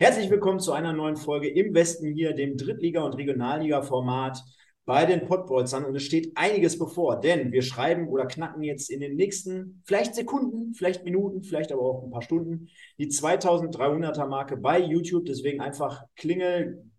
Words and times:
Herzlich 0.00 0.28
willkommen 0.28 0.58
zu 0.58 0.72
einer 0.72 0.92
neuen 0.92 1.16
Folge 1.16 1.48
im 1.48 1.72
Westen 1.72 2.10
hier, 2.12 2.34
dem 2.34 2.56
Drittliga- 2.56 3.04
und 3.04 3.14
Regionalliga-Format 3.14 4.42
bei 4.84 5.06
den 5.06 5.24
Pottbolzern. 5.24 5.84
Und 5.84 5.94
es 5.94 6.02
steht 6.02 6.36
einiges 6.36 6.80
bevor, 6.80 7.20
denn 7.20 7.52
wir 7.52 7.62
schreiben 7.62 8.08
oder 8.08 8.26
knacken 8.26 8.64
jetzt 8.64 8.90
in 8.90 8.98
den 8.98 9.14
nächsten 9.14 9.82
vielleicht 9.84 10.16
Sekunden, 10.16 10.74
vielleicht 10.74 11.04
Minuten, 11.04 11.44
vielleicht 11.44 11.70
aber 11.70 11.82
auch 11.82 12.02
ein 12.02 12.10
paar 12.10 12.22
Stunden 12.22 12.66
die 12.98 13.06
2300er 13.06 14.26
Marke 14.26 14.56
bei 14.56 14.80
YouTube. 14.80 15.26
Deswegen 15.26 15.60
einfach 15.60 16.02
Klingel 16.16 16.90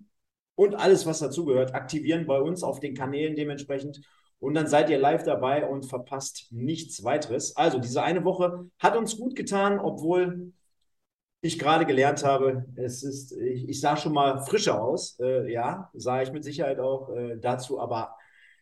und 0.56 0.76
alles, 0.76 1.06
was 1.06 1.20
dazugehört, 1.20 1.76
aktivieren 1.76 2.26
bei 2.26 2.40
uns 2.40 2.64
auf 2.64 2.80
den 2.80 2.96
Kanälen 2.96 3.36
dementsprechend. 3.36 4.00
Und 4.40 4.54
dann 4.54 4.68
seid 4.68 4.90
ihr 4.90 5.00
live 5.00 5.24
dabei 5.24 5.68
und 5.68 5.86
verpasst 5.86 6.48
nichts 6.52 7.04
weiteres. 7.04 7.58
Also, 7.58 7.78
diese 7.78 8.04
eine 8.04 8.24
Woche 8.24 8.70
hat 8.80 8.96
uns 8.96 9.18
gut 9.18 9.36
getan, 9.36 9.80
obwohl 9.80 10.54
ich 11.46 11.60
gerade 11.60 11.86
gelernt 11.86 12.24
habe, 12.24 12.66
es 12.76 13.04
ist, 13.04 13.32
ich, 13.32 13.70
ich 13.70 13.80
sah 13.80 13.98
schon 13.98 14.14
mal 14.14 14.44
frischer 14.46 14.82
aus. 14.82 15.18
Äh, 15.20 15.52
ja, 15.52 15.90
sah 15.94 16.22
ich 16.22 16.32
mit 16.32 16.44
Sicherheit 16.44 16.80
auch 16.80 17.10
äh, 17.16 17.38
dazu, 17.38 17.80
aber 17.80 18.16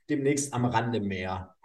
demnächst 0.09 0.53
am 0.53 0.65
Rande 0.65 0.99
mehr. 0.99 1.55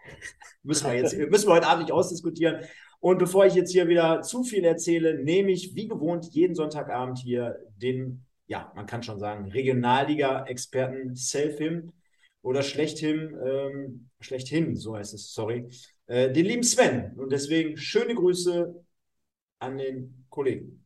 müssen 0.63 0.87
wir 0.87 0.95
jetzt, 0.95 1.17
müssen 1.17 1.49
wir 1.49 1.55
heute 1.55 1.67
Abend 1.67 1.85
nicht 1.85 1.93
ausdiskutieren. 1.93 2.65
Und 3.01 3.19
bevor 3.19 3.47
ich 3.47 3.55
jetzt 3.55 3.73
hier 3.73 3.89
wieder 3.89 4.23
zu 4.23 4.43
viel 4.43 4.65
erzähle, 4.65 5.23
nehme 5.23 5.53
ich 5.53 5.75
wie 5.75 5.89
gewohnt 5.89 6.27
jeden 6.33 6.55
Sonntagabend 6.55 7.19
hier 7.19 7.57
den, 7.77 8.25
ja, 8.47 8.73
man 8.75 8.87
kann 8.87 9.03
schon 9.03 9.21
sagen, 9.21 9.51
Regionalliga-Experten 9.51 11.15
Selfhim 11.15 11.93
oder 12.43 12.63
schlechthin, 12.63 13.37
ähm, 13.45 14.11
schlechthin, 14.21 14.75
so 14.75 14.97
heißt 14.97 15.15
es, 15.15 15.33
sorry, 15.33 15.69
äh, 16.07 16.33
den 16.33 16.47
lieben 16.47 16.65
Sven. 16.65 17.13
Und 17.17 17.31
deswegen 17.31 17.77
schöne 17.77 18.15
Grüße 18.15 18.75
an 19.61 19.79
den 19.79 20.27
Kollegen. 20.29 20.85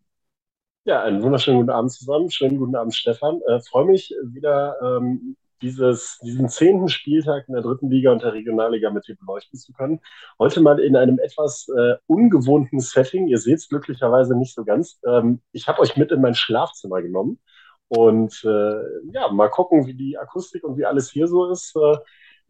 Ja, 0.85 1.03
einen 1.03 1.23
wunderschönen 1.23 1.59
guten 1.59 1.71
Abend 1.71 1.93
zusammen. 1.93 2.31
Schönen 2.31 2.59
guten 2.59 2.75
Abend, 2.75 2.95
Stefan. 2.95 3.41
Äh, 3.47 3.61
freue 3.61 3.85
mich 3.85 4.13
wieder, 4.25 4.77
ähm, 4.83 5.37
dieses, 5.61 6.19
diesen 6.25 6.49
zehnten 6.49 6.89
Spieltag 6.89 7.45
in 7.47 7.55
der 7.55 7.63
dritten 7.63 7.89
Liga 7.89 8.11
und 8.11 8.23
der 8.23 8.33
Regionalliga 8.33 8.91
mit 8.91 9.07
dir 9.07 9.15
beleuchten 9.17 9.57
zu 9.61 9.73
können. 9.73 10.01
Heute 10.41 10.61
mal 10.61 10.81
in 10.81 10.97
einem 10.97 11.21
etwas 11.21 11.69
äh, 11.69 11.95
ungewohnten 12.09 12.81
Setting. 12.81 13.29
Ihr 13.29 13.39
seht 13.39 13.59
es 13.59 13.69
glücklicherweise 13.69 14.37
nicht 14.37 14.55
so 14.57 14.65
ganz. 14.65 14.99
Ähm, 15.07 15.41
ich 15.53 15.69
habe 15.69 15.81
euch 15.81 15.97
mit 15.97 16.11
in 16.11 16.21
mein 16.21 16.35
Schlafzimmer 16.35 17.01
genommen. 17.01 17.39
Und 17.87 18.43
äh, 18.45 18.83
ja, 19.13 19.31
mal 19.31 19.51
gucken, 19.51 19.87
wie 19.87 19.95
die 19.95 20.19
Akustik 20.19 20.65
und 20.65 20.79
wie 20.79 20.85
alles 20.85 21.11
hier 21.13 21.29
so 21.29 21.49
ist. 21.49 21.77
Äh, 21.77 21.99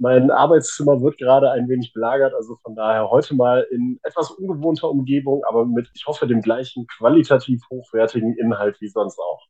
mein 0.02 0.32
Arbeitszimmer 0.32 1.00
wird 1.00 1.16
gerade 1.16 1.52
ein 1.52 1.68
wenig 1.68 1.92
belagert, 1.92 2.34
also 2.34 2.56
von 2.56 2.74
daher 2.74 3.08
heute 3.08 3.36
mal 3.36 3.64
in 3.70 4.00
etwas 4.02 4.32
ungewohnter 4.32 4.90
Umgebung, 4.90 5.44
aber 5.44 5.64
mit, 5.64 5.88
ich 5.94 6.06
hoffe, 6.06 6.26
dem 6.26 6.42
gleichen 6.42 6.88
qualitativ 6.88 7.62
hochwertigen 7.70 8.36
Inhalt 8.36 8.80
wie 8.80 8.88
sonst 8.88 9.20
auch. 9.20 9.46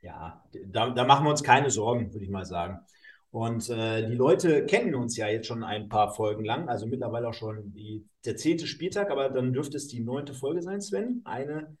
Ja, 0.00 0.42
da, 0.66 0.90
da 0.90 1.04
machen 1.04 1.24
wir 1.24 1.30
uns 1.30 1.44
keine 1.44 1.70
Sorgen, 1.70 2.12
würde 2.12 2.24
ich 2.24 2.30
mal 2.30 2.44
sagen. 2.44 2.80
Und 3.30 3.70
äh, 3.70 4.08
die 4.08 4.16
Leute 4.16 4.66
kennen 4.66 4.96
uns 4.96 5.16
ja 5.16 5.28
jetzt 5.28 5.46
schon 5.46 5.62
ein 5.62 5.88
paar 5.88 6.12
Folgen 6.12 6.44
lang, 6.44 6.68
also 6.68 6.86
mittlerweile 6.86 7.28
auch 7.28 7.34
schon 7.34 7.72
die, 7.72 8.04
der 8.24 8.36
zehnte 8.36 8.66
Spieltag, 8.66 9.08
aber 9.08 9.30
dann 9.30 9.52
dürfte 9.52 9.76
es 9.76 9.86
die 9.86 10.00
neunte 10.00 10.34
Folge 10.34 10.62
sein, 10.62 10.80
Sven. 10.80 11.22
Eine 11.24 11.76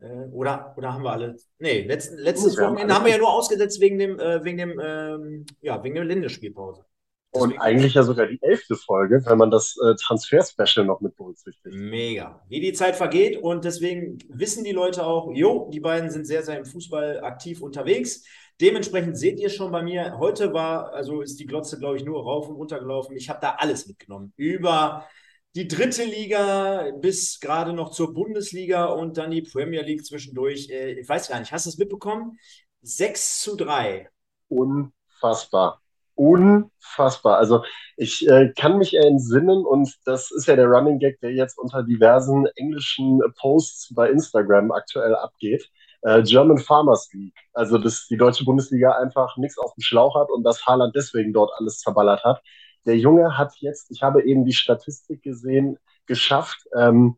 äh, 0.00 0.26
oder, 0.30 0.74
oder 0.76 0.92
haben 0.92 1.04
wir 1.04 1.12
alle? 1.12 1.36
Nee, 1.58 1.84
letzten, 1.84 2.18
letztes 2.18 2.58
Wochenende 2.58 2.94
haben 2.94 3.06
wir 3.06 3.12
ja 3.12 3.18
nur 3.18 3.32
ausgesetzt 3.32 3.80
wegen 3.80 3.98
dem, 3.98 4.20
äh, 4.20 4.44
wegen 4.44 4.58
dem, 4.58 4.78
ähm, 4.78 5.46
ja, 5.62 5.82
wegen 5.82 5.94
der 5.94 6.04
Länderspielpause. 6.04 6.84
Und 7.30 7.58
eigentlich 7.60 7.94
ja 7.94 8.02
sogar 8.02 8.26
die 8.26 8.38
elfte 8.42 8.76
Folge, 8.76 9.22
wenn 9.26 9.38
man 9.38 9.50
das 9.50 9.76
äh, 9.84 9.94
Transfer-Special 9.94 10.86
noch 10.86 11.00
mit 11.00 11.16
berücksichtigt. 11.16 11.74
Mega. 11.74 12.42
Wie 12.48 12.60
die 12.60 12.72
Zeit 12.72 12.96
vergeht 12.96 13.36
und 13.36 13.64
deswegen 13.64 14.18
wissen 14.28 14.64
die 14.64 14.72
Leute 14.72 15.04
auch, 15.04 15.30
jo, 15.32 15.68
die 15.72 15.80
beiden 15.80 16.10
sind 16.10 16.26
sehr, 16.26 16.42
sehr 16.42 16.58
im 16.58 16.64
Fußball 16.64 17.20
aktiv 17.20 17.60
unterwegs. 17.60 18.24
Dementsprechend 18.60 19.18
seht 19.18 19.38
ihr 19.38 19.50
schon 19.50 19.70
bei 19.70 19.82
mir, 19.82 20.16
heute 20.18 20.54
war, 20.54 20.92
also 20.94 21.20
ist 21.20 21.38
die 21.38 21.46
Glotze, 21.46 21.78
glaube 21.78 21.98
ich, 21.98 22.04
nur 22.04 22.22
rauf 22.22 22.48
und 22.48 22.56
runter 22.56 22.78
gelaufen. 22.78 23.16
Ich 23.16 23.28
habe 23.28 23.40
da 23.42 23.56
alles 23.58 23.86
mitgenommen. 23.86 24.32
Über 24.36 25.06
die 25.54 25.68
dritte 25.68 26.04
Liga 26.04 26.90
bis 27.00 27.40
gerade 27.40 27.74
noch 27.74 27.90
zur 27.90 28.14
Bundesliga 28.14 28.86
und 28.86 29.18
dann 29.18 29.30
die 29.30 29.42
Premier 29.42 29.82
League 29.82 30.06
zwischendurch. 30.06 30.70
Äh, 30.70 30.92
ich 30.92 31.08
weiß 31.08 31.28
gar 31.28 31.38
nicht, 31.38 31.52
hast 31.52 31.66
du 31.66 31.70
es 31.70 31.78
mitbekommen? 31.78 32.38
6 32.80 33.40
zu 33.40 33.56
3. 33.56 34.08
Unfassbar 34.48 35.82
unfassbar. 36.16 37.38
Also 37.38 37.64
ich 37.96 38.28
äh, 38.28 38.52
kann 38.58 38.78
mich 38.78 38.94
entsinnen 38.94 39.64
und 39.64 39.94
das 40.04 40.30
ist 40.30 40.46
ja 40.46 40.56
der 40.56 40.66
Running 40.66 40.98
Gag, 40.98 41.20
der 41.20 41.32
jetzt 41.32 41.58
unter 41.58 41.82
diversen 41.82 42.46
englischen 42.56 43.20
Posts 43.38 43.94
bei 43.94 44.10
Instagram 44.10 44.72
aktuell 44.72 45.14
abgeht. 45.14 45.70
Äh, 46.02 46.22
German 46.22 46.58
Farmers 46.58 47.08
League. 47.12 47.36
Also 47.52 47.78
dass 47.78 48.06
die 48.08 48.16
deutsche 48.16 48.44
Bundesliga 48.44 48.92
einfach 48.92 49.36
nichts 49.36 49.58
auf 49.58 49.74
dem 49.74 49.82
Schlauch 49.82 50.16
hat 50.16 50.30
und 50.30 50.42
dass 50.42 50.66
Haaland 50.66 50.94
deswegen 50.96 51.32
dort 51.32 51.52
alles 51.58 51.78
zerballert 51.78 52.24
hat. 52.24 52.42
Der 52.86 52.96
Junge 52.96 53.36
hat 53.36 53.54
jetzt, 53.58 53.90
ich 53.90 54.02
habe 54.02 54.22
eben 54.24 54.44
die 54.44 54.52
Statistik 54.52 55.22
gesehen, 55.22 55.78
geschafft, 56.06 56.66
ähm, 56.76 57.16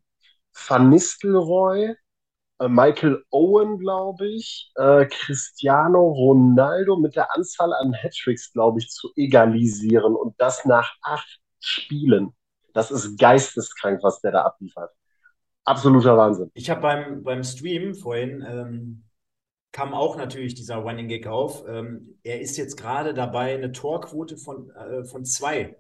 Van 0.53 0.88
Nistelrooy, 0.88 1.94
Michael 2.66 3.22
Owen, 3.30 3.78
glaube 3.78 4.26
ich, 4.26 4.72
äh, 4.74 5.06
Cristiano 5.06 6.08
Ronaldo 6.08 6.96
mit 6.96 7.14
der 7.14 7.34
Anzahl 7.36 7.72
an 7.72 7.94
Hattricks, 7.94 8.52
glaube 8.52 8.80
ich, 8.80 8.91
zu 8.91 9.10
egalisieren 9.14 10.16
und 10.16 10.34
das 10.38 10.64
nach 10.64 10.97
acht 11.02 11.38
Spielen. 11.60 12.34
Das 12.74 12.91
ist 12.91 13.18
geisteskrank, 13.18 14.02
was 14.02 14.20
der 14.20 14.32
da 14.32 14.42
abliefert. 14.42 14.91
Absoluter 15.64 16.16
Wahnsinn. 16.16 16.50
Ich 16.54 16.70
habe 16.70 16.80
beim, 16.80 17.22
beim 17.22 17.44
Stream 17.44 17.94
vorhin 17.94 18.44
ähm, 18.48 19.04
kam 19.70 19.94
auch 19.94 20.16
natürlich 20.16 20.54
dieser 20.54 20.76
Running 20.76 21.08
Gag 21.08 21.26
auf. 21.26 21.64
Ähm, 21.68 22.18
er 22.22 22.41
ist 22.41 22.56
jetzt 22.56 22.76
gerade 22.76 23.14
dabei, 23.14 23.54
eine 23.54 23.72
Torquote 23.72 24.36
von, 24.36 24.70
äh, 24.70 25.04
von 25.04 25.24
zwei 25.24 25.76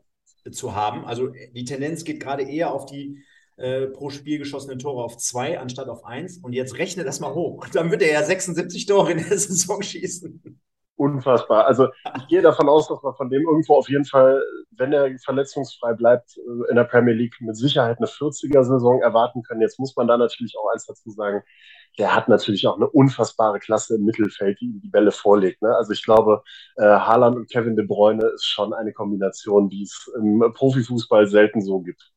zu 0.52 0.74
haben. 0.74 1.04
Also 1.04 1.28
die 1.28 1.64
Tendenz 1.64 2.04
geht 2.04 2.20
gerade 2.20 2.42
eher 2.42 2.72
auf 2.72 2.86
die 2.86 3.24
äh, 3.58 3.86
pro 3.86 4.10
Spiel 4.10 4.38
geschossene 4.38 4.78
Tore 4.78 5.04
auf 5.04 5.18
zwei 5.18 5.58
anstatt 5.58 5.88
auf 5.88 6.04
eins. 6.04 6.38
Und 6.38 6.52
jetzt 6.52 6.78
rechne 6.78 7.04
das 7.04 7.20
mal 7.20 7.34
hoch. 7.34 7.66
Dann 7.72 7.90
wird 7.90 8.02
er 8.02 8.12
ja 8.12 8.22
76 8.22 8.86
Tore 8.86 9.12
in 9.12 9.18
der 9.18 9.26
Saison 9.38 9.82
schießen. 9.82 10.60
Unfassbar. 10.96 11.66
Also 11.66 11.88
ich 12.16 12.26
gehe 12.26 12.42
davon 12.42 12.68
aus, 12.68 12.88
dass 12.88 13.04
wir 13.04 13.14
von 13.14 13.30
dem 13.30 13.42
irgendwo 13.42 13.76
auf 13.76 13.88
jeden 13.88 14.04
Fall, 14.04 14.42
wenn 14.72 14.92
er 14.92 15.16
verletzungsfrei 15.24 15.92
bleibt, 15.92 16.36
äh, 16.36 16.70
in 16.70 16.76
der 16.76 16.84
Premier 16.84 17.14
League 17.14 17.36
mit 17.40 17.56
Sicherheit 17.56 17.98
eine 17.98 18.08
40er-Saison 18.08 19.00
erwarten 19.00 19.44
können. 19.44 19.60
Jetzt 19.60 19.78
muss 19.78 19.94
man 19.94 20.08
da 20.08 20.16
natürlich 20.16 20.56
auch 20.58 20.72
eins 20.72 20.86
dazu 20.86 21.10
sagen, 21.10 21.42
der 21.98 22.16
hat 22.16 22.28
natürlich 22.28 22.66
auch 22.66 22.76
eine 22.76 22.88
unfassbare 22.88 23.60
Klasse 23.60 23.94
im 23.94 24.04
Mittelfeld, 24.04 24.60
die 24.60 24.66
ihm 24.66 24.80
die 24.80 24.88
Bälle 24.88 25.12
vorlegt. 25.12 25.62
Ne? 25.62 25.74
Also 25.76 25.92
ich 25.92 26.04
glaube, 26.04 26.42
äh, 26.76 26.82
Haaland 26.82 27.36
und 27.36 27.50
Kevin 27.50 27.76
De 27.76 27.86
Bruyne 27.86 28.26
ist 28.34 28.46
schon 28.46 28.72
eine 28.72 28.92
Kombination, 28.92 29.68
die 29.68 29.82
es 29.82 30.10
im 30.16 30.52
Profifußball 30.52 31.28
selten 31.28 31.60
so 31.60 31.80
gibt. 31.80 32.10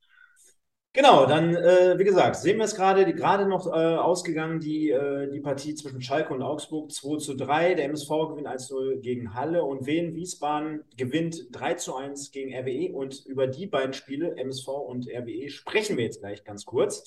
Genau, 0.94 1.25
dann, 1.25 1.56
äh, 1.56 1.97
wie 1.97 2.03
gesagt, 2.03 2.35
sehen 2.35 2.57
wir 2.57 2.66
es 2.66 2.75
gerade, 2.75 3.13
gerade 3.13 3.46
noch 3.46 3.66
äh, 3.66 3.69
ausgegangen, 3.69 4.59
die, 4.59 4.90
äh, 4.90 5.31
die 5.31 5.40
Partie 5.40 5.74
zwischen 5.74 6.02
Schalke 6.02 6.34
und 6.34 6.41
Augsburg 6.41 6.91
2 6.91 7.18
zu 7.18 7.34
3. 7.35 7.75
Der 7.75 7.85
MSV 7.85 8.09
gewinnt 8.28 8.47
1-0 8.47 9.00
gegen 9.00 9.34
Halle 9.34 9.63
und 9.63 9.85
Wien 9.85 10.16
Wiesbaden 10.16 10.84
gewinnt 10.97 11.47
3 11.53 11.75
zu 11.75 11.96
1 11.96 12.31
gegen 12.31 12.53
RWE. 12.53 12.91
Und 12.91 13.25
über 13.25 13.47
die 13.47 13.68
beiden 13.68 13.94
Spiele, 13.94 14.35
MSV 14.35 14.68
und 14.68 15.07
RWE, 15.07 15.50
sprechen 15.50 15.96
wir 15.96 16.03
jetzt 16.03 16.19
gleich 16.19 16.44
ganz 16.44 16.66
kurz. 16.66 17.06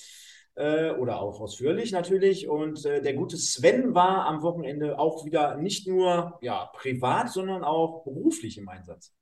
Äh, 0.55 0.93
oder 0.93 1.21
auch 1.21 1.41
ausführlich 1.41 1.93
natürlich. 1.93 2.49
Und 2.49 2.87
äh, 2.87 3.03
der 3.03 3.13
gute 3.13 3.37
Sven 3.37 3.95
war 3.95 4.25
am 4.25 4.41
Wochenende 4.41 4.99
auch 4.99 5.27
wieder 5.27 5.57
nicht 5.57 5.87
nur 5.87 6.39
ja, 6.41 6.71
privat, 6.73 7.31
sondern 7.31 7.65
auch 7.65 8.03
beruflich 8.05 8.57
im 8.57 8.67
Einsatz. 8.67 9.13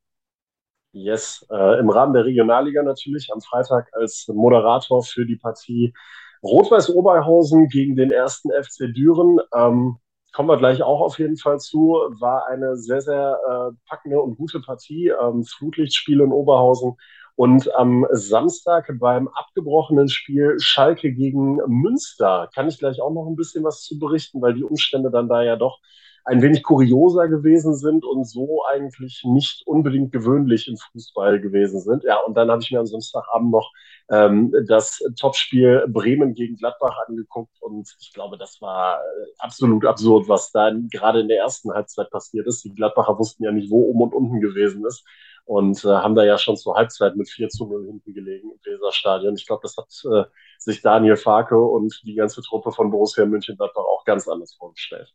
Yes, 0.92 1.47
äh, 1.50 1.78
im 1.78 1.88
Rahmen 1.88 2.12
der 2.12 2.26
Regionalliga 2.26 2.82
natürlich 2.82 3.30
am 3.32 3.41
Freitag 3.41 3.89
als 3.92 4.28
Moderator 4.28 5.03
für 5.03 5.24
die 5.24 5.36
Partie 5.36 5.94
Rot-Weiß 6.42 6.91
Oberhausen 6.91 7.68
gegen 7.68 7.97
den 7.97 8.10
ersten 8.10 8.50
FC 8.50 8.92
Düren. 8.92 9.39
Ähm, 9.54 9.97
kommen 10.33 10.48
wir 10.50 10.59
gleich 10.59 10.83
auch 10.83 11.00
auf 11.00 11.18
jeden 11.18 11.39
Fall 11.39 11.60
zu. 11.60 11.94
War 12.21 12.47
eine 12.47 12.77
sehr, 12.77 13.00
sehr 13.00 13.39
äh, 13.48 13.77
packende 13.89 14.21
und 14.21 14.36
gute 14.36 14.60
Partie. 14.60 15.09
Ähm, 15.09 15.44
Flutlichtspiel 15.44 16.21
in 16.21 16.33
Oberhausen. 16.33 16.97
Und 17.36 17.74
am 17.74 18.06
Samstag 18.10 18.92
beim 19.00 19.28
abgebrochenen 19.28 20.09
Spiel 20.10 20.56
Schalke 20.59 21.12
gegen 21.12 21.56
Münster 21.66 22.50
kann 22.54 22.68
ich 22.68 22.78
gleich 22.78 23.00
auch 23.00 23.12
noch 23.12 23.27
ein 23.27 23.36
bisschen 23.36 23.65
was 23.65 23.83
zu 23.83 23.98
berichten, 23.98 24.42
weil 24.42 24.53
die 24.54 24.65
Umstände 24.65 25.10
dann 25.10 25.28
da 25.28 25.42
ja 25.42 25.56
doch 25.56 25.80
ein 26.24 26.42
wenig 26.42 26.63
kurioser 26.63 27.28
gewesen 27.28 27.74
sind 27.74 28.04
und 28.04 28.24
so 28.24 28.63
eigentlich 28.71 29.22
nicht 29.24 29.66
unbedingt 29.66 30.13
gewöhnlich 30.13 30.69
im 30.69 30.77
Fußball 30.77 31.41
gewesen 31.41 31.80
sind. 31.80 32.04
Ja, 32.04 32.21
und 32.21 32.34
dann 32.36 32.51
habe 32.51 32.63
ich 32.63 32.71
mir 32.71 32.80
am 32.80 32.86
Samstagabend 32.86 33.51
noch 33.51 33.72
ähm, 34.10 34.54
das 34.69 35.03
Topspiel 35.19 35.84
Bremen 35.89 36.34
gegen 36.34 36.57
Gladbach 36.57 36.97
angeguckt 37.09 37.57
und 37.60 37.89
ich 38.01 38.13
glaube, 38.13 38.39
das 38.39 38.60
war 38.60 38.98
äh, 38.98 39.27
absolut 39.39 39.84
absurd, 39.84 40.28
was 40.28 40.53
dann 40.53 40.89
gerade 40.91 41.21
in 41.21 41.28
der 41.28 41.39
ersten 41.39 41.72
Halbzeit 41.72 42.10
passiert 42.10 42.47
ist. 42.47 42.65
Die 42.65 42.74
Gladbacher 42.74 43.19
wussten 43.19 43.45
ja 43.45 43.53
nicht, 43.53 43.71
wo 43.71 43.83
oben 43.91 44.03
und 44.03 44.15
unten 44.15 44.41
gewesen 44.41 44.84
ist 44.86 45.04
und 45.45 45.84
äh, 45.84 45.89
haben 45.89 46.15
da 46.15 46.24
ja 46.24 46.39
schon 46.39 46.57
zur 46.57 46.77
Halbzeit 46.77 47.16
mit 47.16 47.28
4 47.28 47.48
zu 47.48 47.66
0 47.66 47.86
hinten 47.86 48.15
gelegen 48.15 48.51
im 48.53 48.72
Weserstadion. 48.72 49.34
Ich 49.34 49.47
glaube, 49.47 49.63
das 49.63 49.77
hat 49.77 49.89
äh, 50.13 50.30
sich 50.59 50.83
Daniel 50.83 51.16
Farke 51.16 51.59
und 51.60 52.01
die 52.04 52.15
ganze 52.15 52.42
Truppe 52.42 52.72
von 52.72 52.91
Borussia 52.91 53.27
München 53.27 53.59
auch 53.60 54.04
ganz 54.04 54.28
anders 54.28 54.54
vorgestellt. 54.54 55.13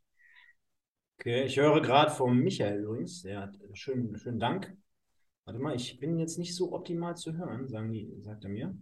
Okay, 1.20 1.46
ich 1.46 1.58
höre 1.58 1.82
gerade 1.82 2.12
vom 2.12 2.38
Michael 2.38 2.84
übrigens. 2.84 3.24
Ja, 3.24 3.52
schönen, 3.74 4.16
schönen 4.18 4.40
Dank. 4.40 4.72
Warte 5.46 5.60
mal, 5.60 5.76
ich 5.76 6.00
bin 6.00 6.20
jetzt 6.20 6.38
nicht 6.38 6.56
so 6.56 6.74
optimal 6.74 7.18
zu 7.18 7.36
hören, 7.36 7.68
sagen 7.68 7.92
die, 7.92 8.14
sagt 8.22 8.44
er 8.44 8.50
mir. 8.52 8.76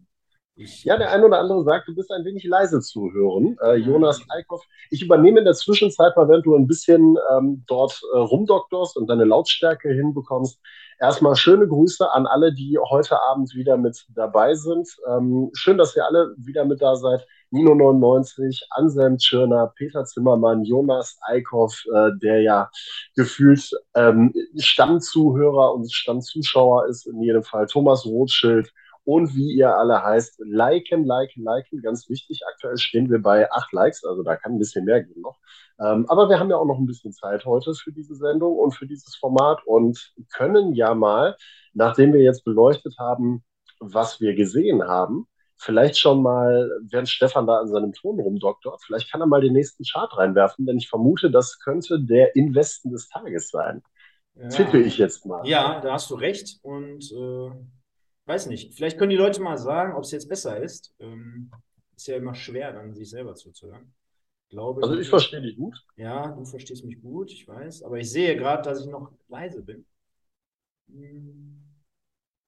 Ich, 0.58 0.84
ja, 0.84 0.98
der 0.98 1.12
ein 1.12 1.24
oder 1.24 1.40
andere 1.40 1.64
sagt, 1.64 1.88
du 1.88 1.96
bist 1.96 2.12
ein 2.12 2.26
wenig 2.26 2.44
leise 2.44 2.82
zu 2.82 3.12
hören. 3.12 3.58
Äh, 3.62 3.76
Jonas 3.76 4.22
Eickhoff, 4.30 4.64
ich 4.90 5.02
übernehme 5.02 5.40
in 5.40 5.46
der 5.46 5.54
Zwischenzeit 5.54 6.16
mal, 6.16 6.28
wenn 6.28 6.42
du 6.42 6.56
ein 6.56 6.68
bisschen 6.68 7.18
ähm, 7.32 7.64
dort 7.68 8.02
äh, 8.14 8.18
rumdoktorst 8.18 8.98
und 8.98 9.08
deine 9.08 9.26
Lautstärke 9.26 9.90
hinbekommst. 9.94 10.60
Erstmal 11.00 11.36
schöne 11.36 11.68
Grüße 11.68 12.10
an 12.12 12.26
alle, 12.26 12.54
die 12.54 12.78
heute 12.80 13.22
Abend 13.22 13.54
wieder 13.54 13.78
mit 13.78 14.06
dabei 14.16 14.56
sind. 14.56 14.90
Ähm, 15.10 15.52
schön, 15.54 15.78
dass 15.78 15.96
ihr 15.96 16.06
alle 16.06 16.34
wieder 16.38 16.66
mit 16.66 16.82
da 16.82 16.96
seid. 16.96 17.26
Nino99, 17.56 18.63
Anselm 18.72 19.18
Tschirner, 19.18 19.74
Peter 19.75 20.06
Zimmermann, 20.06 20.63
Jonas 20.63 21.18
Eickhoff, 21.22 21.84
äh, 21.94 22.12
der 22.22 22.42
ja 22.42 22.69
gefühlt 23.16 23.69
ähm, 23.96 24.34
Stammzuhörer 24.57 25.74
und 25.74 25.92
Stammzuschauer 25.92 26.88
ist 26.88 27.07
in 27.07 27.22
jedem 27.22 27.44
Fall, 27.44 27.68
Thomas 27.68 28.06
Rothschild, 28.06 28.72
und 29.06 29.36
wie 29.36 29.54
ihr 29.54 29.78
alle 29.78 30.04
heißt, 30.04 30.42
liken, 30.44 31.06
liken, 31.06 31.44
liken, 31.44 31.81
ganz 31.81 32.10
wichtig. 32.10 32.42
Aktuell 32.52 32.78
stehen 32.78 33.10
wir 33.10 33.22
bei 33.22 33.50
acht 33.52 33.72
Likes, 33.72 34.04
also 34.04 34.24
da 34.24 34.36
kann 34.36 34.54
ein 34.54 34.60
bisschen 34.60 34.84
mehr 34.84 35.04
gehen 35.04 35.22
noch. 35.22 35.38
Ähm, 35.80 36.06
aber 36.10 36.28
wir 36.28 36.40
haben 36.40 36.50
ja 36.50 36.58
auch 36.58 36.66
noch 36.66 36.80
ein 36.80 36.88
bisschen 36.88 37.13
Zeit 37.13 37.46
heute 37.46 37.74
für 37.75 37.92
diese 37.92 38.16
Sendung 38.16 38.58
und 38.58 38.72
für 38.72 38.88
dieses 38.88 39.16
Format 39.16 39.60
und 39.66 40.12
können 40.34 40.74
ja 40.74 40.96
mal, 40.96 41.38
nachdem 41.74 42.13
wir 42.13 42.22
jetzt 42.22 42.44
beleuchtet 42.44 42.96
haben, 42.98 43.44
was 43.80 44.19
wir 44.22 44.34
gesehen 44.34 44.84
haben, 44.84 45.28
vielleicht 45.57 45.98
schon 45.98 46.22
mal, 46.22 46.69
während 46.90 47.10
Stefan 47.10 47.48
da 47.48 47.60
an 47.60 47.68
seinem 47.68 47.94
Ton 47.94 48.19
rumdoktort, 48.19 48.81
vielleicht 48.84 49.12
kann 49.12 49.22
er 49.22 49.28
mal 49.28 49.42
den 49.42 49.54
nächsten 49.54 49.84
Chart 49.84 50.16
reinwerfen, 50.18 50.66
denn 50.66 50.78
ich 50.78 50.90
vermute, 50.90 51.31
das 51.31 51.60
könnte 51.60 52.00
der 52.00 52.36
Investen 52.36 52.92
des 52.92 53.07
Tages 53.10 53.50
sein. 53.50 53.81
Ja. 54.36 54.50
Tippe 54.50 54.80
ich 54.80 54.98
jetzt 54.98 55.25
mal. 55.25 55.48
Ja, 55.48 55.80
da 55.80 55.94
hast 55.94 56.10
du 56.10 56.16
recht 56.16 56.60
und 56.62 57.12
äh 57.12 57.52
weiß 58.25 58.48
nicht, 58.48 58.74
vielleicht 58.74 58.98
können 58.98 59.12
die 59.12 59.16
Leute 59.16 59.42
mal 59.42 59.57
sagen, 59.57 59.94
ob 59.94 60.04
es 60.04 60.12
jetzt 60.12 60.28
besser 60.28 60.57
ist. 60.57 60.94
Ähm, 61.00 61.52
ist 61.96 62.08
ja 62.08 62.18
immer 62.18 62.36
schwer, 62.36 62.74
dann 62.74 62.94
sich 62.94 63.10
selber 63.10 63.36
zuzuhören. 63.36 63.94
Glaube, 64.50 64.84
also 64.84 64.98
ich 64.98 65.10
verstehe 65.10 65.42
dich 65.42 65.56
gut. 65.56 65.78
Ja, 65.96 66.28
du 66.28 66.46
verstehst 66.46 66.86
mich 66.86 67.01
gut, 67.01 67.31
ich 67.31 67.48
weiß. 67.48 67.84
Aber 67.84 67.98
ich 67.98 68.12
sehe 68.12 68.36
gerade, 68.36 68.63
dass 68.63 68.81
ich 68.81 68.88
noch 68.88 69.12
leise 69.28 69.63
bin. 69.63 69.86
Hm. 70.88 71.64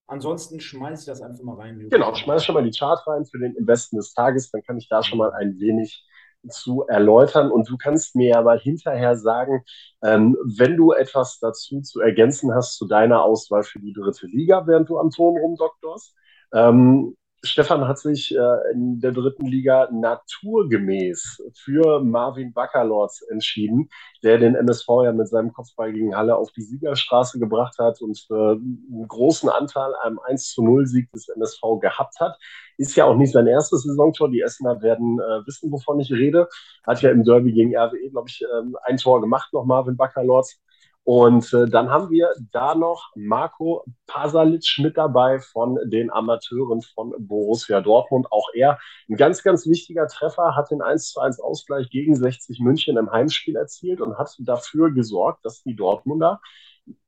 Ansonsten 0.07 0.59
schmeiße 0.59 1.01
ich 1.01 1.05
das 1.07 1.21
einfach 1.21 1.43
mal 1.43 1.55
rein. 1.55 1.87
Genau, 1.89 2.15
schmeiß 2.15 2.45
schon 2.45 2.55
mal 2.55 2.63
die 2.63 2.77
Chart 2.77 3.05
rein 3.05 3.25
für 3.25 3.39
den 3.39 3.55
Investen 3.55 3.97
des 3.97 4.13
Tages, 4.13 4.49
dann 4.51 4.63
kann 4.63 4.77
ich 4.77 4.87
da 4.87 5.03
schon 5.03 5.17
mal 5.17 5.31
ein 5.33 5.59
wenig 5.59 6.05
zu 6.49 6.85
erläutern. 6.87 7.51
Und 7.51 7.69
du 7.69 7.77
kannst 7.77 8.15
mir 8.15 8.29
ja 8.29 8.41
mal 8.41 8.57
hinterher 8.57 9.17
sagen, 9.17 9.63
ähm, 10.01 10.37
wenn 10.45 10.77
du 10.77 10.93
etwas 10.93 11.39
dazu 11.39 11.81
zu 11.81 11.99
ergänzen 11.99 12.53
hast 12.53 12.77
zu 12.77 12.87
deiner 12.87 13.21
Auswahl 13.23 13.63
für 13.63 13.79
die 13.79 13.91
dritte 13.91 14.27
Liga, 14.27 14.65
während 14.65 14.87
du 14.87 14.97
am 14.97 15.11
Ton 15.11 15.37
rumdoktorst. 15.37 16.15
Ähm, 16.53 17.16
Stefan 17.43 17.87
hat 17.87 17.99
sich 17.99 18.35
äh, 18.35 18.71
in 18.73 18.99
der 18.99 19.11
dritten 19.11 19.45
Liga 19.45 19.89
naturgemäß 19.91 21.43
für 21.53 21.99
Marvin 22.03 22.51
Baccalords 22.51 23.21
entschieden, 23.29 23.89
der 24.23 24.39
den 24.39 24.55
MSV 24.55 24.87
ja 25.03 25.11
mit 25.11 25.27
seinem 25.27 25.53
Kopfball 25.53 25.93
gegen 25.93 26.15
Halle 26.15 26.35
auf 26.35 26.51
die 26.51 26.63
Siegerstraße 26.63 27.37
gebracht 27.39 27.77
hat 27.77 28.01
und 28.01 28.25
äh, 28.31 28.33
einen 28.33 29.07
großen 29.07 29.49
Anteil 29.49 29.93
am 30.03 30.19
1 30.19 30.53
zu 30.53 30.63
0 30.63 30.87
Sieg 30.87 31.11
des 31.11 31.29
MSV 31.29 31.61
gehabt 31.79 32.19
hat. 32.19 32.37
Ist 32.77 32.95
ja 32.95 33.05
auch 33.05 33.15
nicht 33.15 33.33
sein 33.33 33.47
erstes 33.47 33.83
Saisontor. 33.83 34.29
Die 34.31 34.41
Essener 34.41 34.81
werden 34.81 35.19
äh, 35.19 35.45
wissen, 35.45 35.71
wovon 35.71 35.99
ich 35.99 36.11
rede. 36.11 36.47
Hat 36.85 37.01
ja 37.01 37.11
im 37.11 37.23
Derby 37.23 37.51
gegen 37.51 37.75
RWE, 37.75 38.09
glaube 38.09 38.29
ich, 38.29 38.41
äh, 38.41 38.79
ein 38.83 38.97
Tor 38.97 39.21
gemacht, 39.21 39.53
noch 39.53 39.65
Marvin 39.65 39.95
Baccalords. 39.95 40.59
Und 41.07 41.53
äh, 41.53 41.69
dann 41.69 41.89
haben 41.89 42.09
wir 42.09 42.33
da 42.51 42.75
noch 42.75 43.11
Marco 43.15 43.85
Pasalic 44.07 44.75
mit 44.79 44.97
dabei 44.97 45.39
von 45.39 45.79
den 45.85 46.11
Amateuren 46.11 46.81
von 46.81 47.13
Borussia 47.17 47.79
Dortmund. 47.79 48.29
Auch 48.29 48.49
er 48.53 48.77
ein 49.09 49.15
ganz, 49.15 49.41
ganz 49.41 49.65
wichtiger 49.67 50.09
Treffer, 50.09 50.53
hat 50.57 50.69
den 50.69 50.81
1 50.81 51.13
zu 51.13 51.21
1 51.21 51.39
Ausgleich 51.39 51.89
gegen 51.89 52.13
60 52.13 52.59
München 52.59 52.97
im 52.97 53.09
Heimspiel 53.09 53.55
erzielt 53.55 54.01
und 54.01 54.17
hat 54.17 54.35
dafür 54.39 54.91
gesorgt, 54.91 55.45
dass 55.45 55.63
die 55.63 55.77
Dortmunder 55.77 56.41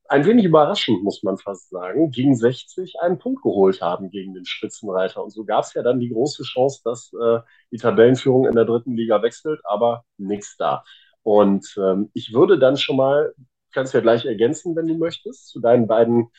ein 0.07 0.25
wenig 0.25 0.45
überraschend, 0.45 1.03
muss 1.03 1.21
man 1.21 1.37
fast 1.37 1.69
sagen, 1.69 2.09
gegen 2.11 2.37
60 2.37 3.01
einen 3.01 3.19
Punkt 3.19 3.43
geholt 3.43 3.81
haben 3.81 4.09
gegen 4.11 4.33
den 4.33 4.45
Spitzenreiter. 4.45 5.21
Und 5.21 5.31
so 5.31 5.43
gab 5.43 5.65
es 5.65 5.73
ja 5.73 5.83
dann 5.83 5.99
die 5.99 6.09
große 6.09 6.43
Chance, 6.43 6.79
dass 6.85 7.11
äh, 7.21 7.39
die 7.69 7.77
Tabellenführung 7.77 8.47
in 8.47 8.55
der 8.55 8.63
dritten 8.63 8.95
Liga 8.95 9.21
wechselt, 9.21 9.59
aber 9.65 10.05
nichts 10.15 10.55
da. 10.55 10.85
Und 11.21 11.75
ähm, 11.77 12.11
ich 12.13 12.33
würde 12.33 12.57
dann 12.57 12.77
schon 12.77 12.95
mal 12.95 13.33
kannst 13.73 13.93
ja 13.93 14.01
gleich 14.01 14.25
ergänzen, 14.25 14.75
wenn 14.75 14.87
du 14.87 14.97
möchtest. 14.97 15.47
Zu 15.49 15.59
deinen 15.59 15.87
beiden 15.87 16.29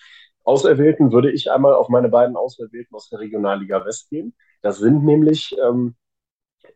Auserwählten 0.44 1.12
würde 1.12 1.30
ich 1.30 1.50
einmal 1.50 1.74
auf 1.74 1.88
meine 1.88 2.08
beiden 2.08 2.36
Auserwählten 2.36 2.94
aus 2.94 3.08
der 3.08 3.20
Regionalliga 3.20 3.84
West 3.84 4.10
gehen. 4.10 4.34
Das 4.62 4.78
sind 4.78 5.04
nämlich 5.04 5.56
ähm, 5.62 5.96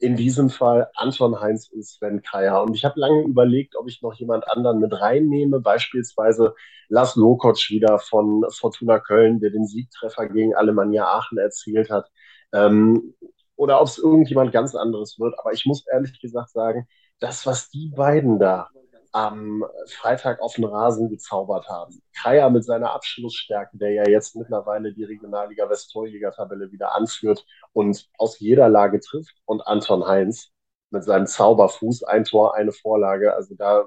in 0.00 0.16
diesem 0.16 0.50
Fall 0.50 0.88
Anton 0.94 1.40
Heinz 1.40 1.68
und 1.70 1.84
Sven 1.84 2.22
Kaya. 2.22 2.58
Und 2.60 2.74
ich 2.74 2.84
habe 2.84 3.00
lange 3.00 3.22
überlegt, 3.22 3.76
ob 3.76 3.88
ich 3.88 4.02
noch 4.02 4.14
jemand 4.14 4.48
anderen 4.48 4.80
mit 4.80 4.92
reinnehme, 4.92 5.60
beispielsweise 5.60 6.54
Lars 6.88 7.16
Lokotsch 7.16 7.70
wieder 7.70 7.98
von 7.98 8.44
Fortuna 8.50 8.98
Köln, 8.98 9.40
der 9.40 9.50
den 9.50 9.66
Siegtreffer 9.66 10.28
gegen 10.28 10.54
Alemannia 10.54 11.06
Aachen 11.06 11.38
erzielt 11.38 11.90
hat. 11.90 12.10
Ähm, 12.52 13.14
oder 13.56 13.80
ob 13.80 13.88
es 13.88 13.98
irgendjemand 13.98 14.52
ganz 14.52 14.74
anderes 14.74 15.18
wird. 15.18 15.38
Aber 15.38 15.52
ich 15.52 15.64
muss 15.66 15.86
ehrlich 15.86 16.20
gesagt 16.20 16.50
sagen, 16.50 16.88
das, 17.20 17.46
was 17.46 17.70
die 17.70 17.88
beiden 17.88 18.38
da 18.38 18.68
am 19.14 19.64
Freitag 19.86 20.40
auf 20.40 20.54
den 20.54 20.64
Rasen 20.64 21.08
gezaubert 21.08 21.68
haben. 21.68 22.02
Kaya 22.20 22.50
mit 22.50 22.64
seiner 22.64 22.92
Abschlussstärke, 22.92 23.78
der 23.78 23.92
ja 23.92 24.08
jetzt 24.08 24.34
mittlerweile 24.34 24.92
die 24.92 25.04
Regionalliga 25.04 25.70
Westtorjäger-Tabelle 25.70 26.72
wieder 26.72 26.96
anführt 26.96 27.46
und 27.72 28.08
aus 28.18 28.40
jeder 28.40 28.68
Lage 28.68 28.98
trifft. 28.98 29.36
Und 29.44 29.64
Anton 29.68 30.04
Heinz 30.04 30.50
mit 30.90 31.04
seinem 31.04 31.28
Zauberfuß, 31.28 32.02
ein 32.02 32.24
Tor, 32.24 32.56
eine 32.56 32.72
Vorlage. 32.72 33.34
Also 33.34 33.54
da 33.54 33.86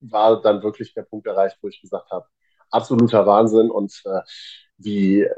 war 0.00 0.40
dann 0.40 0.62
wirklich 0.62 0.94
der 0.94 1.02
Punkt 1.02 1.26
erreicht, 1.26 1.58
wo 1.60 1.66
ich 1.66 1.80
gesagt 1.80 2.12
habe, 2.12 2.26
absoluter 2.70 3.26
Wahnsinn. 3.26 3.72
Und 3.72 4.02
äh, 4.04 4.20
die 4.76 5.28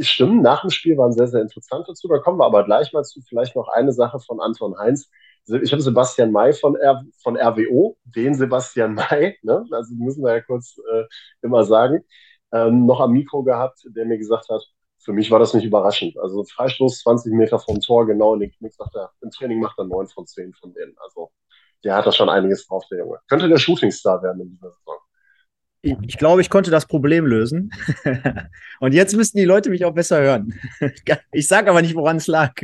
Stimmen 0.00 0.40
nach 0.40 0.62
dem 0.62 0.70
Spiel 0.70 0.96
waren 0.96 1.12
sehr, 1.12 1.28
sehr 1.28 1.42
interessant 1.42 1.86
dazu. 1.88 2.08
Da 2.08 2.20
kommen 2.20 2.38
wir 2.38 2.46
aber 2.46 2.64
gleich 2.64 2.94
mal 2.94 3.04
zu. 3.04 3.20
Vielleicht 3.28 3.54
noch 3.54 3.68
eine 3.68 3.92
Sache 3.92 4.18
von 4.18 4.40
Anton 4.40 4.78
Heinz 4.78 5.10
ich 5.46 5.72
habe 5.72 5.82
Sebastian 5.82 6.32
May 6.32 6.52
von, 6.52 6.76
R, 6.76 7.02
von 7.22 7.36
RWO, 7.36 7.96
den 8.04 8.34
Sebastian 8.34 8.94
May, 8.94 9.38
ne? 9.42 9.64
also 9.70 9.94
müssen 9.94 10.24
wir 10.24 10.34
ja 10.34 10.40
kurz 10.40 10.78
äh, 10.92 11.04
immer 11.42 11.64
sagen, 11.64 12.04
ähm, 12.52 12.86
noch 12.86 13.00
am 13.00 13.12
Mikro 13.12 13.42
gehabt, 13.42 13.80
der 13.84 14.04
mir 14.04 14.18
gesagt 14.18 14.48
hat, 14.48 14.62
für 14.98 15.12
mich 15.12 15.30
war 15.30 15.38
das 15.38 15.52
nicht 15.52 15.64
überraschend. 15.64 16.16
Also 16.18 16.44
Freistoß 16.44 17.00
20 17.00 17.32
Meter 17.32 17.58
vom 17.58 17.80
Tor, 17.80 18.06
genau 18.06 18.34
in 18.34 18.40
den 18.40 18.52
Knick, 18.52 18.72
sagt 18.74 18.94
er, 18.94 19.10
im 19.20 19.30
Training 19.30 19.60
macht 19.60 19.78
er 19.78 19.84
9 19.84 20.06
von 20.08 20.26
10 20.26 20.54
von 20.54 20.72
denen. 20.74 20.94
Also 20.98 21.32
der 21.82 21.96
hat 21.96 22.06
da 22.06 22.12
schon 22.12 22.28
einiges 22.28 22.66
drauf, 22.66 22.84
der 22.90 23.00
Junge. 23.00 23.18
Könnte 23.28 23.48
der 23.48 23.58
Shootingstar 23.58 24.22
werden 24.22 24.42
in 24.42 24.50
dieser 24.50 24.70
Saison. 24.70 24.96
Ich, 25.84 25.96
ich 26.06 26.16
glaube, 26.16 26.40
ich 26.40 26.48
konnte 26.48 26.70
das 26.70 26.86
Problem 26.86 27.26
lösen. 27.26 27.72
Und 28.80 28.94
jetzt 28.94 29.16
müssten 29.16 29.38
die 29.38 29.44
Leute 29.44 29.68
mich 29.70 29.84
auch 29.84 29.94
besser 29.94 30.20
hören. 30.20 30.54
Ich 31.32 31.48
sage 31.48 31.70
aber 31.70 31.82
nicht, 31.82 31.96
woran 31.96 32.18
es 32.18 32.28
lag. 32.28 32.52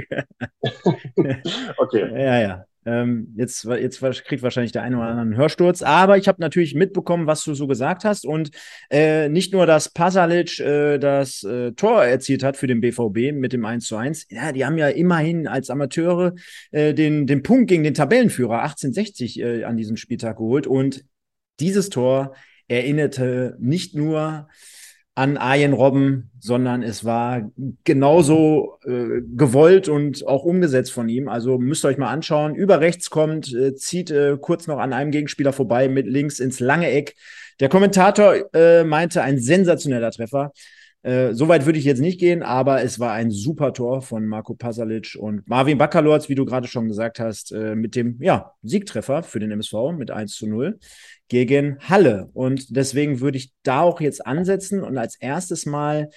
okay. 1.79 2.11
Ja, 2.13 2.41
ja. 2.41 2.65
Ähm, 2.89 3.35
jetzt, 3.37 3.65
jetzt 3.65 4.01
kriegt 4.01 4.43
wahrscheinlich 4.43 4.73
der 4.73 4.83
eine 4.83 4.97
oder 4.97 5.09
andere 5.09 5.21
einen 5.23 5.37
Hörsturz. 5.37 5.83
Aber 5.83 6.17
ich 6.17 6.27
habe 6.27 6.41
natürlich 6.41 6.75
mitbekommen, 6.75 7.27
was 7.27 7.45
du 7.45 7.53
so 7.53 7.67
gesagt 7.67 8.05
hast. 8.05 8.25
Und 8.25 8.51
äh, 8.91 9.29
nicht 9.29 9.53
nur, 9.53 9.67
dass 9.67 9.91
Pasalic 9.91 10.59
äh, 10.61 10.99
das 10.99 11.43
äh, 11.43 11.73
Tor 11.73 12.05
erzielt 12.05 12.43
hat 12.43 12.57
für 12.57 12.67
den 12.67 12.81
BVB 12.81 13.33
mit 13.35 13.53
dem 13.53 13.67
1 13.67 13.85
zu 13.85 13.97
1. 13.97 14.27
Ja, 14.31 14.53
die 14.53 14.65
haben 14.65 14.79
ja 14.79 14.89
immerhin 14.89 15.47
als 15.47 15.69
Amateure 15.69 16.35
äh, 16.71 16.95
den, 16.95 17.27
den 17.27 17.43
Punkt 17.43 17.69
gegen 17.69 17.85
den 17.85 17.95
Tabellenführer 17.95 18.63
1860 18.63 19.41
äh, 19.41 19.65
an 19.65 19.77
diesem 19.77 19.99
Spieltag 19.99 20.39
geholt. 20.39 20.67
Und 20.67 21.05
dieses 21.61 21.91
Tor 21.91 22.35
erinnerte 22.69 23.57
nicht 23.61 23.95
nur 23.95 24.49
an 25.19 25.37
Arjen 25.37 25.73
Robben, 25.73 26.31
sondern 26.39 26.85
es 26.85 27.05
war 27.05 27.51
genauso 27.83 28.79
äh, 28.85 29.21
gewollt 29.35 29.89
und 29.89 30.25
auch 30.25 30.45
umgesetzt 30.45 30.93
von 30.93 31.09
ihm. 31.09 31.29
Also 31.29 31.59
müsst 31.59 31.85
ihr 31.85 31.89
euch 31.89 31.99
mal 31.99 32.13
anschauen. 32.13 32.55
Über 32.55 32.79
rechts 32.79 33.11
kommt, 33.11 33.53
äh, 33.53 33.75
zieht 33.75 34.13
äh, 34.13 34.37
kurz 34.41 34.69
noch 34.69 34.79
an 34.79 34.93
einem 34.93 35.11
Gegenspieler 35.11 35.53
vorbei 35.53 35.89
mit 35.89 36.07
links 36.07 36.39
ins 36.39 36.61
lange 36.61 36.89
Eck. 36.89 37.17
Der 37.59 37.69
Kommentator 37.69 38.37
äh, 38.55 38.85
meinte 38.85 39.23
ein 39.23 39.41
sensationeller 39.41 40.13
Treffer. 40.13 40.53
Äh, 41.03 41.35
Soweit 41.35 41.67
würde 41.67 41.81
ich 41.81 41.85
jetzt 41.85 42.01
nicht 42.01 42.21
gehen, 42.21 42.45
aber 42.45 42.85
es 42.85 43.01
war 43.01 43.13
ein 43.13 43.33
super 43.33 43.73
Tor 43.73 44.03
von 44.03 44.25
Marco 44.25 44.55
Pasalic 44.55 45.17
und 45.19 45.49
Marvin 45.49 45.79
Bakalorz, 45.79 46.29
wie 46.29 46.37
du 46.37 46.45
gerade 46.45 46.69
schon 46.69 46.87
gesagt 46.87 47.19
hast, 47.19 47.51
äh, 47.51 47.75
mit 47.75 47.97
dem 47.97 48.23
ja, 48.23 48.53
Siegtreffer 48.63 49.25
für 49.25 49.41
den 49.41 49.51
MSV 49.51 49.93
mit 49.97 50.13
1 50.13 50.37
zu 50.37 50.47
0 50.47 50.79
gegen 51.29 51.79
Halle. 51.81 52.31
Und 52.33 52.77
deswegen 52.77 53.21
würde 53.21 53.39
ich 53.39 53.53
da 53.63 53.83
auch 53.83 54.01
jetzt 54.01 54.27
ansetzen 54.27 54.83
und 54.83 54.99
als 54.99 55.17
erstes 55.21 55.67
mal 55.67 56.11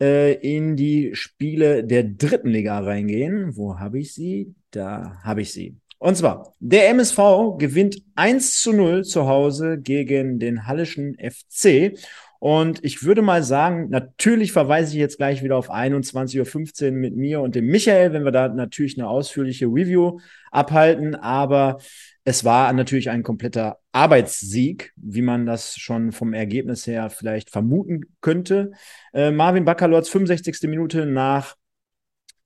äh, 0.00 0.34
in 0.34 0.76
die 0.76 1.10
Spiele 1.14 1.84
der 1.84 2.04
dritten 2.04 2.48
Liga 2.48 2.78
reingehen. 2.78 3.56
Wo 3.56 3.78
habe 3.78 3.98
ich 3.98 4.14
sie? 4.14 4.54
Da 4.70 5.20
habe 5.22 5.42
ich 5.42 5.52
sie. 5.52 5.76
Und 5.98 6.16
zwar, 6.16 6.54
der 6.60 6.88
MSV 6.88 7.58
gewinnt 7.58 8.02
1 8.14 8.62
zu 8.62 8.72
0 8.72 9.04
zu 9.04 9.26
Hause 9.26 9.78
gegen 9.78 10.38
den 10.38 10.66
Hallischen 10.66 11.16
FC. 11.18 11.98
Und 12.40 12.82
ich 12.82 13.04
würde 13.04 13.20
mal 13.20 13.42
sagen, 13.42 13.90
natürlich 13.90 14.50
verweise 14.52 14.92
ich 14.94 14.98
jetzt 14.98 15.18
gleich 15.18 15.42
wieder 15.42 15.56
auf 15.56 15.70
21.15 15.70 16.86
Uhr 16.86 16.92
mit 16.92 17.14
mir 17.14 17.42
und 17.42 17.54
dem 17.54 17.66
Michael, 17.66 18.14
wenn 18.14 18.24
wir 18.24 18.32
da 18.32 18.48
natürlich 18.48 18.98
eine 18.98 19.08
ausführliche 19.08 19.66
Review 19.66 20.20
abhalten. 20.50 21.14
Aber 21.14 21.78
es 22.24 22.42
war 22.42 22.72
natürlich 22.72 23.10
ein 23.10 23.22
kompletter 23.22 23.78
Arbeitssieg, 23.92 24.92
wie 24.96 25.20
man 25.20 25.44
das 25.44 25.76
schon 25.76 26.12
vom 26.12 26.32
Ergebnis 26.32 26.86
her 26.86 27.10
vielleicht 27.10 27.50
vermuten 27.50 28.06
könnte. 28.22 28.72
Äh, 29.12 29.30
Marvin 29.30 29.66
Bakalorz, 29.66 30.08
65. 30.08 30.62
Minute 30.62 31.04
nach 31.04 31.56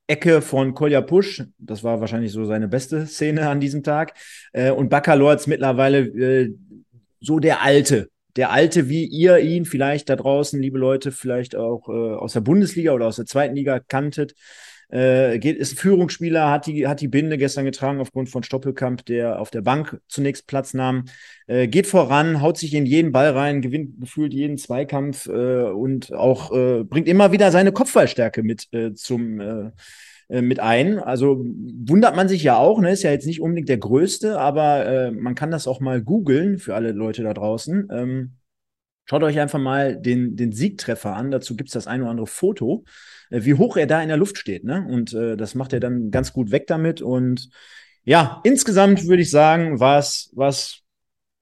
Ecke 0.09 0.43
von 0.43 0.75
Kolja 0.75 1.03
Pusch. 1.03 1.45
Das 1.59 1.85
war 1.85 2.01
wahrscheinlich 2.01 2.33
so 2.33 2.45
seine 2.45 2.67
beste 2.67 3.07
Szene 3.07 3.49
an 3.49 3.61
diesem 3.61 3.85
Tag. 3.85 4.15
Äh, 4.53 4.73
und 4.73 4.89
Bakalorz 4.89 5.47
mittlerweile 5.47 6.01
äh, 6.01 6.55
so 7.21 7.39
der 7.39 7.63
Alte, 7.63 8.11
der 8.37 8.51
Alte, 8.51 8.89
wie 8.89 9.05
ihr 9.05 9.39
ihn 9.39 9.65
vielleicht 9.65 10.09
da 10.09 10.17
draußen, 10.17 10.61
liebe 10.61 10.79
Leute, 10.79 11.13
vielleicht 11.13 11.57
auch 11.57 11.89
äh, 11.89 11.93
aus 11.93 12.33
der 12.33 12.41
Bundesliga 12.41 12.93
oder 12.93 13.07
aus 13.07 13.17
der 13.17 13.27
zweiten 13.27 13.55
Liga 13.55 13.81
kanntet. 13.81 14.35
Äh, 14.89 15.39
geht, 15.39 15.57
ist 15.57 15.73
ein 15.73 15.77
Führungsspieler, 15.77 16.51
hat 16.51 16.67
die, 16.67 16.87
hat 16.87 17.01
die 17.01 17.09
Binde 17.09 17.39
gestern 17.39 17.65
getragen 17.65 18.01
aufgrund 18.01 18.29
von 18.29 18.43
Stoppelkamp, 18.43 19.05
der 19.07 19.41
auf 19.41 19.51
der 19.51 19.63
Bank 19.63 20.01
zunächst 20.09 20.47
Platz 20.47 20.75
nahm. 20.75 21.07
Äh, 21.47 21.69
geht 21.69 21.87
voran, 21.87 22.41
haut 22.41 22.59
sich 22.59 22.75
in 22.75 22.87
jeden 22.87 23.11
Ball 23.11 23.31
rein, 23.31 23.63
gewinnt 23.63 24.01
gefühlt 24.01 24.35
jeden 24.35 24.59
Zweikampf 24.59 25.27
äh, 25.27 25.65
und 25.65 26.13
auch 26.13 26.53
äh, 26.53 26.85
bringt 26.85 27.09
immer 27.09 27.33
wieder 27.33 27.51
seine 27.51 27.73
Kopfballstärke 27.73 28.43
mit 28.43 28.73
äh, 28.73 28.95
zum 28.95 29.73
äh, 30.29 30.43
mit 30.43 30.61
ein. 30.61 30.99
Also 30.99 31.45
wundert 31.45 32.17
man 32.17 32.29
sich 32.29 32.43
ja 32.43 32.57
auch, 32.57 32.81
ne? 32.81 32.93
Ist 32.93 33.03
ja 33.03 33.11
jetzt 33.11 33.27
nicht 33.27 33.41
unbedingt 33.41 33.69
der 33.69 33.79
größte, 33.79 34.39
aber 34.39 34.87
äh, 34.87 35.11
man 35.11 35.35
kann 35.35 35.51
das 35.51 35.67
auch 35.67 35.81
mal 35.81 36.03
googeln 36.03 36.59
für 36.59 36.75
alle 36.75 36.93
Leute 36.93 37.23
da 37.23 37.35
draußen. 37.35 37.89
Ähm, 37.91 38.33
schaut 39.05 39.23
euch 39.23 39.39
einfach 39.39 39.59
mal 39.59 39.97
den, 39.97 40.37
den 40.37 40.53
Siegtreffer 40.53 41.15
an. 41.15 41.31
Dazu 41.31 41.57
gibt 41.57 41.69
es 41.69 41.75
das 41.75 41.87
ein 41.87 42.03
oder 42.03 42.11
andere 42.11 42.27
Foto, 42.27 42.85
äh, 43.31 43.45
wie 43.45 43.55
hoch 43.55 43.77
er 43.77 43.87
da 43.87 44.03
in 44.03 44.09
der 44.09 44.17
Luft 44.17 44.39
steht. 44.39 44.65
Ne? 44.65 44.87
Und 44.89 45.13
äh, 45.13 45.37
das 45.37 45.55
macht 45.55 45.73
er 45.73 45.81
dann 45.81 46.11
ganz 46.11 46.33
gut 46.33 46.51
weg 46.51 46.67
damit. 46.67 47.03
Und 47.03 47.51
ja, 48.05 48.41
insgesamt 48.45 49.07
würde 49.07 49.23
ich 49.23 49.31
sagen, 49.31 49.81
war 49.81 49.99
es 49.99 50.83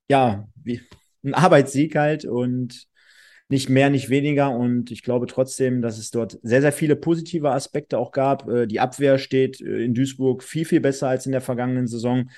ja 0.08 0.48
wie 0.62 0.80
ein 1.24 1.34
Arbeitssieg 1.34 1.94
halt 1.96 2.24
und 2.24 2.86
nicht 3.48 3.68
mehr, 3.68 3.90
nicht 3.90 4.08
weniger. 4.08 4.50
Und 4.50 4.90
ich 4.90 5.02
glaube 5.02 5.26
trotzdem, 5.26 5.82
dass 5.82 5.98
es 5.98 6.10
dort 6.10 6.38
sehr, 6.42 6.62
sehr 6.62 6.72
viele 6.72 6.96
positive 6.96 7.50
Aspekte 7.50 7.98
auch 7.98 8.10
gab. 8.12 8.48
Äh, 8.48 8.66
die 8.66 8.80
Abwehr 8.80 9.18
steht 9.18 9.60
äh, 9.60 9.84
in 9.84 9.94
Duisburg 9.94 10.42
viel, 10.42 10.64
viel 10.64 10.80
besser 10.80 11.08
als 11.08 11.26
in 11.26 11.32
der 11.32 11.40
vergangenen 11.40 11.86
Saison. 11.86 12.30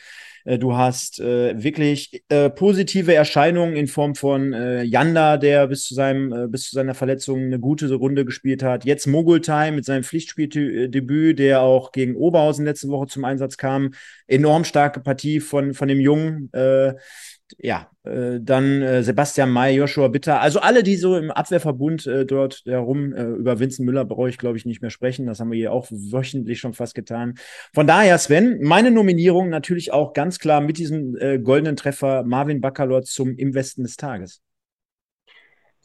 Äh, 0.44 0.58
du 0.58 0.76
hast 0.76 1.18
wirklich 1.20 2.22
positive 2.56 3.14
Erscheinungen 3.14 3.76
in 3.76 3.86
Form 3.86 4.14
von 4.14 4.52
Janda, 4.84 5.36
der 5.36 5.68
bis 5.68 5.84
zu 5.84 5.94
seinem, 5.94 6.50
bis 6.50 6.68
zu 6.68 6.74
seiner 6.74 6.94
Verletzung 6.94 7.44
eine 7.44 7.58
gute 7.58 7.92
Runde 7.94 8.24
gespielt 8.24 8.62
hat. 8.62 8.84
Jetzt 8.84 9.06
Mogultime 9.06 9.72
mit 9.72 9.84
seinem 9.84 10.04
Pflichtspieldebüt, 10.04 11.38
der 11.38 11.62
auch 11.62 11.92
gegen 11.92 12.16
Oberhausen 12.16 12.64
letzte 12.64 12.88
Woche 12.88 13.06
zum 13.06 13.24
Einsatz 13.24 13.56
kam. 13.56 13.92
Enorm 14.26 14.64
starke 14.64 15.00
Partie 15.00 15.40
von, 15.40 15.72
von 15.72 15.88
dem 15.88 16.00
Jungen. 16.00 16.50
Ja, 17.58 17.88
äh, 18.02 18.40
dann 18.40 18.82
äh, 18.82 19.02
Sebastian 19.02 19.50
May, 19.50 19.74
Joshua 19.76 20.08
Bitter, 20.08 20.40
also 20.40 20.60
alle, 20.60 20.82
die 20.82 20.96
so 20.96 21.16
im 21.16 21.30
Abwehrverbund 21.30 22.06
äh, 22.06 22.26
dort 22.26 22.62
herum, 22.64 23.12
äh, 23.12 23.24
über 23.24 23.60
Vincent 23.60 23.86
Müller 23.86 24.04
brauche 24.04 24.28
ich, 24.28 24.38
glaube 24.38 24.56
ich, 24.56 24.66
nicht 24.66 24.82
mehr 24.82 24.90
sprechen. 24.90 25.26
Das 25.26 25.40
haben 25.40 25.50
wir 25.50 25.58
hier 25.58 25.72
auch 25.72 25.86
wöchentlich 25.90 26.58
schon 26.58 26.74
fast 26.74 26.94
getan. 26.94 27.34
Von 27.72 27.86
daher, 27.86 28.18
Sven, 28.18 28.58
meine 28.62 28.90
Nominierung 28.90 29.50
natürlich 29.50 29.92
auch 29.92 30.12
ganz 30.14 30.38
klar 30.38 30.60
mit 30.60 30.78
diesem 30.78 31.16
äh, 31.16 31.38
goldenen 31.38 31.76
Treffer 31.76 32.24
Marvin 32.24 32.60
Baccalor 32.60 33.02
zum 33.02 33.36
Im 33.36 33.54
Westen 33.54 33.84
des 33.84 33.96
Tages. 33.96 34.40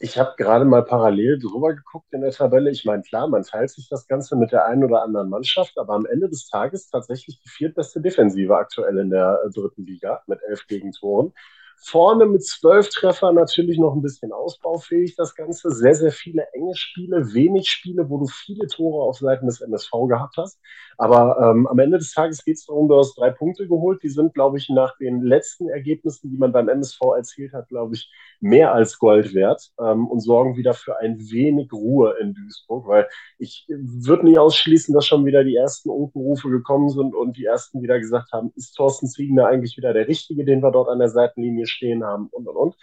Ich 0.02 0.16
habe 0.16 0.32
gerade 0.38 0.64
mal 0.64 0.82
parallel 0.82 1.38
drüber 1.38 1.74
geguckt 1.74 2.06
in 2.12 2.22
der 2.22 2.30
Tabelle. 2.30 2.70
Ich 2.70 2.86
meine, 2.86 3.02
klar, 3.02 3.28
man 3.28 3.42
teilt 3.42 3.68
sich 3.68 3.86
das 3.90 4.06
Ganze 4.06 4.34
mit 4.34 4.50
der 4.50 4.64
einen 4.64 4.82
oder 4.82 5.02
anderen 5.02 5.28
Mannschaft, 5.28 5.76
aber 5.76 5.92
am 5.92 6.06
Ende 6.06 6.30
des 6.30 6.48
Tages 6.48 6.88
tatsächlich 6.88 7.38
die 7.42 7.48
viertbeste 7.50 8.00
Defensive 8.00 8.56
aktuell 8.56 8.96
in 8.96 9.10
der 9.10 9.38
äh, 9.44 9.50
dritten 9.50 9.84
Liga 9.84 10.22
mit 10.26 10.40
elf 10.48 10.66
Gegentoren. 10.66 11.34
Vorne 11.82 12.26
mit 12.26 12.44
zwölf 12.44 12.90
Treffern 12.90 13.34
natürlich 13.34 13.78
noch 13.78 13.94
ein 13.94 14.02
bisschen 14.02 14.32
ausbaufähig, 14.32 15.16
das 15.16 15.34
Ganze. 15.34 15.70
Sehr, 15.70 15.94
sehr 15.94 16.12
viele 16.12 16.46
enge 16.52 16.76
Spiele, 16.76 17.32
wenig 17.32 17.70
Spiele, 17.70 18.10
wo 18.10 18.18
du 18.18 18.26
viele 18.26 18.66
Tore 18.66 19.02
auf 19.08 19.18
Seiten 19.18 19.46
des 19.46 19.62
MSV 19.62 19.90
gehabt 20.08 20.36
hast. 20.36 20.60
Aber 21.00 21.38
ähm, 21.40 21.66
am 21.66 21.78
Ende 21.78 21.96
des 21.96 22.12
Tages 22.12 22.44
geht 22.44 22.58
es 22.58 22.66
darum, 22.66 22.86
du 22.86 22.98
hast 22.98 23.14
drei 23.16 23.30
Punkte 23.30 23.66
geholt. 23.66 24.02
Die 24.02 24.10
sind, 24.10 24.34
glaube 24.34 24.58
ich, 24.58 24.68
nach 24.68 24.98
den 24.98 25.22
letzten 25.22 25.70
Ergebnissen, 25.70 26.30
die 26.30 26.36
man 26.36 26.52
beim 26.52 26.68
MSV 26.68 27.00
erzielt 27.16 27.54
hat, 27.54 27.68
glaube 27.68 27.94
ich, 27.94 28.12
mehr 28.40 28.74
als 28.74 28.98
Gold 28.98 29.32
wert 29.32 29.70
ähm, 29.80 30.06
und 30.08 30.20
sorgen 30.20 30.58
wieder 30.58 30.74
für 30.74 30.98
ein 30.98 31.18
wenig 31.18 31.72
Ruhe 31.72 32.16
in 32.20 32.34
Duisburg, 32.34 32.86
weil 32.86 33.08
ich 33.38 33.64
würde 33.70 34.26
nie 34.26 34.36
ausschließen, 34.36 34.92
dass 34.94 35.06
schon 35.06 35.24
wieder 35.24 35.42
die 35.42 35.56
ersten 35.56 35.88
Unkenrufe 35.88 36.50
gekommen 36.50 36.90
sind 36.90 37.14
und 37.14 37.38
die 37.38 37.46
ersten 37.46 37.80
wieder 37.80 37.98
gesagt 37.98 38.32
haben, 38.32 38.52
ist 38.54 38.74
Thorsten 38.74 39.08
Ziegner 39.08 39.46
eigentlich 39.46 39.78
wieder 39.78 39.94
der 39.94 40.06
Richtige, 40.06 40.44
den 40.44 40.62
wir 40.62 40.70
dort 40.70 40.90
an 40.90 40.98
der 40.98 41.08
Seitenlinie 41.08 41.66
stehen 41.66 42.04
haben 42.04 42.28
und 42.30 42.46
und 42.46 42.56
und. 42.56 42.76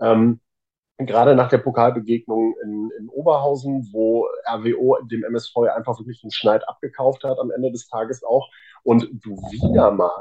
Ähm, 0.00 0.40
gerade 0.98 1.34
nach 1.34 1.48
der 1.48 1.58
Pokalbegegnung 1.58 2.54
in, 2.62 2.90
in 2.98 3.08
Oberhausen, 3.08 3.88
wo 3.92 4.28
RWO 4.48 4.98
dem 5.02 5.24
MSV 5.24 5.56
einfach 5.74 5.98
wirklich 5.98 6.20
den 6.20 6.30
Schneid 6.30 6.68
abgekauft 6.68 7.24
hat 7.24 7.38
am 7.38 7.50
Ende 7.50 7.72
des 7.72 7.88
Tages 7.88 8.22
auch 8.22 8.50
und 8.82 9.08
du 9.12 9.36
wieder 9.50 9.90
mal 9.90 10.12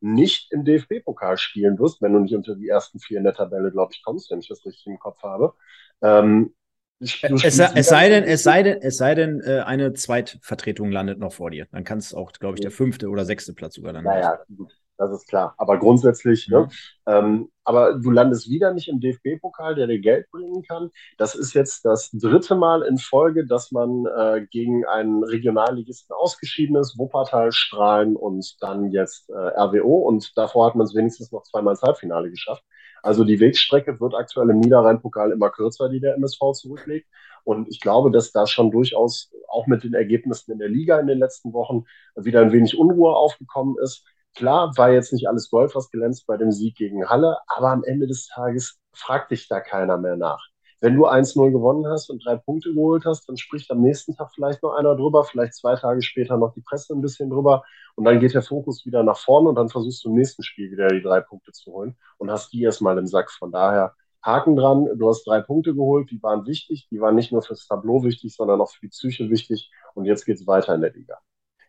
nicht 0.00 0.52
im 0.52 0.64
DFB-Pokal 0.64 1.38
spielen 1.38 1.78
wirst, 1.78 2.02
wenn 2.02 2.12
du 2.12 2.20
nicht 2.20 2.34
unter 2.34 2.54
die 2.54 2.68
ersten 2.68 2.98
vier 2.98 3.18
in 3.18 3.24
der 3.24 3.34
Tabelle, 3.34 3.70
glaube 3.70 3.92
ich, 3.94 4.02
kommst, 4.02 4.30
wenn 4.30 4.40
ich 4.40 4.48
das 4.48 4.64
richtig 4.64 4.86
im 4.86 4.98
Kopf 4.98 5.22
habe. 5.22 5.54
Ähm, 6.02 6.54
es, 6.98 7.22
es, 7.22 7.56
sei 7.56 8.08
denn, 8.08 8.24
es 8.24 8.42
sei 8.42 8.62
denn, 8.62 8.78
es 8.80 8.96
sei 8.96 9.14
denn, 9.14 9.42
eine 9.42 9.92
Zweitvertretung 9.92 10.90
landet 10.90 11.18
noch 11.18 11.32
vor 11.32 11.50
dir. 11.50 11.66
Dann 11.70 11.84
kann 11.84 11.98
es 11.98 12.14
auch, 12.14 12.32
glaube 12.32 12.54
ich, 12.54 12.60
der 12.60 12.70
fünfte 12.70 13.08
oder 13.08 13.24
sechste 13.24 13.52
Platz 13.52 13.74
sogar 13.74 13.92
dann. 13.92 14.04
Naja, 14.04 14.38
gut 14.56 14.72
das 14.98 15.10
ist 15.10 15.28
klar. 15.28 15.54
Aber 15.58 15.78
grundsätzlich, 15.78 16.48
ne? 16.48 16.60
mhm. 16.60 16.64
ne? 16.64 16.70
ähm, 17.06 17.48
aber 17.64 17.94
du 17.94 18.10
landest 18.10 18.48
wieder 18.48 18.72
nicht 18.72 18.88
im 18.88 19.00
DFB-Pokal, 19.00 19.74
der 19.74 19.86
dir 19.86 19.98
Geld 19.98 20.30
bringen 20.30 20.62
kann. 20.62 20.90
Das 21.18 21.34
ist 21.34 21.52
jetzt 21.54 21.84
das 21.84 22.10
dritte 22.12 22.54
Mal 22.54 22.82
in 22.82 22.98
Folge, 22.98 23.46
dass 23.46 23.72
man 23.72 24.06
äh, 24.06 24.46
gegen 24.50 24.86
einen 24.86 25.24
Regionalligisten 25.24 26.14
ausgeschieden 26.14 26.76
ist, 26.76 26.96
Wuppertal, 26.98 27.52
Strahlen 27.52 28.16
und 28.16 28.56
dann 28.60 28.92
jetzt 28.92 29.28
äh, 29.30 29.32
RWO. 29.32 29.98
Und 29.98 30.36
davor 30.36 30.66
hat 30.66 30.76
man 30.76 30.86
es 30.86 30.94
wenigstens 30.94 31.32
noch 31.32 31.42
zweimal 31.42 31.72
ins 31.72 31.82
Halbfinale 31.82 32.30
geschafft. 32.30 32.62
Also 33.02 33.24
die 33.24 33.40
Wegstrecke 33.40 34.00
wird 34.00 34.14
aktuell 34.14 34.50
im 34.50 34.58
Niederrhein-Pokal 34.60 35.30
immer 35.30 35.50
kürzer, 35.50 35.88
die 35.88 36.00
der 36.00 36.14
MSV 36.14 36.52
zurücklegt. 36.52 37.08
Und 37.44 37.68
ich 37.68 37.80
glaube, 37.80 38.10
dass 38.10 38.32
da 38.32 38.46
schon 38.46 38.72
durchaus 38.72 39.32
auch 39.48 39.68
mit 39.68 39.84
den 39.84 39.94
Ergebnissen 39.94 40.50
in 40.50 40.58
der 40.58 40.68
Liga 40.68 40.98
in 40.98 41.06
den 41.06 41.18
letzten 41.18 41.52
Wochen 41.52 41.84
wieder 42.16 42.40
ein 42.40 42.50
wenig 42.50 42.76
Unruhe 42.76 43.14
aufgekommen 43.14 43.76
ist. 43.80 44.04
Klar, 44.36 44.76
war 44.76 44.90
jetzt 44.92 45.12
nicht 45.14 45.28
alles 45.28 45.50
Gold, 45.50 45.74
was 45.74 45.90
glänzt 45.90 46.26
bei 46.26 46.36
dem 46.36 46.52
Sieg 46.52 46.76
gegen 46.76 47.08
Halle, 47.08 47.38
aber 47.48 47.70
am 47.70 47.82
Ende 47.84 48.06
des 48.06 48.28
Tages 48.28 48.78
fragt 48.92 49.30
dich 49.30 49.48
da 49.48 49.60
keiner 49.60 49.96
mehr 49.96 50.16
nach. 50.16 50.46
Wenn 50.80 50.94
du 50.94 51.06
1-0 51.06 51.50
gewonnen 51.50 51.86
hast 51.86 52.10
und 52.10 52.22
drei 52.24 52.36
Punkte 52.36 52.74
geholt 52.74 53.06
hast, 53.06 53.26
dann 53.28 53.38
spricht 53.38 53.70
am 53.70 53.80
nächsten 53.80 54.14
Tag 54.14 54.30
vielleicht 54.34 54.62
noch 54.62 54.74
einer 54.74 54.94
drüber, 54.94 55.24
vielleicht 55.24 55.54
zwei 55.54 55.74
Tage 55.76 56.02
später 56.02 56.36
noch 56.36 56.52
die 56.52 56.60
Presse 56.60 56.92
ein 56.94 57.00
bisschen 57.00 57.30
drüber 57.30 57.64
und 57.94 58.04
dann 58.04 58.20
geht 58.20 58.34
der 58.34 58.42
Fokus 58.42 58.84
wieder 58.84 59.02
nach 59.02 59.16
vorne 59.16 59.48
und 59.48 59.54
dann 59.54 59.70
versuchst 59.70 60.04
du 60.04 60.10
im 60.10 60.16
nächsten 60.16 60.42
Spiel 60.42 60.70
wieder 60.70 60.88
die 60.88 61.02
drei 61.02 61.22
Punkte 61.22 61.52
zu 61.52 61.72
holen 61.72 61.96
und 62.18 62.30
hast 62.30 62.52
die 62.52 62.62
erstmal 62.62 62.98
im 62.98 63.06
Sack. 63.06 63.30
Von 63.30 63.52
daher 63.52 63.94
Haken 64.22 64.54
dran, 64.54 64.86
du 64.98 65.08
hast 65.08 65.26
drei 65.26 65.40
Punkte 65.40 65.74
geholt, 65.74 66.10
die 66.10 66.22
waren 66.22 66.46
wichtig, 66.46 66.88
die 66.90 67.00
waren 67.00 67.14
nicht 67.14 67.32
nur 67.32 67.40
fürs 67.40 67.66
Tableau 67.66 68.04
wichtig, 68.04 68.36
sondern 68.36 68.60
auch 68.60 68.70
für 68.70 68.82
die 68.82 68.88
Psyche 68.88 69.30
wichtig 69.30 69.70
und 69.94 70.04
jetzt 70.04 70.26
geht 70.26 70.36
es 70.36 70.46
weiter 70.46 70.74
in 70.74 70.82
der 70.82 70.92
Liga. 70.92 71.16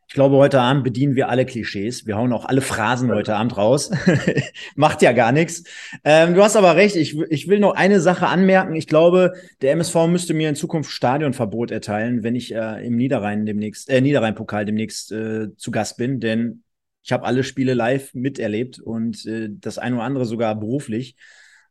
Ich 0.10 0.14
glaube, 0.14 0.38
heute 0.38 0.62
Abend 0.62 0.86
bedienen 0.86 1.16
wir 1.16 1.28
alle 1.28 1.46
Klischees. 1.46 2.08
Wir 2.08 2.16
hauen 2.16 2.32
auch 2.32 2.46
alle 2.46 2.62
Phrasen 2.62 3.12
heute 3.12 3.36
Abend 3.36 3.58
raus. 3.58 3.92
Macht 4.76 5.02
ja 5.02 5.12
gar 5.12 5.34
nichts. 5.34 5.66
Ähm, 6.06 6.34
du 6.34 6.42
hast 6.42 6.56
aber 6.56 6.78
recht. 6.78 6.96
Ich, 6.96 7.20
ich 7.30 7.50
will 7.50 7.60
noch 7.60 7.76
eine 7.76 8.00
Sache 8.00 8.28
anmerken. 8.28 8.74
Ich 8.74 8.88
glaube, 8.88 9.34
der 9.62 9.74
MSV 9.74 10.08
müsste 10.08 10.34
mir 10.34 10.48
in 10.48 10.56
Zukunft 10.56 10.92
Stadionverbot 10.92 11.72
erteilen, 11.72 12.24
wenn 12.24 12.36
ich 12.36 12.56
äh, 12.56 12.86
im 12.88 12.96
Niederrhein 12.96 13.46
demnächst, 13.46 13.90
äh, 13.90 14.00
Niederrhein-Pokal 14.00 14.64
demnächst 14.64 15.12
äh, 15.12 15.54
zu 15.58 15.72
Gast 15.72 15.98
bin, 15.98 16.22
denn 16.22 16.64
ich 17.04 17.12
habe 17.12 17.26
alle 17.26 17.44
Spiele 17.44 17.74
live 17.74 18.14
miterlebt 18.14 18.80
und 18.80 19.26
äh, 19.26 19.50
das 19.52 19.78
eine 19.78 19.98
oder 19.98 20.06
andere 20.06 20.26
sogar 20.26 20.56
beruflich. 20.58 21.18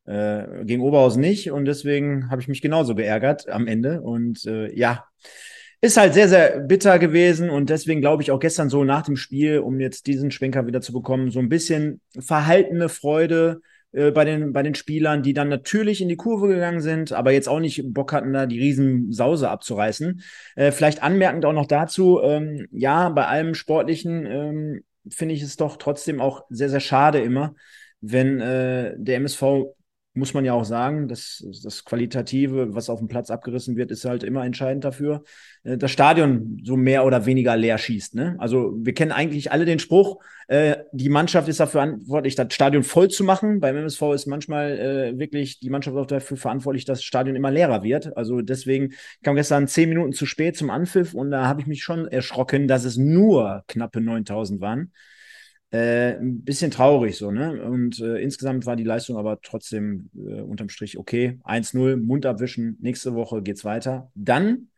Äh, 0.04 0.64
gegen 0.66 0.82
Oberhaus 0.82 1.16
nicht 1.16 1.50
und 1.50 1.64
deswegen 1.64 2.30
habe 2.30 2.40
ich 2.40 2.48
mich 2.48 2.62
genauso 2.62 2.94
geärgert 2.94 3.48
am 3.48 3.66
Ende 3.66 4.02
und 4.02 4.44
äh, 4.44 4.72
ja, 4.72 5.04
ist 5.80 5.96
halt 5.96 6.14
sehr, 6.14 6.28
sehr 6.28 6.60
bitter 6.60 6.98
gewesen 6.98 7.50
und 7.50 7.70
deswegen 7.70 8.00
glaube 8.00 8.22
ich 8.22 8.30
auch 8.30 8.40
gestern 8.40 8.68
so 8.70 8.84
nach 8.84 9.02
dem 9.02 9.16
Spiel, 9.16 9.58
um 9.58 9.78
jetzt 9.80 10.06
diesen 10.06 10.30
Schwenker 10.30 10.66
wieder 10.66 10.80
zu 10.80 10.92
bekommen, 10.92 11.30
so 11.30 11.38
ein 11.38 11.48
bisschen 11.48 12.00
verhaltene 12.18 12.88
Freude 12.88 13.60
äh, 13.92 14.10
bei, 14.10 14.24
den, 14.24 14.52
bei 14.52 14.62
den 14.62 14.74
Spielern, 14.74 15.22
die 15.22 15.34
dann 15.34 15.48
natürlich 15.48 16.00
in 16.00 16.08
die 16.08 16.16
Kurve 16.16 16.48
gegangen 16.48 16.80
sind, 16.80 17.12
aber 17.12 17.32
jetzt 17.32 17.48
auch 17.48 17.60
nicht 17.60 17.82
Bock 17.92 18.12
hatten, 18.12 18.32
da 18.32 18.46
die 18.46 18.58
Riesensause 18.58 19.48
abzureißen. 19.48 20.22
Äh, 20.54 20.72
vielleicht 20.72 21.02
anmerkend 21.02 21.44
auch 21.44 21.52
noch 21.52 21.66
dazu, 21.66 22.20
ähm, 22.22 22.66
ja, 22.70 23.08
bei 23.10 23.26
allem 23.26 23.54
Sportlichen, 23.54 24.26
ähm, 24.26 24.84
finde 25.10 25.34
ich 25.34 25.42
es 25.42 25.56
doch 25.56 25.76
trotzdem 25.76 26.20
auch 26.20 26.44
sehr, 26.50 26.68
sehr 26.68 26.80
schade 26.80 27.20
immer, 27.20 27.54
wenn 28.00 28.40
äh, 28.40 28.94
der 28.96 29.16
MSV 29.16 29.75
muss 30.16 30.34
man 30.34 30.44
ja 30.44 30.52
auch 30.52 30.64
sagen, 30.64 31.08
dass 31.08 31.46
das 31.62 31.84
Qualitative, 31.84 32.74
was 32.74 32.90
auf 32.90 32.98
dem 32.98 33.08
Platz 33.08 33.30
abgerissen 33.30 33.76
wird, 33.76 33.90
ist 33.90 34.04
halt 34.04 34.22
immer 34.22 34.44
entscheidend 34.44 34.84
dafür, 34.84 35.22
äh, 35.62 35.76
das 35.76 35.90
Stadion 35.90 36.60
so 36.64 36.76
mehr 36.76 37.04
oder 37.04 37.26
weniger 37.26 37.56
leer 37.56 37.78
schießt. 37.78 38.14
Ne? 38.14 38.36
Also 38.38 38.74
wir 38.78 38.94
kennen 38.94 39.12
eigentlich 39.12 39.52
alle 39.52 39.64
den 39.64 39.78
Spruch, 39.78 40.22
äh, 40.48 40.76
die 40.92 41.08
Mannschaft 41.08 41.48
ist 41.48 41.60
dafür 41.60 41.80
verantwortlich, 41.80 42.34
das 42.34 42.54
Stadion 42.54 42.82
voll 42.82 43.08
zu 43.08 43.24
machen. 43.24 43.60
Beim 43.60 43.76
MSV 43.76 44.02
ist 44.14 44.26
manchmal 44.26 44.78
äh, 44.78 45.18
wirklich 45.18 45.60
die 45.60 45.70
Mannschaft 45.70 45.96
auch 45.96 46.06
dafür 46.06 46.36
verantwortlich, 46.36 46.84
dass 46.84 46.98
das 46.98 47.04
Stadion 47.04 47.36
immer 47.36 47.50
leerer 47.50 47.82
wird. 47.82 48.16
Also 48.16 48.40
deswegen 48.40 48.92
kam 49.22 49.36
gestern 49.36 49.68
zehn 49.68 49.88
Minuten 49.88 50.12
zu 50.12 50.24
spät 50.24 50.56
zum 50.56 50.70
Anpfiff 50.70 51.14
und 51.14 51.30
da 51.30 51.46
habe 51.46 51.60
ich 51.60 51.66
mich 51.66 51.82
schon 51.82 52.06
erschrocken, 52.06 52.68
dass 52.68 52.84
es 52.84 52.96
nur 52.96 53.64
knappe 53.66 54.00
9000 54.00 54.60
waren 54.60 54.92
äh, 55.76 56.18
ein 56.18 56.42
bisschen 56.44 56.70
traurig 56.70 57.16
so, 57.16 57.30
ne? 57.30 57.62
Und 57.62 58.00
äh, 58.00 58.18
insgesamt 58.18 58.66
war 58.66 58.76
die 58.76 58.84
Leistung 58.84 59.16
aber 59.16 59.40
trotzdem 59.42 60.10
äh, 60.14 60.40
unterm 60.40 60.68
Strich 60.68 60.98
okay. 60.98 61.38
1-0, 61.44 61.96
Mund 61.96 62.26
abwischen. 62.26 62.78
Nächste 62.80 63.14
Woche 63.14 63.42
geht's 63.42 63.64
weiter. 63.64 64.10
Dann 64.14 64.68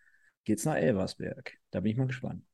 geht's 0.45 0.64
nach 0.64 0.76
Elversberg. 0.76 1.52
Da 1.71 1.81
bin 1.81 1.93
ich 1.93 1.99
mal 1.99 2.07
gespannt. 2.07 2.48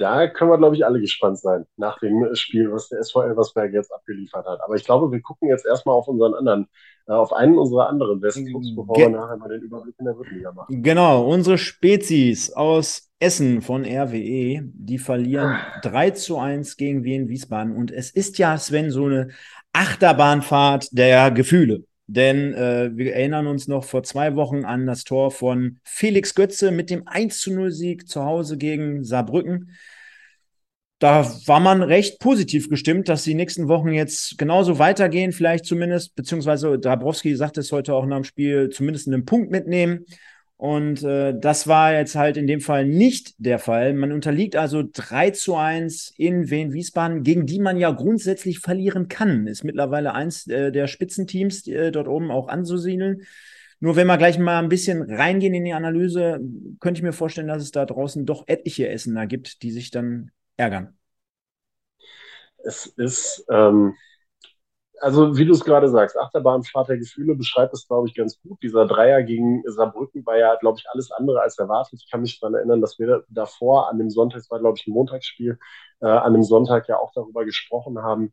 Da 0.00 0.28
können 0.28 0.50
wir, 0.50 0.56
glaube 0.56 0.76
ich, 0.76 0.86
alle 0.86 0.98
gespannt 0.98 1.38
sein 1.38 1.66
nach 1.76 1.98
dem 2.00 2.34
Spiel, 2.34 2.72
was 2.72 2.88
der 2.88 3.00
SV 3.00 3.22
Elversberg 3.22 3.74
jetzt 3.74 3.92
abgeliefert 3.92 4.46
hat. 4.46 4.58
Aber 4.62 4.74
ich 4.74 4.84
glaube, 4.84 5.12
wir 5.12 5.20
gucken 5.20 5.50
jetzt 5.50 5.66
erstmal 5.66 5.94
auf 5.94 6.08
unseren 6.08 6.32
anderen, 6.32 6.68
äh, 7.06 7.12
auf 7.12 7.34
einen 7.34 7.58
unserer 7.58 7.90
anderen 7.90 8.22
Westclubs, 8.22 8.74
bevor 8.74 8.94
Ge 8.96 9.04
wir 9.04 9.10
nachher 9.10 9.36
mal 9.36 9.50
den 9.50 9.60
Überblick 9.60 9.94
in 9.98 10.06
der 10.06 10.14
Drittliga 10.14 10.52
machen. 10.52 10.82
Genau, 10.82 11.26
unsere 11.28 11.58
Spezies 11.58 12.50
aus 12.50 13.10
Essen 13.18 13.60
von 13.60 13.84
RWE, 13.84 14.62
die 14.72 14.98
verlieren 14.98 15.58
3 15.82 16.12
zu 16.12 16.38
1 16.38 16.78
gegen 16.78 17.04
Wien 17.04 17.28
Wiesbaden. 17.28 17.76
Und 17.76 17.90
es 17.90 18.10
ist 18.10 18.38
ja, 18.38 18.56
Sven, 18.56 18.90
so 18.90 19.04
eine 19.04 19.28
Achterbahnfahrt 19.74 20.96
der 20.96 21.30
Gefühle. 21.30 21.84
Denn 22.06 22.54
äh, 22.54 22.90
wir 22.94 23.14
erinnern 23.14 23.46
uns 23.46 23.68
noch 23.68 23.84
vor 23.84 24.02
zwei 24.02 24.34
Wochen 24.34 24.64
an 24.64 24.84
das 24.84 25.04
Tor 25.04 25.30
von 25.30 25.78
Felix 25.84 26.34
Götze 26.34 26.72
mit 26.72 26.90
dem 26.90 27.06
1 27.06 27.38
zu 27.38 27.52
0 27.52 27.70
Sieg 27.70 28.08
zu 28.08 28.24
Hause 28.24 28.56
gegen 28.58 29.04
Saarbrücken. 29.04 29.76
Da 31.00 31.24
war 31.46 31.60
man 31.60 31.82
recht 31.82 32.20
positiv 32.20 32.68
gestimmt, 32.68 33.08
dass 33.08 33.24
die 33.24 33.32
nächsten 33.32 33.68
Wochen 33.68 33.88
jetzt 33.88 34.36
genauso 34.36 34.78
weitergehen, 34.78 35.32
vielleicht 35.32 35.64
zumindest, 35.64 36.14
beziehungsweise 36.14 36.78
Dabrowski 36.78 37.34
sagte 37.34 37.60
es 37.60 37.72
heute 37.72 37.94
auch 37.94 38.04
nach 38.04 38.18
dem 38.18 38.24
Spiel, 38.24 38.68
zumindest 38.68 39.08
einen 39.08 39.24
Punkt 39.24 39.50
mitnehmen. 39.50 40.04
Und 40.58 41.02
äh, 41.02 41.32
das 41.40 41.66
war 41.66 41.94
jetzt 41.94 42.16
halt 42.16 42.36
in 42.36 42.46
dem 42.46 42.60
Fall 42.60 42.84
nicht 42.84 43.32
der 43.38 43.58
Fall. 43.58 43.94
Man 43.94 44.12
unterliegt 44.12 44.56
also 44.56 44.82
3 44.92 45.30
zu 45.30 45.56
1 45.56 46.12
in 46.18 46.50
Wien-Wiesbaden, 46.50 47.22
gegen 47.22 47.46
die 47.46 47.60
man 47.60 47.78
ja 47.78 47.92
grundsätzlich 47.92 48.58
verlieren 48.58 49.08
kann. 49.08 49.46
Ist 49.46 49.64
mittlerweile 49.64 50.12
eins 50.12 50.48
äh, 50.48 50.70
der 50.70 50.86
Spitzenteams 50.86 51.66
äh, 51.66 51.92
dort 51.92 52.08
oben 52.08 52.30
auch 52.30 52.48
anzusiedeln. 52.48 53.22
Nur 53.78 53.96
wenn 53.96 54.06
wir 54.06 54.18
gleich 54.18 54.38
mal 54.38 54.62
ein 54.62 54.68
bisschen 54.68 55.00
reingehen 55.00 55.54
in 55.54 55.64
die 55.64 55.72
Analyse, 55.72 56.40
könnte 56.78 56.98
ich 56.98 57.02
mir 57.02 57.14
vorstellen, 57.14 57.48
dass 57.48 57.62
es 57.62 57.70
da 57.70 57.86
draußen 57.86 58.26
doch 58.26 58.46
etliche 58.46 58.86
Essener 58.86 59.26
gibt, 59.26 59.62
die 59.62 59.70
sich 59.70 59.90
dann 59.90 60.30
ärgern. 60.60 60.96
Es 62.62 62.86
ist, 62.86 63.44
ähm, 63.50 63.94
also 65.00 65.36
wie 65.38 65.46
du 65.46 65.52
es 65.52 65.64
gerade 65.64 65.88
sagst, 65.88 66.18
Achterbahnfahrt 66.18 66.88
der 66.90 66.98
Gefühle 66.98 67.34
beschreibt 67.34 67.72
es, 67.72 67.88
glaube 67.88 68.08
ich, 68.08 68.14
ganz 68.14 68.38
gut. 68.42 68.62
Dieser 68.62 68.86
Dreier 68.86 69.22
gegen 69.22 69.62
Saarbrücken 69.66 70.26
war 70.26 70.36
ja, 70.36 70.56
glaube 70.56 70.78
ich, 70.78 70.86
alles 70.90 71.10
andere 71.10 71.40
als 71.40 71.58
erwartet. 71.58 72.00
Ich 72.04 72.10
kann 72.10 72.20
mich 72.20 72.38
daran 72.38 72.54
erinnern, 72.54 72.82
dass 72.82 72.98
wir 72.98 73.24
davor 73.30 73.88
an 73.88 73.98
dem 73.98 74.10
Sonntag, 74.10 74.40
es 74.40 74.50
war, 74.50 74.60
glaube 74.60 74.76
ich, 74.78 74.86
ein 74.86 74.92
Montagsspiel, 74.92 75.58
äh, 76.02 76.06
an 76.06 76.34
dem 76.34 76.42
Sonntag 76.42 76.88
ja 76.88 76.98
auch 76.98 77.12
darüber 77.14 77.44
gesprochen 77.46 77.98
haben, 78.02 78.32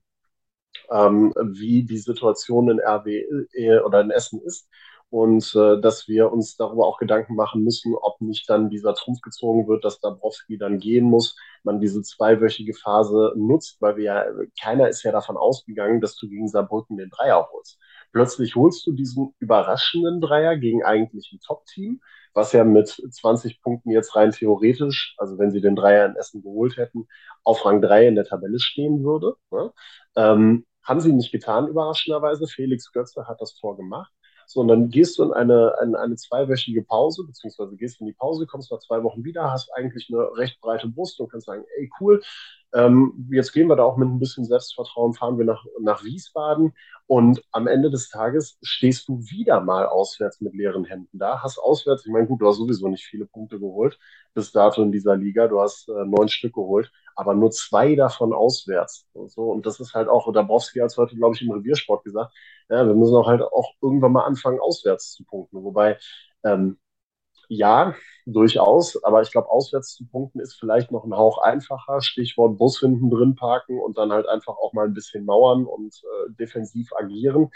ähm, 0.92 1.34
wie 1.38 1.84
die 1.86 1.98
Situation 1.98 2.70
in 2.70 2.80
RW 2.80 3.26
äh, 3.54 3.80
oder 3.80 4.02
in 4.02 4.12
Essen 4.12 4.42
ist 4.42 4.70
und 5.10 5.56
äh, 5.56 5.80
dass 5.80 6.08
wir 6.08 6.32
uns 6.32 6.58
darüber 6.58 6.86
auch 6.86 6.98
Gedanken 6.98 7.36
machen 7.36 7.64
müssen, 7.64 7.96
ob 7.96 8.20
nicht 8.20 8.50
dann 8.50 8.70
dieser 8.70 8.94
Trumpf 8.94 9.22
gezogen 9.22 9.68
wird, 9.68 9.86
dass 9.86 10.00
Dabrowski 10.00 10.58
dann 10.58 10.80
gehen 10.80 11.06
muss, 11.06 11.36
man 11.64 11.80
diese 11.80 12.02
zweiwöchige 12.02 12.74
Phase 12.74 13.34
nutzt, 13.38 13.78
weil 13.82 13.98
wir 13.98 14.04
ja, 14.04 14.26
keiner 14.62 14.90
ist 14.90 15.04
ja 15.04 15.12
davon 15.12 15.38
ausgegangen, 15.38 16.02
dass 16.02 16.18
du 16.18 16.28
gegen 16.28 16.48
Saarbrücken 16.48 16.98
den 16.98 17.10
Dreier 17.10 17.48
holst. 17.52 17.80
Plötzlich 18.12 18.56
holst 18.56 18.86
du 18.86 18.92
diesen 18.92 19.34
überraschenden 19.40 20.20
Dreier 20.22 20.58
gegen 20.58 20.84
eigentlich 20.84 21.32
ein 21.32 21.40
Top-Team, 21.40 22.02
was 22.34 22.52
ja 22.52 22.64
mit 22.64 22.90
20 22.90 23.62
Punkten 23.62 23.92
jetzt 23.92 24.16
rein 24.16 24.32
theoretisch, 24.32 25.16
also 25.18 25.38
wenn 25.40 25.52
sie 25.52 25.62
den 25.62 25.76
Dreier 25.76 26.06
in 26.06 26.16
Essen 26.16 26.42
geholt 26.42 26.78
hätten, 26.78 27.08
auf 27.44 27.66
Rang 27.66 27.82
3 27.82 28.08
in 28.08 28.16
der 28.16 28.26
Tabelle 28.26 28.60
stehen 28.60 29.04
würde. 29.04 29.36
Ne? 29.52 29.72
Ähm, 30.16 30.66
haben 30.84 31.02
sie 31.02 31.12
nicht 31.12 31.32
getan, 31.32 31.68
überraschenderweise. 31.68 32.48
Felix 32.48 32.92
Götze 32.92 33.28
hat 33.28 33.42
das 33.42 33.54
vorgemacht 34.48 34.58
sondern 34.58 34.90
gehst 34.90 35.18
du 35.18 35.24
in 35.24 35.34
eine, 35.34 35.74
in 35.84 35.96
eine 35.96 36.16
zweiwöchige 36.16 36.82
Pause, 36.82 37.26
beziehungsweise 37.26 37.76
gehst 37.76 38.00
in 38.00 38.08
die 38.08 38.14
Pause, 38.14 38.46
kommst 38.48 38.72
nach 38.72 38.80
zwei 38.80 39.04
Wochen 39.04 39.24
wieder, 39.24 39.52
hast 39.52 39.70
eigentlich 39.76 40.10
eine 40.10 40.36
recht 40.38 40.60
breite 40.62 40.88
Brust 40.88 41.20
und 41.20 41.30
kannst 41.30 41.48
sagen, 41.48 41.66
ey, 41.78 41.90
cool, 42.00 42.22
ähm, 42.74 43.30
jetzt 43.32 43.54
gehen 43.54 43.68
wir 43.68 43.76
da 43.76 43.84
auch 43.84 43.98
mit 43.98 44.08
ein 44.10 44.20
bisschen 44.20 44.46
Selbstvertrauen, 44.46 45.14
fahren 45.14 45.38
wir 45.38 45.46
nach, 45.46 45.66
nach 45.80 46.04
Wiesbaden 46.04 46.74
und 47.08 47.42
am 47.52 47.68
Ende 47.68 47.90
des 47.90 48.10
Tages 48.10 48.58
stehst 48.62 49.08
du 49.08 49.22
wieder 49.22 49.62
mal 49.62 49.86
auswärts 49.86 50.42
mit 50.42 50.54
leeren 50.54 50.84
Händen 50.84 51.18
da, 51.18 51.42
hast 51.42 51.58
auswärts, 51.58 52.06
ich 52.06 52.12
meine, 52.12 52.28
gut, 52.28 52.42
du 52.42 52.48
hast 52.48 52.58
sowieso 52.58 52.88
nicht 52.90 53.06
viele 53.06 53.26
Punkte 53.26 53.60
geholt 53.60 53.98
bis 54.34 54.52
dato 54.52 54.84
in 54.84 54.92
dieser 54.92 55.16
Liga, 55.16 55.48
du 55.48 55.60
hast 55.60 55.90
äh, 55.90 56.06
neun 56.06 56.30
Stück 56.30 56.54
geholt, 56.54 56.92
aber 57.16 57.34
nur 57.34 57.50
zwei 57.50 57.96
davon 57.96 58.34
auswärts. 58.34 59.08
Und, 59.14 59.32
so. 59.32 59.50
und 59.52 59.66
das 59.66 59.80
ist 59.80 59.96
halt 59.96 60.08
auch, 60.08 60.32
Dabrowski 60.32 60.80
hat 60.80 60.92
es 60.92 60.98
heute, 60.98 61.16
glaube 61.16 61.36
ich, 61.36 61.42
im 61.42 61.52
Reviersport 61.52 62.04
gesagt, 62.04 62.36
ja, 62.70 62.86
wir 62.86 62.94
müssen 62.94 63.16
auch 63.16 63.28
halt 63.28 63.42
auch 63.42 63.74
irgendwann 63.82 64.12
mal 64.12 64.26
anfangen, 64.26 64.60
auswärts 64.60 65.14
zu 65.14 65.24
punkten. 65.26 65.64
Wobei, 65.64 65.98
ähm, 66.44 66.78
ja, 67.48 67.96
durchaus, 68.26 69.02
aber 69.04 69.22
ich 69.22 69.32
glaube, 69.32 69.50
auswärts 69.50 69.94
zu 69.96 70.06
punkten 70.06 70.40
ist 70.42 70.56
vielleicht 70.60 70.92
noch 70.92 71.06
ein 71.06 71.16
Hauch 71.16 71.38
einfacher. 71.40 72.02
Stichwort 72.02 72.58
Bus 72.58 72.80
hinten 72.80 73.10
drin 73.10 73.36
parken 73.36 73.80
und 73.80 73.98
dann 73.98 74.12
halt 74.12 74.28
einfach 74.28 74.58
auch 74.58 74.74
mal 74.74 74.86
ein 74.86 74.94
bisschen 74.94 75.26
mauern 75.26 75.66
und 75.66 75.96
äh, 76.04 76.32
defensiv 76.34 76.90
agieren. 76.98 77.50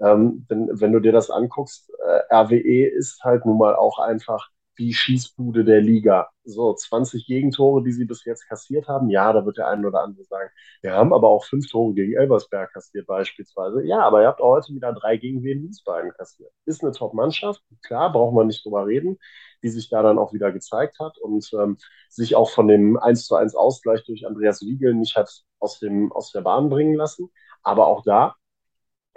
Ähm, 0.00 0.46
denn 0.50 0.68
wenn 0.72 0.92
du 0.92 1.00
dir 1.00 1.12
das 1.12 1.30
anguckst, 1.30 1.90
äh, 2.04 2.34
RWE 2.34 2.86
ist 2.88 3.22
halt 3.22 3.46
nun 3.46 3.58
mal 3.58 3.76
auch 3.76 3.98
einfach 3.98 4.48
die 4.78 4.92
Schießbude 4.94 5.64
der 5.64 5.80
Liga. 5.80 6.30
So, 6.44 6.74
20 6.74 7.26
Gegentore, 7.26 7.82
die 7.82 7.92
sie 7.92 8.04
bis 8.04 8.24
jetzt 8.24 8.46
kassiert 8.48 8.88
haben. 8.88 9.10
Ja, 9.10 9.32
da 9.32 9.44
wird 9.44 9.58
der 9.58 9.68
eine 9.68 9.86
oder 9.86 10.02
andere 10.02 10.24
sagen, 10.24 10.50
wir 10.82 10.92
haben 10.92 11.12
aber 11.12 11.28
auch 11.28 11.44
fünf 11.44 11.68
Tore 11.68 11.94
gegen 11.94 12.14
Elversberg 12.14 12.72
kassiert 12.72 13.06
beispielsweise. 13.06 13.84
Ja, 13.84 14.00
aber 14.00 14.22
ihr 14.22 14.28
habt 14.28 14.40
auch 14.40 14.56
heute 14.56 14.74
wieder 14.74 14.92
drei 14.92 15.16
gegen 15.16 15.42
Wien 15.42 15.62
Wiesbaden 15.62 16.12
kassiert. 16.12 16.52
Ist 16.66 16.82
eine 16.82 16.92
Top-Mannschaft, 16.92 17.62
klar, 17.82 18.12
braucht 18.12 18.34
man 18.34 18.46
nicht 18.46 18.64
drüber 18.64 18.86
reden, 18.86 19.18
die 19.62 19.68
sich 19.68 19.88
da 19.88 20.02
dann 20.02 20.18
auch 20.18 20.32
wieder 20.32 20.52
gezeigt 20.52 20.98
hat 21.00 21.18
und 21.18 21.48
ähm, 21.54 21.78
sich 22.08 22.36
auch 22.36 22.50
von 22.50 22.68
dem 22.68 22.96
1 22.98 23.26
zu 23.26 23.34
1 23.34 23.54
Ausgleich 23.54 24.04
durch 24.04 24.26
Andreas 24.26 24.62
Wiegel 24.62 24.94
nicht 24.94 25.16
hat 25.16 25.42
aus, 25.58 25.80
dem, 25.80 26.12
aus 26.12 26.32
der 26.32 26.42
Bahn 26.42 26.68
bringen 26.68 26.94
lassen. 26.94 27.30
Aber 27.62 27.86
auch 27.88 28.02
da 28.04 28.36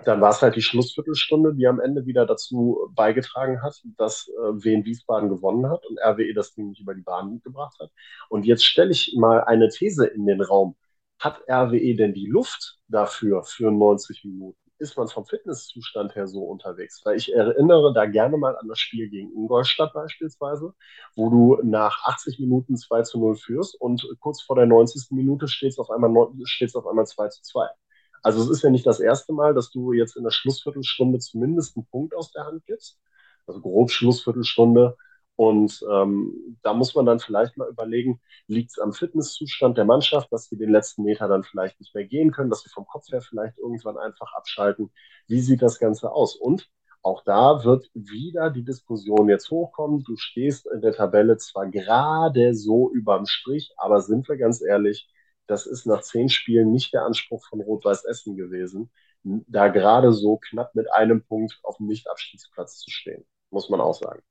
dann 0.06 0.22
war 0.22 0.32
es 0.32 0.42
halt 0.42 0.56
die 0.56 0.62
Schlussviertelstunde, 0.62 1.54
die 1.56 1.68
am 1.68 1.80
Ende 1.80 2.06
wieder 2.06 2.26
dazu 2.26 2.90
beigetragen 2.96 3.62
hat, 3.62 3.82
dass 3.98 4.28
äh, 4.30 4.64
Wien 4.64 4.86
Wiesbaden 4.86 5.30
gewonnen 5.30 5.70
hat 5.70 5.86
und 5.86 6.00
RWE 6.00 6.34
das 6.34 6.54
Ding 6.54 6.70
nicht 6.70 6.82
über 6.82 6.96
die 6.96 7.02
Bahn 7.02 7.42
gebracht 7.44 7.78
hat. 7.80 7.92
Und 8.30 8.46
jetzt 8.46 8.66
stelle 8.66 8.92
ich 8.92 9.16
mal 9.18 9.44
eine 9.44 9.70
These 9.70 10.06
in 10.08 10.26
den 10.26 10.42
Raum. 10.42 10.76
Hat 11.20 11.42
RWE 11.50 11.96
denn 11.96 12.14
die 12.14 12.28
Luft 12.28 12.78
dafür 12.88 13.44
für 13.44 13.72
90 13.72 14.24
Minuten? 14.24 14.58
Ist 14.78 14.96
man 14.96 15.10
vom 15.10 15.26
Fitnesszustand 15.26 16.16
her 16.16 16.28
so 16.28 16.44
unterwegs? 16.44 17.02
Weil 17.04 17.18
ich 17.18 17.34
erinnere 17.34 17.94
da 17.94 18.06
gerne 18.06 18.38
mal 18.38 18.58
an 18.58 18.70
das 18.70 18.80
Spiel 18.80 19.10
gegen 19.10 19.34
Ingolstadt 19.34 19.92
beispielsweise, 19.94 20.74
wo 21.18 21.30
du 21.30 21.58
nach 21.64 22.06
80 22.06 22.40
Minuten 22.40 22.78
2 22.78 23.02
zu 23.02 23.20
0 23.20 23.36
führst 23.36 23.76
und 23.76 24.08
kurz 24.22 24.42
vor 24.42 24.56
der 24.56 24.68
90. 24.68 25.12
Minute 25.12 25.50
steht 25.50 25.72
es 25.72 25.80
auf 25.80 25.90
einmal, 25.90 26.10
auf 26.16 26.88
einmal 26.88 27.06
2 27.06 27.28
zu 27.28 27.42
2. 27.44 27.68
Also 28.24 28.42
es 28.42 28.50
ist 28.50 28.64
ja 28.64 28.70
nicht 28.70 28.86
das 28.86 29.00
erste 29.00 29.34
Mal, 29.34 29.54
dass 29.54 29.72
du 29.72 29.94
jetzt 29.94 30.16
in 30.16 30.24
der 30.24 30.32
Schlussviertelstunde 30.32 31.20
zumindest 31.20 31.76
einen 31.76 31.86
Punkt 31.86 32.16
aus 32.16 32.32
der 32.32 32.46
Hand 32.46 32.66
gibst. 32.66 33.00
Also 33.48 33.62
grob 33.62 33.92
Schlussviertelstunde. 33.92 34.96
Und 35.36 35.86
ähm, 35.90 36.58
da 36.64 36.74
muss 36.74 36.96
man 36.96 37.06
dann 37.06 37.20
vielleicht 37.20 37.56
mal 37.56 37.70
überlegen, 37.70 38.20
liegt 38.48 38.72
es 38.72 38.80
am 38.80 38.92
Fitnesszustand 38.92 39.78
der 39.78 39.86
Mannschaft, 39.86 40.32
dass 40.34 40.50
sie 40.50 40.58
den 40.58 40.70
letzten 40.70 41.04
Meter 41.04 41.30
dann 41.30 41.44
vielleicht 41.44 41.80
nicht 41.80 41.96
mehr 41.96 42.04
gehen 42.06 42.32
können, 42.32 42.50
dass 42.50 42.64
sie 42.64 42.70
vom 42.70 42.86
Kopf 42.86 43.10
her 43.10 43.22
vielleicht 43.22 43.58
irgendwann 43.58 43.98
einfach 43.98 44.34
abschalten. 44.34 44.92
Wie 45.28 45.40
sieht 45.40 45.62
das 45.62 45.80
Ganze 45.80 46.12
aus? 46.12 46.36
Und 46.36 46.70
auch 47.02 47.24
da 47.24 47.64
wird 47.64 47.90
wieder 47.94 48.50
die 48.50 48.66
Diskussion 48.66 49.30
jetzt 49.30 49.50
hochkommen. 49.50 50.04
Du 50.04 50.18
stehst 50.18 50.68
in 50.68 50.82
der 50.82 50.94
Tabelle 50.94 51.38
zwar 51.38 51.68
gerade 51.68 52.54
so 52.54 52.92
überm 52.92 53.26
Strich, 53.26 53.72
aber 53.78 54.02
sind 54.02 54.28
wir 54.28 54.36
ganz 54.36 54.62
ehrlich, 54.62 55.08
das 55.50 55.66
ist 55.66 55.86
nach 55.86 56.02
zehn 56.02 56.30
Spielen 56.30 56.72
nicht 56.72 56.94
der 56.94 57.04
Anspruch 57.04 57.44
von 57.48 57.60
Rot-Weiß 57.60 58.06
Essen 58.06 58.38
gewesen, 58.38 58.92
da 59.24 59.68
gerade 59.68 60.14
so 60.14 60.38
knapp 60.38 60.76
mit 60.76 60.92
einem 60.94 61.24
Punkt 61.24 61.60
auf 61.64 61.78
dem 61.78 61.88
Nicht-Abstiegsplatz 61.88 62.78
zu 62.78 62.92
stehen, 62.92 63.26
muss 63.50 63.70
man 63.70 63.82
auch 63.82 63.96
sagen. 63.96 64.22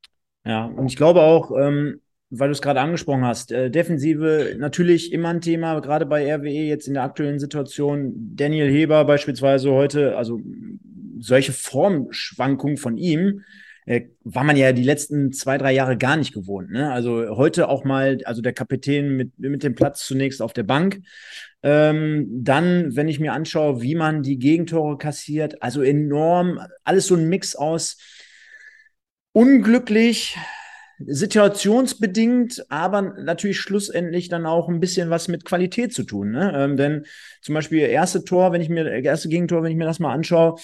Ja, 0.46 0.66
und 0.66 0.87
ich 0.87 0.96
glaube 0.96 1.22
auch, 1.22 1.50
ähm, 1.50 2.00
weil 2.31 2.48
du 2.48 2.52
es 2.52 2.62
gerade 2.62 2.81
angesprochen 2.81 3.24
hast. 3.24 3.52
Äh, 3.52 3.70
Defensive 3.70 4.54
natürlich 4.59 5.12
immer 5.12 5.31
ein 5.31 5.40
Thema, 5.40 5.81
gerade 5.81 6.07
bei 6.07 6.33
RWE 6.33 6.48
jetzt 6.48 6.87
in 6.87 6.94
der 6.94 7.02
aktuellen 7.02 7.38
Situation. 7.38 8.12
Daniel 8.35 8.70
Heber 8.70 9.04
beispielsweise 9.04 9.72
heute, 9.72 10.16
also 10.16 10.40
solche 11.18 11.52
Formschwankungen 11.52 12.76
von 12.76 12.96
ihm 12.96 13.42
äh, 13.88 14.11
war 14.22 14.44
man 14.44 14.57
ja 14.57 14.72
die 14.72 14.83
letzten 14.83 15.33
zwei, 15.33 15.57
drei 15.57 15.72
Jahre 15.72 15.96
gar 15.96 16.18
nicht 16.18 16.35
gewohnt. 16.35 16.70
Ne? 16.70 16.92
Also 16.92 17.37
heute 17.38 17.70
auch 17.70 17.85
mal, 17.85 18.18
also 18.24 18.42
der 18.42 18.53
Kapitän 18.53 19.16
mit, 19.16 19.38
mit 19.38 19.62
dem 19.62 19.74
Platz 19.74 20.07
zunächst 20.07 20.42
auf 20.42 20.53
der 20.53 20.64
Bank. 20.64 21.01
Ähm, 21.62 22.29
dann, 22.31 22.94
wenn 22.94 23.09
ich 23.09 23.18
mir 23.18 23.33
anschaue, 23.33 23.81
wie 23.81 23.94
man 23.94 24.22
die 24.22 24.38
Gegentore 24.38 24.98
kassiert, 24.98 25.62
also 25.62 25.81
enorm, 25.81 26.61
alles 26.85 27.07
so 27.07 27.14
ein 27.14 27.31
Mix 27.31 27.57
aus 27.57 27.96
unglücklich, 29.33 30.37
situationsbedingt, 30.98 32.66
aber 32.68 33.01
natürlich 33.01 33.59
schlussendlich 33.59 34.29
dann 34.29 34.44
auch 34.44 34.68
ein 34.68 34.81
bisschen 34.81 35.09
was 35.09 35.29
mit 35.29 35.46
Qualität 35.46 35.94
zu 35.94 36.03
tun. 36.03 36.33
Ne? 36.33 36.53
Ähm, 36.55 36.77
denn 36.77 37.07
zum 37.40 37.55
Beispiel 37.55 37.81
erste 37.81 38.24
Tor, 38.24 38.53
wenn 38.53 38.61
ich 38.61 38.68
mir, 38.68 38.87
erste 38.87 39.31
Gegentor, 39.31 39.62
wenn 39.62 39.70
ich 39.70 39.79
mir 39.79 39.87
das 39.87 40.01
mal 40.01 40.12
anschaue, 40.12 40.57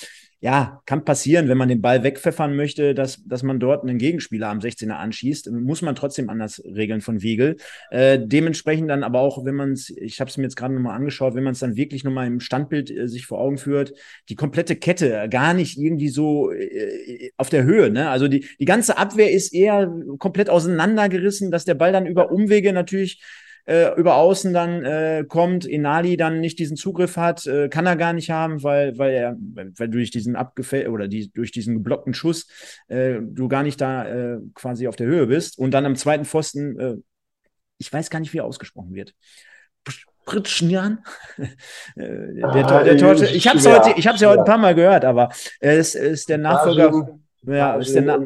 ja, 0.45 0.83
kann 0.85 1.07
passieren, 1.07 1.49
wenn 1.49 1.57
man 1.57 1.71
den 1.71 1.81
Ball 1.81 2.05
wegpfeffern 2.05 2.55
möchte, 2.55 2.95
dass, 2.95 3.25
dass 3.25 3.43
man 3.43 3.59
dort 3.59 3.83
einen 3.83 3.97
Gegenspieler 3.97 4.51
am 4.51 4.59
16er 4.59 4.93
anschießt. 4.93 5.51
Muss 5.51 5.81
man 5.81 5.95
trotzdem 5.95 6.29
anders 6.29 6.63
regeln 6.67 7.01
von 7.01 7.23
Wiegel. 7.23 7.57
Äh, 7.91 8.19
dementsprechend 8.23 8.91
dann 8.91 9.05
aber 9.05 9.21
auch, 9.21 9.47
wenn 9.47 9.55
man 9.55 9.73
es, 9.73 9.89
ich 9.89 10.21
habe 10.21 10.29
es 10.29 10.37
mir 10.37 10.43
jetzt 10.43 10.57
gerade 10.57 10.75
nochmal 10.75 10.97
angeschaut, 10.97 11.35
wenn 11.35 11.45
man 11.45 11.55
es 11.55 11.61
dann 11.61 11.77
wirklich 11.77 12.05
nochmal 12.05 12.27
im 12.27 12.41
Standbild 12.41 12.91
äh, 12.91 13.09
sich 13.09 13.25
vor 13.25 13.41
Augen 13.41 13.57
führt, 13.57 13.95
die 14.29 14.35
komplette 14.35 14.77
Kette 14.77 15.31
gar 15.31 15.55
nicht 15.55 15.79
irgendwie 15.79 16.11
so 16.11 16.53
äh, 16.53 17.31
auf 17.39 17.49
der 17.49 17.65
Höhe. 17.65 17.89
Ne? 17.89 18.11
Also 18.11 18.29
die, 18.29 18.47
die 18.61 18.67
ganze 18.67 18.99
Abwehr 18.99 19.33
ist 19.33 19.55
eher 19.55 19.91
komplett 20.19 20.51
auseinandergerissen, 20.51 21.51
dass 21.53 21.65
der 21.65 21.75
Ball 21.75 21.93
dann 21.93 22.05
über 22.05 22.31
Umwege 22.31 22.75
natürlich 22.75 23.23
äh, 23.67 23.95
über 23.99 24.17
außen 24.17 24.53
dann 24.53 24.85
äh, 24.85 25.25
kommt, 25.27 25.65
Inali 25.65 26.17
dann 26.17 26.41
nicht 26.41 26.59
diesen 26.59 26.77
Zugriff 26.77 27.17
hat, 27.17 27.47
äh, 27.47 27.69
kann 27.69 27.87
er 27.87 27.97
gar 27.97 28.13
nicht 28.13 28.31
haben, 28.31 28.63
weil, 28.63 28.99
weil 28.99 29.13
er, 29.13 29.37
weil 29.55 29.89
durch 29.89 30.11
diesen 30.11 30.37
abgefällt 30.37 30.89
oder 30.89 31.09
die, 31.09 31.31
durch 31.33 31.51
diesen 31.51 31.75
geblockten 31.75 32.15
Schuss 32.15 32.47
äh, 32.89 33.17
du 33.21 33.49
gar 33.49 33.63
nicht 33.63 33.81
da 33.81 34.07
äh, 34.07 34.39
quasi 34.55 34.87
auf 34.89 34.97
der 34.97 35.07
Höhe 35.07 35.27
bist. 35.27 35.59
Und 35.59 35.73
dann 35.73 35.87
am 35.87 35.97
zweiten 35.97 36.25
Pfosten, 36.25 36.79
äh, 36.79 36.97
ich 37.79 37.93
weiß 37.93 38.11
gar 38.11 38.21
nicht, 38.21 38.33
wie 38.33 38.39
er 38.39 38.45
ausgesprochen 38.45 38.95
wird. 38.95 39.15
Pritschnian. 40.25 41.05
Der, 41.97 42.51
der, 42.53 42.85
der 42.85 42.97
Torte, 42.97 43.27
ich 43.27 43.47
habe 43.47 43.59
es 43.59 43.67
heute, 43.67 43.93
ich 43.97 44.07
habe 44.07 44.17
es 44.17 44.23
ja 44.23 44.31
heute 44.31 44.41
ein 44.41 44.47
paar 44.47 44.59
Mal 44.59 44.75
gehört, 44.75 45.05
aber 45.05 45.29
es 45.61 45.95
ist 45.95 46.29
der 46.29 46.39
Nachfolger. 46.39 47.19
Ja, 47.47 47.77
ist 47.77 47.95
der, 47.95 48.03
Na 48.03 48.19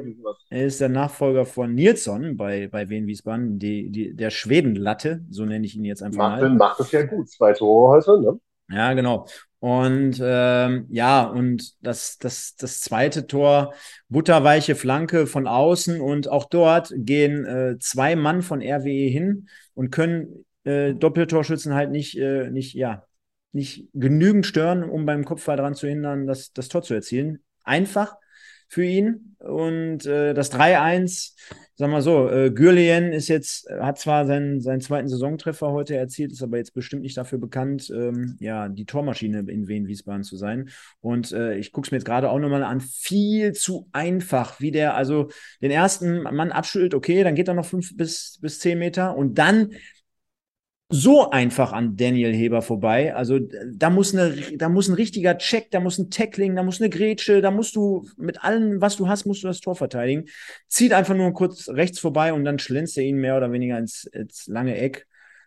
ist 0.50 0.81
der 0.81 0.88
Nachfolger 0.88 1.44
von 1.44 1.74
Nilsson 1.74 2.37
bei, 2.37 2.68
bei 2.68 2.88
Wien 2.88 3.07
Wiesbaden, 3.07 3.59
die, 3.59 3.90
die, 3.90 4.14
der 4.14 4.31
Schwedenlatte, 4.31 5.24
so 5.31 5.44
nenne 5.44 5.66
ich 5.66 5.76
ihn 5.76 5.85
jetzt 5.85 6.02
einfach 6.02 6.31
macht, 6.31 6.42
mal. 6.42 6.50
Macht 6.50 6.81
es 6.81 6.92
ja 6.92 7.04
gut, 7.04 7.28
zwei 7.28 7.52
Tore 7.52 7.96
heute, 7.96 8.20
ne? 8.20 8.40
Ja, 8.70 8.92
genau. 8.92 9.26
Und 9.61 10.20
ähm, 10.22 10.87
ja, 10.90 11.24
und 11.24 11.74
das, 11.83 12.18
das, 12.18 12.54
das 12.57 12.81
zweite 12.81 13.26
Tor, 13.26 13.74
butterweiche 14.09 14.76
Flanke 14.76 15.26
von 15.26 15.48
außen 15.48 16.00
und 16.00 16.28
auch 16.28 16.44
dort 16.44 16.92
gehen 16.94 17.44
äh, 17.44 17.78
zwei 17.81 18.14
Mann 18.14 18.42
von 18.42 18.61
RWE 18.62 19.09
hin 19.09 19.48
und 19.74 19.90
können 19.90 20.44
äh, 20.64 20.94
Doppeltorschützen 20.94 21.74
halt 21.74 21.90
nicht, 21.90 22.16
äh, 22.18 22.50
nicht, 22.50 22.74
ja, 22.74 23.04
nicht 23.52 23.88
genügend 23.94 24.46
stören, 24.46 24.85
um 24.85 25.07
beim 25.07 25.24
Kopfball 25.24 25.57
daran 25.57 25.74
zu 25.74 25.88
hindern, 25.88 26.26
das, 26.26 26.52
das 26.52 26.68
Tor 26.68 26.83
zu 26.83 26.94
erzielen. 26.94 27.42
Einfach 27.64 28.16
für 28.68 28.85
ihn. 28.85 29.37
Und 29.38 30.04
äh, 30.04 30.35
das 30.35 30.52
3-1, 30.52 31.35
sag 31.74 31.90
mal 31.90 32.02
so, 32.02 32.28
äh, 32.28 32.50
Gürlien 32.50 33.12
ist 33.12 33.28
jetzt, 33.28 33.68
hat 33.70 33.98
zwar 33.98 34.26
seinen, 34.26 34.61
seinen 34.61 34.81
zweiten 34.81 35.09
Saisontreffer 35.09 35.70
heute 35.72 35.96
erzielt, 35.96 36.33
ist 36.33 36.42
aber 36.42 36.59
jetzt 36.59 36.74
bestimmt 36.74 37.02
nicht 37.02 37.16
dafür 37.16 37.38
bekannt, 37.38 37.90
ähm, 37.94 38.37
ja, 38.40 38.68
die 38.68 38.85
Tormaschine 38.85 39.40
in 39.48 39.68
Wien-Wiesbaden 39.68 40.24
zu 40.24 40.37
sein. 40.37 40.68
Und 41.00 41.33
äh, 41.33 41.57
ich 41.57 41.72
gucke 41.72 41.87
es 41.87 41.92
mir 41.92 41.98
jetzt 41.98 42.04
gerade 42.04 42.31
auch 42.31 42.38
nochmal 42.38 42.64
an, 42.64 42.81
viel 42.81 43.52
zu 43.52 43.88
einfach, 43.92 44.61
wie 44.61 44.72
der 44.72 44.96
also 44.96 45.28
den 45.62 45.70
ersten 45.70 46.22
Mann 46.22 46.52
abschüttelt, 46.52 46.94
okay, 46.94 47.22
dann 47.22 47.35
geht 47.35 47.48
er 47.48 47.54
noch 47.54 47.66
fünf 47.66 47.96
bis, 47.96 48.38
bis 48.42 48.59
zehn 48.59 48.78
Meter 48.78 49.16
und 49.16 49.38
dann 49.38 49.70
so 50.90 51.31
einfach 51.31 51.72
an 51.72 51.96
Daniel 51.96 52.33
Heber 52.33 52.62
vorbei. 52.62 53.14
Also 53.14 53.38
da 53.38 53.90
muss 53.90 54.14
eine, 54.14 54.35
da 54.57 54.70
muss 54.70 54.88
ein 54.88 54.94
richtiger 54.94 55.37
Check, 55.37 55.70
da 55.70 55.81
muss 55.81 55.98
ein 55.98 56.11
Tackling, 56.11 56.57
da 56.57 56.62
muss 56.62 56.81
eine 56.81 56.88
Grätsche, 56.88 57.42
da 57.42 57.51
musst 57.51 57.77
du 57.77 58.09
mit 58.16 58.42
allem, 58.42 58.81
was 58.81 58.96
du 58.96 59.07
hast, 59.07 59.27
musst 59.27 59.42
du 59.42 59.48
das 59.48 59.61
Tor 59.61 59.77
verteidigen. 59.77 60.24
Zieht 60.66 60.94
einfach 60.94 61.14
nur 61.14 61.33
kurz 61.35 61.68
rechts 61.68 61.98
vorbei 61.98 62.33
und 62.33 62.44
dann 62.44 62.59
schlänzt 62.59 62.96
er 62.96 63.05
ihn 63.05 63.18
mehr 63.18 63.37
oder 63.37 63.53
weniger 63.53 63.79
ins, 63.79 64.05
ins 64.05 64.46
lange 64.46 64.79
Eck. 64.79 65.07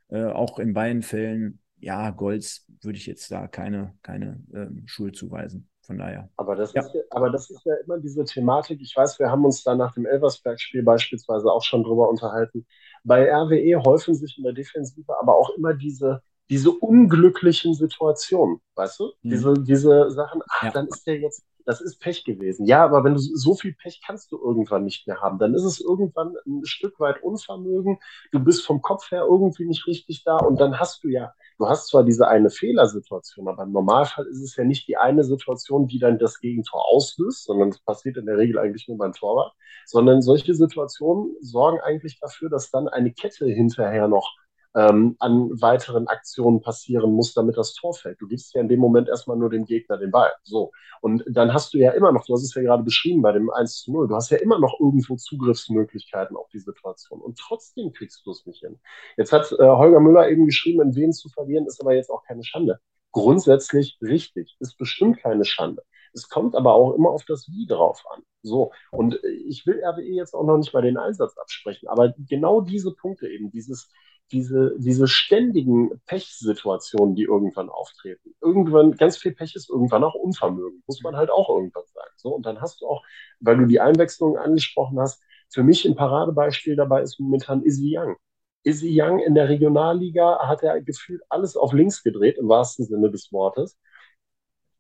Äh, 0.10 0.26
auch 0.26 0.60
in 0.60 0.74
beiden 0.74 1.02
Fällen, 1.02 1.60
ja, 1.80 2.12
Golds 2.12 2.68
würde 2.82 3.00
ich 3.00 3.08
jetzt 3.08 3.32
da 3.32 3.48
keine, 3.48 3.96
keine 4.04 4.44
ähm, 4.54 4.84
Schuld 4.86 5.16
zuweisen. 5.16 5.71
Von 5.84 5.98
daher. 5.98 6.30
Aber 6.38 6.56
das, 6.56 6.74
ja. 6.74 6.82
ist 6.82 6.94
ja, 6.94 7.02
aber 7.10 7.32
das 7.32 7.50
ist 7.50 7.66
ja 7.66 7.74
immer 7.84 7.98
diese 7.98 8.24
Thematik. 8.24 8.80
Ich 8.82 8.96
weiß, 8.96 9.18
wir 9.20 9.32
haben 9.32 9.44
uns 9.44 9.64
da 9.64 9.76
nach 9.76 9.94
dem 9.94 10.06
Elversberg-Spiel 10.06 10.84
beispielsweise 10.84 11.52
auch 11.52 11.64
schon 11.64 11.84
drüber 11.84 12.08
unterhalten 12.08 12.66
bei 13.04 13.32
RWE 13.32 13.84
häufen 13.84 14.16
sich 14.16 14.38
in 14.38 14.44
der 14.44 14.54
Defensive 14.54 15.20
aber 15.20 15.36
auch 15.36 15.50
immer 15.52 15.74
diese, 15.74 16.22
diese 16.50 16.72
unglücklichen 16.72 17.74
Situationen, 17.74 18.60
weißt 18.76 19.00
du? 19.00 19.06
Mhm. 19.22 19.30
Diese, 19.30 19.54
diese 19.54 20.12
Sachen, 20.12 20.42
ach, 20.48 20.64
ja. 20.64 20.72
dann 20.72 20.88
ist 20.88 21.06
der 21.08 21.20
jetzt, 21.20 21.44
das 21.66 21.82
ist 21.82 22.00
Pech 22.00 22.24
gewesen. 22.26 22.66
Ja, 22.66 22.84
aber 22.84 23.04
wenn 23.04 23.14
du 23.14 23.20
so 23.20 23.56
viel 23.56 23.74
Pech 23.74 24.02
kannst 24.06 24.32
du 24.32 24.38
irgendwann 24.38 24.84
nicht 24.84 25.08
mehr 25.08 25.22
haben, 25.22 25.40
dann 25.40 25.54
ist 25.54 25.64
es 25.64 25.80
irgendwann 25.80 26.36
ein 26.46 26.66
Stück 26.66 27.00
weit 27.00 27.22
Unvermögen. 27.24 28.00
Du 28.32 28.40
bist 28.40 28.66
vom 28.66 28.82
Kopf 28.82 29.12
her 29.12 29.26
irgendwie 29.28 29.66
nicht 29.66 29.86
richtig 29.88 30.24
da 30.24 30.38
und 30.38 30.60
dann 30.60 30.80
hast 30.80 31.04
du 31.04 31.08
ja 31.08 31.34
du 31.62 31.70
hast 31.70 31.88
zwar 31.90 32.04
diese 32.04 32.28
eine 32.28 32.50
Fehlersituation, 32.50 33.48
aber 33.48 33.64
im 33.64 33.72
Normalfall 33.72 34.26
ist 34.26 34.42
es 34.42 34.56
ja 34.56 34.64
nicht 34.64 34.88
die 34.88 34.98
eine 34.98 35.24
Situation, 35.24 35.88
die 35.88 36.00
dann 36.00 36.18
das 36.18 36.40
Gegentor 36.40 36.84
auslöst, 36.90 37.44
sondern 37.46 37.70
das 37.70 37.80
passiert 37.80 38.18
in 38.18 38.26
der 38.26 38.38
Regel 38.38 38.58
eigentlich 38.58 38.88
nur 38.88 38.98
beim 38.98 39.14
Torwart, 39.14 39.54
sondern 39.86 40.22
solche 40.24 40.56
Situationen 40.56 41.36
sorgen 41.42 41.80
eigentlich 41.80 42.20
dafür, 42.20 42.50
dass 42.50 42.72
dann 42.72 42.88
eine 42.88 43.14
Kette 43.14 43.46
hinterher 43.46 44.08
noch 44.08 44.36
ähm, 44.76 45.16
an 45.20 45.50
weiteren 45.62 46.08
Aktionen 46.08 46.62
passieren 46.62 47.12
muss, 47.14 47.34
damit 47.34 47.58
das 47.58 47.74
Tor 47.74 47.94
fällt. 47.94 48.22
Du 48.22 48.28
gibst 48.28 48.54
ja 48.54 48.62
in 48.62 48.70
dem 48.70 48.80
Moment 48.80 49.10
erstmal 49.10 49.38
nur 49.38 49.50
dem 49.50 49.66
Gegner 49.66 49.98
den 49.98 50.12
Ball. 50.12 50.32
So. 50.44 50.72
Und 51.02 51.24
dann 51.28 51.54
hast 51.54 51.74
du 51.74 51.78
ja 51.78 51.92
immer 51.92 52.12
noch, 52.12 52.26
du 52.26 52.34
hast 52.34 52.44
es 52.44 52.54
ja 52.54 52.62
gerade 52.62 52.84
beschrieben 52.84 53.22
bei 53.22 53.32
dem 53.32 53.50
1 53.50 53.82
zu 53.82 53.92
0, 53.92 54.08
du 54.08 54.16
hast 54.16 54.30
ja 54.30 54.38
immer 54.38 54.60
noch 54.60 54.80
irgendwo 54.80 55.16
Zugriffsmöglichkeiten 55.16 56.38
auf 56.38 56.48
die 56.50 56.60
Situation. 56.60 57.22
Und 57.22 57.38
trotzdem 57.38 57.92
kriegst 57.92 58.26
du 58.26 58.32
es 58.32 58.46
nicht 58.46 58.60
hin. 58.62 58.80
Jetzt 59.18 59.34
hat 59.34 59.52
äh, 59.52 59.58
Holger 59.58 60.00
Müller 60.00 60.30
eben 60.30 60.46
geschrieben, 60.46 60.82
in 60.82 60.96
wen 60.96 61.14
zu 61.14 61.30
verlieren, 61.30 61.66
ist 61.66 61.82
aber 61.82 61.94
jetzt 61.94 62.10
auch 62.10 62.24
keine 62.24 62.44
Schande. 62.44 62.80
Grundsätzlich 63.12 63.98
richtig, 64.02 64.56
ist 64.60 64.78
bestimmt 64.78 65.20
keine 65.20 65.44
Schande. 65.44 65.84
Es 66.14 66.30
kommt 66.30 66.56
aber 66.56 66.74
auch 66.74 66.94
immer 66.94 67.10
auf 67.10 67.24
das 67.26 67.48
Wie 67.50 67.66
drauf 67.68 68.04
an. 68.14 68.22
So. 68.42 68.72
Und 68.92 69.20
ich 69.24 69.66
will 69.66 69.82
RWE 69.84 70.02
jetzt 70.02 70.34
auch 70.34 70.46
noch 70.46 70.58
nicht 70.58 70.74
mal 70.74 70.82
den 70.82 70.98
Einsatz 70.98 71.38
absprechen, 71.38 71.88
aber 71.88 72.14
genau 72.18 72.62
diese 72.62 72.94
Punkte 72.94 73.28
eben, 73.28 73.52
dieses, 73.52 73.90
diese, 74.32 74.76
diese 74.78 75.08
ständigen 75.08 76.02
Pechsituationen, 76.06 77.16
die 77.16 77.24
irgendwann 77.24 77.70
auftreten. 77.70 78.34
Irgendwann, 78.42 78.94
ganz 78.94 79.18
viel 79.18 79.34
Pech 79.34 79.56
ist 79.56 79.70
irgendwann 79.70 80.04
auch 80.04 80.16
Unvermögen, 80.16 80.84
muss 80.88 81.02
man 81.04 81.16
halt 81.16 81.30
auch 81.30 81.50
irgendwann 81.50 81.86
sagen. 81.94 82.12
So, 82.16 82.30
und 82.36 82.46
dann 82.46 82.62
hast 82.62 82.82
du 82.82 82.88
auch, 82.88 83.04
weil 83.40 83.58
du 83.58 83.66
die 83.66 83.80
Einwechslung 83.80 84.38
angesprochen 84.38 85.00
hast, 85.00 85.22
für 85.50 85.64
mich 85.64 85.86
ein 85.86 85.96
Paradebeispiel 85.96 86.76
dabei 86.76 87.02
ist 87.02 87.20
momentan 87.20 87.64
Izzy 87.64 87.98
Young. 87.98 88.16
Izzy 88.64 88.90
Young 88.94 89.20
in 89.20 89.36
der 89.36 89.50
Regionalliga 89.50 90.48
hat 90.48 90.64
er 90.64 90.82
gefühlt 90.82 91.22
alles 91.30 91.58
auf 91.58 91.74
links 91.74 92.04
gedreht, 92.04 92.38
im 92.38 92.48
wahrsten 92.48 92.86
Sinne 92.86 93.12
des 93.12 93.32
Wortes 93.34 93.78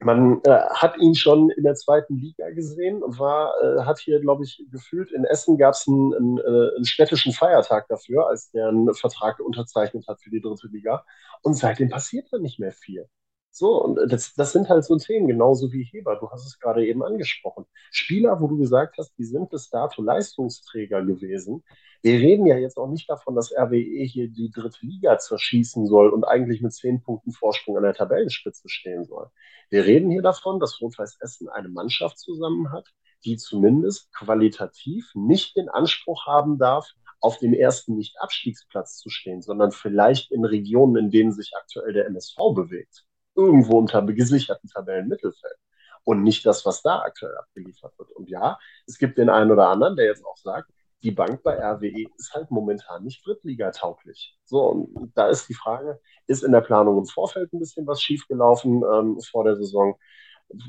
man 0.03 0.41
äh, 0.43 0.59
hat 0.73 0.97
ihn 0.97 1.15
schon 1.15 1.49
in 1.51 1.63
der 1.63 1.75
zweiten 1.75 2.17
Liga 2.17 2.49
gesehen 2.49 3.03
und 3.03 3.19
war, 3.19 3.53
äh, 3.61 3.83
hat 3.83 3.99
hier, 3.99 4.19
glaube 4.19 4.43
ich, 4.43 4.63
gefühlt, 4.71 5.11
in 5.11 5.25
Essen 5.25 5.57
gab 5.57 5.75
es 5.75 5.87
einen, 5.87 6.13
einen, 6.13 6.37
äh, 6.39 6.75
einen, 6.75 6.85
städtischen 6.85 7.33
Feiertag 7.33 7.87
dafür, 7.87 8.27
als 8.27 8.49
der 8.51 8.67
einen 8.69 8.93
Vertrag 8.93 9.39
unterzeichnet 9.39 10.07
hat 10.07 10.19
für 10.21 10.31
die 10.31 10.41
dritte 10.41 10.67
Liga. 10.67 11.05
Und 11.43 11.53
seitdem 11.53 11.89
passiert 11.89 12.27
da 12.31 12.39
nicht 12.39 12.59
mehr 12.59 12.71
viel. 12.71 13.07
So, 13.53 13.83
und 13.83 14.11
das, 14.11 14.33
das 14.33 14.53
sind 14.53 14.69
halt 14.69 14.85
so 14.85 14.97
Themen, 14.97 15.27
genauso 15.27 15.73
wie 15.73 15.83
Heber. 15.83 16.15
Du 16.15 16.29
hast 16.31 16.45
es 16.45 16.57
gerade 16.57 16.85
eben 16.87 17.03
angesprochen. 17.03 17.65
Spieler, 17.91 18.39
wo 18.39 18.47
du 18.47 18.57
gesagt 18.57 18.95
hast, 18.97 19.13
die 19.17 19.25
sind 19.25 19.49
bis 19.49 19.69
dato 19.69 20.01
Leistungsträger 20.01 21.03
gewesen. 21.03 21.61
Wir 22.01 22.13
reden 22.13 22.45
ja 22.45 22.57
jetzt 22.57 22.77
auch 22.77 22.87
nicht 22.87 23.09
davon, 23.09 23.35
dass 23.35 23.51
RWE 23.51 24.03
hier 24.05 24.29
die 24.29 24.51
dritte 24.51 24.85
Liga 24.85 25.17
zerschießen 25.19 25.85
soll 25.85 26.09
und 26.11 26.23
eigentlich 26.23 26.61
mit 26.61 26.73
zehn 26.73 27.01
Punkten 27.01 27.33
Vorsprung 27.33 27.75
an 27.75 27.83
der 27.83 27.93
Tabellenspitze 27.93 28.69
stehen 28.69 29.03
soll. 29.03 29.27
Wir 29.69 29.85
reden 29.85 30.09
hier 30.09 30.21
davon, 30.21 30.61
dass 30.61 30.79
Rot-Weiß 30.81 31.17
Essen 31.19 31.49
eine 31.49 31.67
Mannschaft 31.67 32.19
zusammen 32.19 32.71
hat, 32.71 32.87
die 33.25 33.35
zumindest 33.35 34.13
qualitativ 34.13 35.11
nicht 35.13 35.57
den 35.57 35.67
Anspruch 35.67 36.25
haben 36.25 36.57
darf, 36.57 36.87
auf 37.19 37.37
dem 37.37 37.53
ersten 37.53 37.97
Nicht-Abstiegsplatz 37.97 38.97
zu 38.97 39.09
stehen, 39.09 39.41
sondern 39.41 39.71
vielleicht 39.71 40.31
in 40.31 40.45
Regionen, 40.45 40.95
in 40.95 41.11
denen 41.11 41.31
sich 41.33 41.51
aktuell 41.55 41.93
der 41.93 42.07
MSV 42.07 42.37
bewegt 42.55 43.05
irgendwo 43.45 43.77
unter 43.77 44.01
gesicherten 44.03 44.69
Tabellenmittelfeld 44.69 45.57
und 46.03 46.23
nicht 46.23 46.45
das, 46.45 46.65
was 46.65 46.81
da 46.81 46.99
aktuell 47.01 47.35
abgeliefert 47.37 47.97
wird. 47.97 48.11
Und 48.11 48.29
ja, 48.29 48.57
es 48.87 48.97
gibt 48.97 49.17
den 49.17 49.29
einen 49.29 49.51
oder 49.51 49.69
anderen, 49.69 49.95
der 49.95 50.05
jetzt 50.05 50.25
auch 50.25 50.37
sagt, 50.37 50.69
die 51.03 51.11
Bank 51.11 51.41
bei 51.43 51.57
RWE 51.57 52.05
ist 52.17 52.33
halt 52.33 52.51
momentan 52.51 53.03
nicht 53.03 53.25
Drittliga-tauglich. 53.25 54.37
So, 54.45 54.67
und 54.67 55.11
da 55.15 55.27
ist 55.27 55.49
die 55.49 55.55
Frage, 55.55 55.99
ist 56.27 56.43
in 56.43 56.51
der 56.51 56.61
Planung 56.61 56.99
im 56.99 57.05
Vorfeld 57.05 57.51
ein 57.53 57.59
bisschen 57.59 57.87
was 57.87 58.01
schiefgelaufen 58.01 58.83
ähm, 58.83 59.19
vor 59.21 59.43
der 59.43 59.55
Saison? 59.55 59.97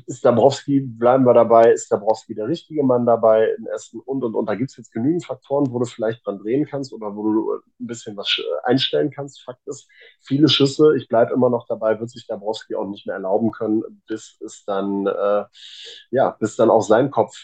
Ist 0.05 0.23
Dabrowski, 0.23 0.81
bleiben 0.81 1.25
wir 1.25 1.33
dabei, 1.33 1.71
ist 1.71 1.91
Dabrowski 1.91 2.35
der 2.35 2.47
richtige 2.47 2.83
Mann 2.83 3.05
dabei 3.05 3.49
im 3.57 3.67
ersten 3.67 3.99
und 3.99 4.23
und 4.23 4.35
und. 4.35 4.47
Da 4.47 4.55
gibt 4.55 4.71
es 4.71 4.77
jetzt 4.77 4.91
genügend 4.91 5.25
Faktoren, 5.25 5.71
wo 5.71 5.79
du 5.79 5.85
vielleicht 5.85 6.25
dran 6.25 6.39
drehen 6.39 6.65
kannst 6.65 6.93
oder 6.93 7.15
wo 7.15 7.23
du 7.23 7.53
ein 7.53 7.87
bisschen 7.87 8.15
was 8.17 8.37
äh, 8.39 8.69
einstellen 8.69 9.11
kannst. 9.11 9.41
Fakt 9.41 9.67
ist, 9.67 9.87
viele 10.21 10.47
Schüsse, 10.47 10.95
ich 10.97 11.07
bleibe 11.07 11.33
immer 11.33 11.49
noch 11.49 11.65
dabei, 11.67 11.99
wird 11.99 12.09
sich 12.09 12.27
Dabrowski 12.27 12.75
auch 12.75 12.87
nicht 12.87 13.05
mehr 13.05 13.15
erlauben 13.15 13.51
können, 13.51 13.83
bis 14.07 14.39
es 14.45 14.63
dann, 14.65 15.07
äh, 15.07 15.45
ja, 16.11 16.31
bis 16.39 16.55
dann 16.55 16.69
auch 16.69 16.81
sein 16.81 17.11
Kopf, 17.11 17.35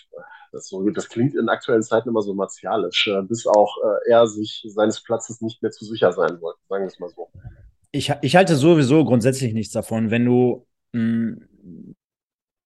das, 0.51 0.67
so, 0.67 0.87
das 0.89 1.09
klingt 1.09 1.35
in 1.35 1.49
aktuellen 1.49 1.83
Zeiten 1.83 2.09
immer 2.09 2.21
so 2.21 2.33
martialisch, 2.33 3.07
äh, 3.07 3.21
bis 3.23 3.45
auch 3.47 3.77
äh, 3.83 4.11
er 4.11 4.27
sich 4.27 4.65
seines 4.67 5.01
Platzes 5.03 5.41
nicht 5.41 5.61
mehr 5.61 5.71
zu 5.71 5.85
sicher 5.85 6.11
sein 6.11 6.41
wollte, 6.41 6.59
sagen 6.67 6.83
wir 6.83 6.87
es 6.87 6.99
mal 6.99 7.09
so. 7.09 7.29
Ich, 7.91 8.13
ich 8.21 8.35
halte 8.35 8.55
sowieso 8.55 9.03
grundsätzlich 9.03 9.53
nichts 9.53 9.73
davon, 9.73 10.11
wenn 10.11 10.25
du 10.25 10.67
mh, 10.93 11.01
hm, 11.01 11.48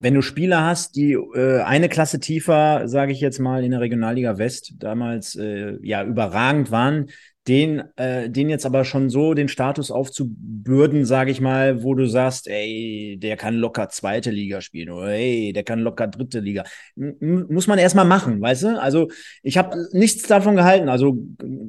wenn 0.03 0.15
du 0.15 0.21
Spieler 0.21 0.65
hast, 0.65 0.97
die 0.97 1.13
äh, 1.13 1.61
eine 1.61 1.87
Klasse 1.87 2.19
tiefer, 2.19 2.89
sage 2.89 3.13
ich 3.13 3.21
jetzt 3.21 3.39
mal, 3.39 3.63
in 3.63 3.71
der 3.71 3.79
Regionalliga 3.79 4.37
West 4.37 4.73
damals 4.79 5.35
äh, 5.35 5.77
ja 5.81 6.03
überragend 6.03 6.71
waren, 6.71 7.09
den, 7.47 7.83
äh, 7.95 8.29
den 8.29 8.49
jetzt 8.49 8.65
aber 8.65 8.83
schon 8.83 9.09
so 9.09 9.33
den 9.33 9.47
Status 9.47 9.91
aufzubürden, 9.91 11.05
sage 11.05 11.31
ich 11.31 11.39
mal, 11.39 11.83
wo 11.83 11.95
du 11.95 12.05
sagst, 12.05 12.49
ey, 12.49 13.17
der 13.17 13.37
kann 13.37 13.55
locker 13.55 13.87
zweite 13.87 14.29
Liga 14.29 14.59
spielen 14.59 14.89
oder 14.89 15.07
ey, 15.07 15.53
der 15.53 15.63
kann 15.63 15.79
locker 15.79 16.07
dritte 16.07 16.41
Liga. 16.41 16.65
M 16.97 17.47
muss 17.49 17.67
man 17.67 17.79
erstmal 17.79 18.05
machen, 18.05 18.41
weißt 18.41 18.63
du? 18.63 18.81
Also 18.81 19.09
ich 19.41 19.57
habe 19.57 19.87
nichts 19.93 20.27
davon 20.27 20.57
gehalten. 20.57 20.89
Also, 20.89 21.17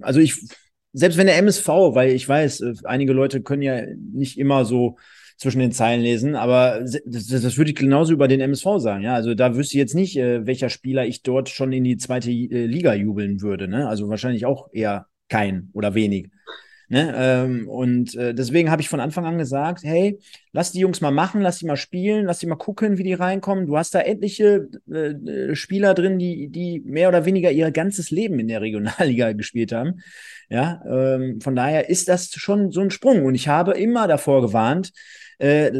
also 0.00 0.18
ich, 0.18 0.34
selbst 0.92 1.18
wenn 1.18 1.28
der 1.28 1.38
MSV, 1.38 1.68
weil 1.68 2.10
ich 2.10 2.28
weiß, 2.28 2.62
äh, 2.62 2.74
einige 2.82 3.12
Leute 3.12 3.42
können 3.42 3.62
ja 3.62 3.82
nicht 4.12 4.40
immer 4.40 4.64
so 4.64 4.96
zwischen 5.36 5.58
den 5.58 5.72
Zeilen 5.72 6.00
lesen, 6.00 6.36
aber 6.36 6.80
das, 7.06 7.26
das 7.26 7.56
würde 7.56 7.70
ich 7.70 7.76
genauso 7.76 8.12
über 8.12 8.28
den 8.28 8.40
MSV 8.40 8.78
sagen. 8.78 9.02
Ja, 9.02 9.14
also 9.14 9.34
da 9.34 9.56
wüsste 9.56 9.74
ich 9.74 9.78
jetzt 9.78 9.94
nicht, 9.94 10.16
äh, 10.16 10.46
welcher 10.46 10.70
Spieler 10.70 11.06
ich 11.06 11.22
dort 11.22 11.48
schon 11.48 11.72
in 11.72 11.84
die 11.84 11.96
zweite 11.96 12.30
äh, 12.30 12.66
Liga 12.66 12.94
jubeln 12.94 13.40
würde. 13.40 13.68
Ne? 13.68 13.88
Also 13.88 14.08
wahrscheinlich 14.08 14.46
auch 14.46 14.68
eher 14.72 15.06
kein 15.28 15.70
oder 15.72 15.94
wenig. 15.94 16.30
Ne? 16.88 17.14
Ähm, 17.16 17.68
und 17.68 18.14
äh, 18.14 18.34
deswegen 18.34 18.70
habe 18.70 18.82
ich 18.82 18.88
von 18.88 19.00
Anfang 19.00 19.24
an 19.24 19.38
gesagt, 19.38 19.82
hey, 19.84 20.18
lass 20.52 20.72
die 20.72 20.80
Jungs 20.80 21.00
mal 21.00 21.10
machen, 21.10 21.40
lass 21.40 21.58
die 21.58 21.66
mal 21.66 21.76
spielen, 21.76 22.26
lass 22.26 22.40
die 22.40 22.46
mal 22.46 22.56
gucken, 22.56 22.98
wie 22.98 23.02
die 23.02 23.14
reinkommen. 23.14 23.66
Du 23.66 23.78
hast 23.78 23.94
da 23.94 24.00
etliche 24.00 24.68
äh, 24.90 25.12
äh 25.12 25.54
Spieler 25.56 25.94
drin, 25.94 26.18
die, 26.18 26.48
die 26.48 26.80
mehr 26.84 27.08
oder 27.08 27.24
weniger 27.24 27.50
ihr 27.50 27.70
ganzes 27.70 28.10
Leben 28.10 28.38
in 28.38 28.48
der 28.48 28.60
Regionalliga 28.60 29.32
gespielt 29.36 29.72
haben. 29.72 30.02
Ja, 30.50 30.82
ähm, 30.86 31.40
von 31.40 31.56
daher 31.56 31.88
ist 31.88 32.08
das 32.08 32.30
schon 32.34 32.70
so 32.70 32.82
ein 32.82 32.90
Sprung. 32.90 33.24
Und 33.24 33.34
ich 33.34 33.48
habe 33.48 33.72
immer 33.72 34.06
davor 34.06 34.42
gewarnt, 34.42 34.92
äh, 35.38 35.70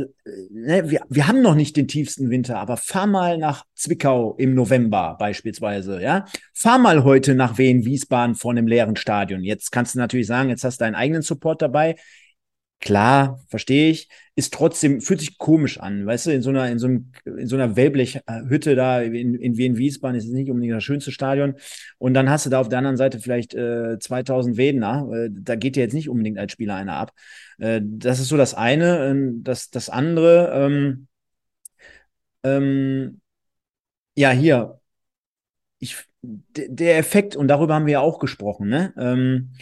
ne, 0.51 0.90
wir, 0.90 1.01
wir 1.09 1.29
haben 1.29 1.43
noch 1.43 1.55
nicht 1.55 1.77
den 1.77 1.88
tiefsten 1.88 2.31
Winter, 2.31 2.59
aber 2.59 2.77
fahr 2.77 3.07
mal 3.07 3.38
nach 3.38 3.64
Zwickau 3.75 4.35
im 4.37 4.55
November 4.55 5.17
beispielsweise, 5.19 6.03
ja. 6.03 6.25
Fahr 6.53 6.79
mal 6.79 7.05
heute 7.05 7.35
nach 7.35 7.59
Wien-Wiesbaden 7.59 8.35
vor 8.35 8.51
einem 8.51 8.67
leeren 8.67 8.97
Stadion. 8.97 9.43
Jetzt 9.43 9.73
kannst 9.73 9.95
du 9.95 9.99
natürlich 9.99 10.27
sagen, 10.27 10.49
jetzt 10.49 10.64
hast 10.64 10.81
du 10.81 10.85
deinen 10.85 10.95
eigenen 10.95 11.23
Support 11.23 11.62
dabei. 11.62 11.97
Klar, 12.85 13.40
verstehe 13.49 13.90
ich, 13.90 14.11
ist 14.37 14.53
trotzdem, 14.53 15.01
fühlt 15.01 15.20
sich 15.20 15.38
komisch 15.38 15.81
an, 15.81 16.05
weißt 16.05 16.27
du, 16.27 16.33
in 16.33 16.42
so 16.42 16.51
einer, 16.51 16.70
in 16.70 16.79
so, 16.79 16.87
einem, 16.87 17.12
in 17.25 17.47
so 17.47 17.57
einer 17.57 17.77
Wellblechhütte 17.77 18.77
da 18.77 19.01
in, 19.01 19.35
in 19.37 19.57
Wien-Wiesbaden 19.57 20.18
ist 20.18 20.27
es 20.27 20.33
nicht 20.33 20.51
unbedingt 20.51 20.75
das 20.75 20.85
schönste 20.85 21.11
Stadion. 21.11 21.55
Und 21.97 22.12
dann 22.12 22.29
hast 22.29 22.44
du 22.44 22.51
da 22.51 22.61
auf 22.61 22.68
der 22.68 22.77
anderen 22.81 22.99
Seite 22.99 23.20
vielleicht 23.20 23.55
äh, 23.55 23.99
2000 23.99 24.59
Wedner, 24.59 25.09
äh, 25.14 25.31
da 25.33 25.55
geht 25.55 25.77
dir 25.77 25.81
jetzt 25.81 25.94
nicht 25.94 26.11
unbedingt 26.11 26.38
als 26.38 26.53
Spieler 26.53 26.75
einer 26.75 26.97
ab. 26.97 27.12
Äh, 27.59 27.81
das 27.83 28.20
ist 28.20 28.29
so 28.29 28.37
das 28.37 28.53
eine. 28.53 29.07
Ähm, 29.07 29.42
das, 29.42 29.70
das 29.70 29.88
andere, 29.88 30.51
ähm, 30.53 31.07
ähm, 32.42 33.20
ja, 34.16 34.31
hier, 34.31 34.81
ich, 35.79 35.97
der 36.23 36.99
Effekt, 36.99 37.37
und 37.37 37.49
darüber 37.49 37.75
haben 37.75 37.87
wir 37.87 37.94
ja 37.94 38.01
auch 38.01 38.18
gesprochen, 38.18 38.68
ne? 38.68 38.92
Ähm, 38.99 39.53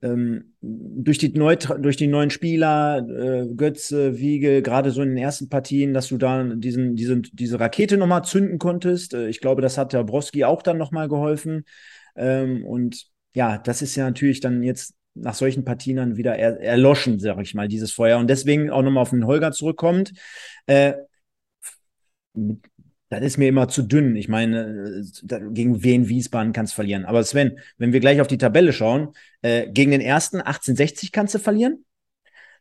ähm, 0.00 0.54
durch, 0.60 1.18
die 1.18 1.30
neu, 1.30 1.56
durch 1.56 1.96
die 1.96 2.06
neuen 2.06 2.30
Spieler, 2.30 2.98
äh, 2.98 3.46
Götze, 3.54 4.18
Wiege, 4.18 4.62
gerade 4.62 4.90
so 4.90 5.02
in 5.02 5.10
den 5.10 5.18
ersten 5.18 5.48
Partien, 5.48 5.92
dass 5.92 6.08
du 6.08 6.18
da 6.18 6.44
diesen, 6.44 6.94
diesen, 6.94 7.22
diese 7.32 7.58
Rakete 7.58 7.96
nochmal 7.96 8.24
zünden 8.24 8.58
konntest. 8.58 9.14
Äh, 9.14 9.28
ich 9.28 9.40
glaube, 9.40 9.62
das 9.62 9.78
hat 9.78 9.92
der 9.92 10.04
Broski 10.04 10.44
auch 10.44 10.62
dann 10.62 10.78
nochmal 10.78 11.08
geholfen. 11.08 11.64
Ähm, 12.16 12.64
und 12.64 13.06
ja, 13.34 13.58
das 13.58 13.82
ist 13.82 13.96
ja 13.96 14.04
natürlich 14.04 14.40
dann 14.40 14.62
jetzt 14.62 14.94
nach 15.14 15.34
solchen 15.34 15.64
Partien 15.64 15.96
dann 15.96 16.16
wieder 16.16 16.36
er, 16.36 16.60
erloschen, 16.60 17.18
sag 17.18 17.40
ich 17.40 17.54
mal, 17.54 17.68
dieses 17.68 17.92
Feuer. 17.92 18.18
Und 18.18 18.28
deswegen 18.28 18.70
auch 18.70 18.82
nochmal 18.82 19.02
auf 19.02 19.10
den 19.10 19.26
Holger 19.26 19.52
zurückkommt. 19.52 20.12
Äh, 20.66 20.94
das 23.10 23.22
ist 23.22 23.38
mir 23.38 23.48
immer 23.48 23.68
zu 23.68 23.82
dünn. 23.82 24.16
Ich 24.16 24.28
meine, 24.28 25.02
äh, 25.30 25.40
gegen 25.50 25.82
wen 25.82 26.08
Wiesbaden 26.08 26.52
kannst 26.52 26.74
du 26.74 26.76
verlieren. 26.76 27.04
Aber 27.04 27.24
Sven, 27.24 27.58
wenn 27.78 27.92
wir 27.92 28.00
gleich 28.00 28.20
auf 28.20 28.26
die 28.26 28.38
Tabelle 28.38 28.72
schauen, 28.72 29.14
äh, 29.42 29.70
gegen 29.70 29.92
den 29.92 30.00
ersten 30.00 30.38
1860 30.38 31.12
kannst 31.12 31.34
du 31.34 31.38
verlieren. 31.38 31.84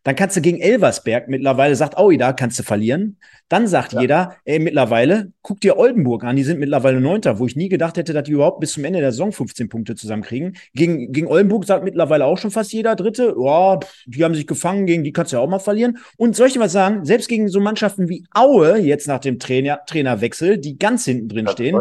Dann 0.08 0.16
kannst 0.16 0.38
du 0.38 0.42
gegen 0.42 0.62
Elversberg 0.62 1.28
mittlerweile, 1.28 1.76
sagt 1.76 1.98
Aui, 1.98 2.16
da 2.18 2.32
kannst 2.32 2.58
du 2.58 2.64
verlieren. 2.64 3.18
Dann 3.50 3.68
sagt 3.68 3.92
ja. 3.92 4.00
jeder, 4.00 4.36
ey, 4.46 4.58
mittlerweile, 4.58 5.34
guck 5.42 5.60
dir 5.60 5.78
Oldenburg 5.78 6.24
an, 6.24 6.38
die 6.38 6.44
sind 6.44 6.60
mittlerweile 6.60 7.02
Neunter, 7.02 7.40
wo 7.40 7.46
ich 7.46 7.58
nie 7.58 7.68
gedacht 7.68 7.98
hätte, 7.98 8.14
dass 8.14 8.24
die 8.24 8.32
überhaupt 8.32 8.62
bis 8.62 8.72
zum 8.72 8.86
Ende 8.86 9.02
der 9.02 9.12
Saison 9.12 9.34
15 9.34 9.68
Punkte 9.68 9.96
zusammenkriegen. 9.96 10.56
Gegen, 10.74 11.12
gegen 11.12 11.28
Oldenburg 11.28 11.66
sagt 11.66 11.84
mittlerweile 11.84 12.24
auch 12.24 12.38
schon 12.38 12.52
fast 12.52 12.72
jeder 12.72 12.96
Dritte, 12.96 13.36
ja, 13.38 13.80
die 14.06 14.24
haben 14.24 14.34
sich 14.34 14.48
gefangen, 14.48 14.86
gegen 14.86 15.04
die 15.04 15.12
kannst 15.12 15.34
du 15.34 15.38
ja 15.38 15.42
auch 15.42 15.50
mal 15.50 15.60
verlieren. 15.60 15.98
Und 16.16 16.38
soll 16.38 16.48
ich 16.48 16.54
dir 16.54 16.62
was 16.62 16.72
sagen, 16.72 17.04
selbst 17.04 17.28
gegen 17.28 17.50
so 17.50 17.60
Mannschaften 17.60 18.08
wie 18.08 18.26
Aue, 18.34 18.78
jetzt 18.80 19.10
nach 19.10 19.20
dem 19.20 19.40
Trainer, 19.40 19.80
Trainerwechsel, 19.88 20.58
die 20.58 20.78
ganz 20.78 21.04
hinten 21.04 21.28
drin 21.28 21.50
stehen, 21.50 21.78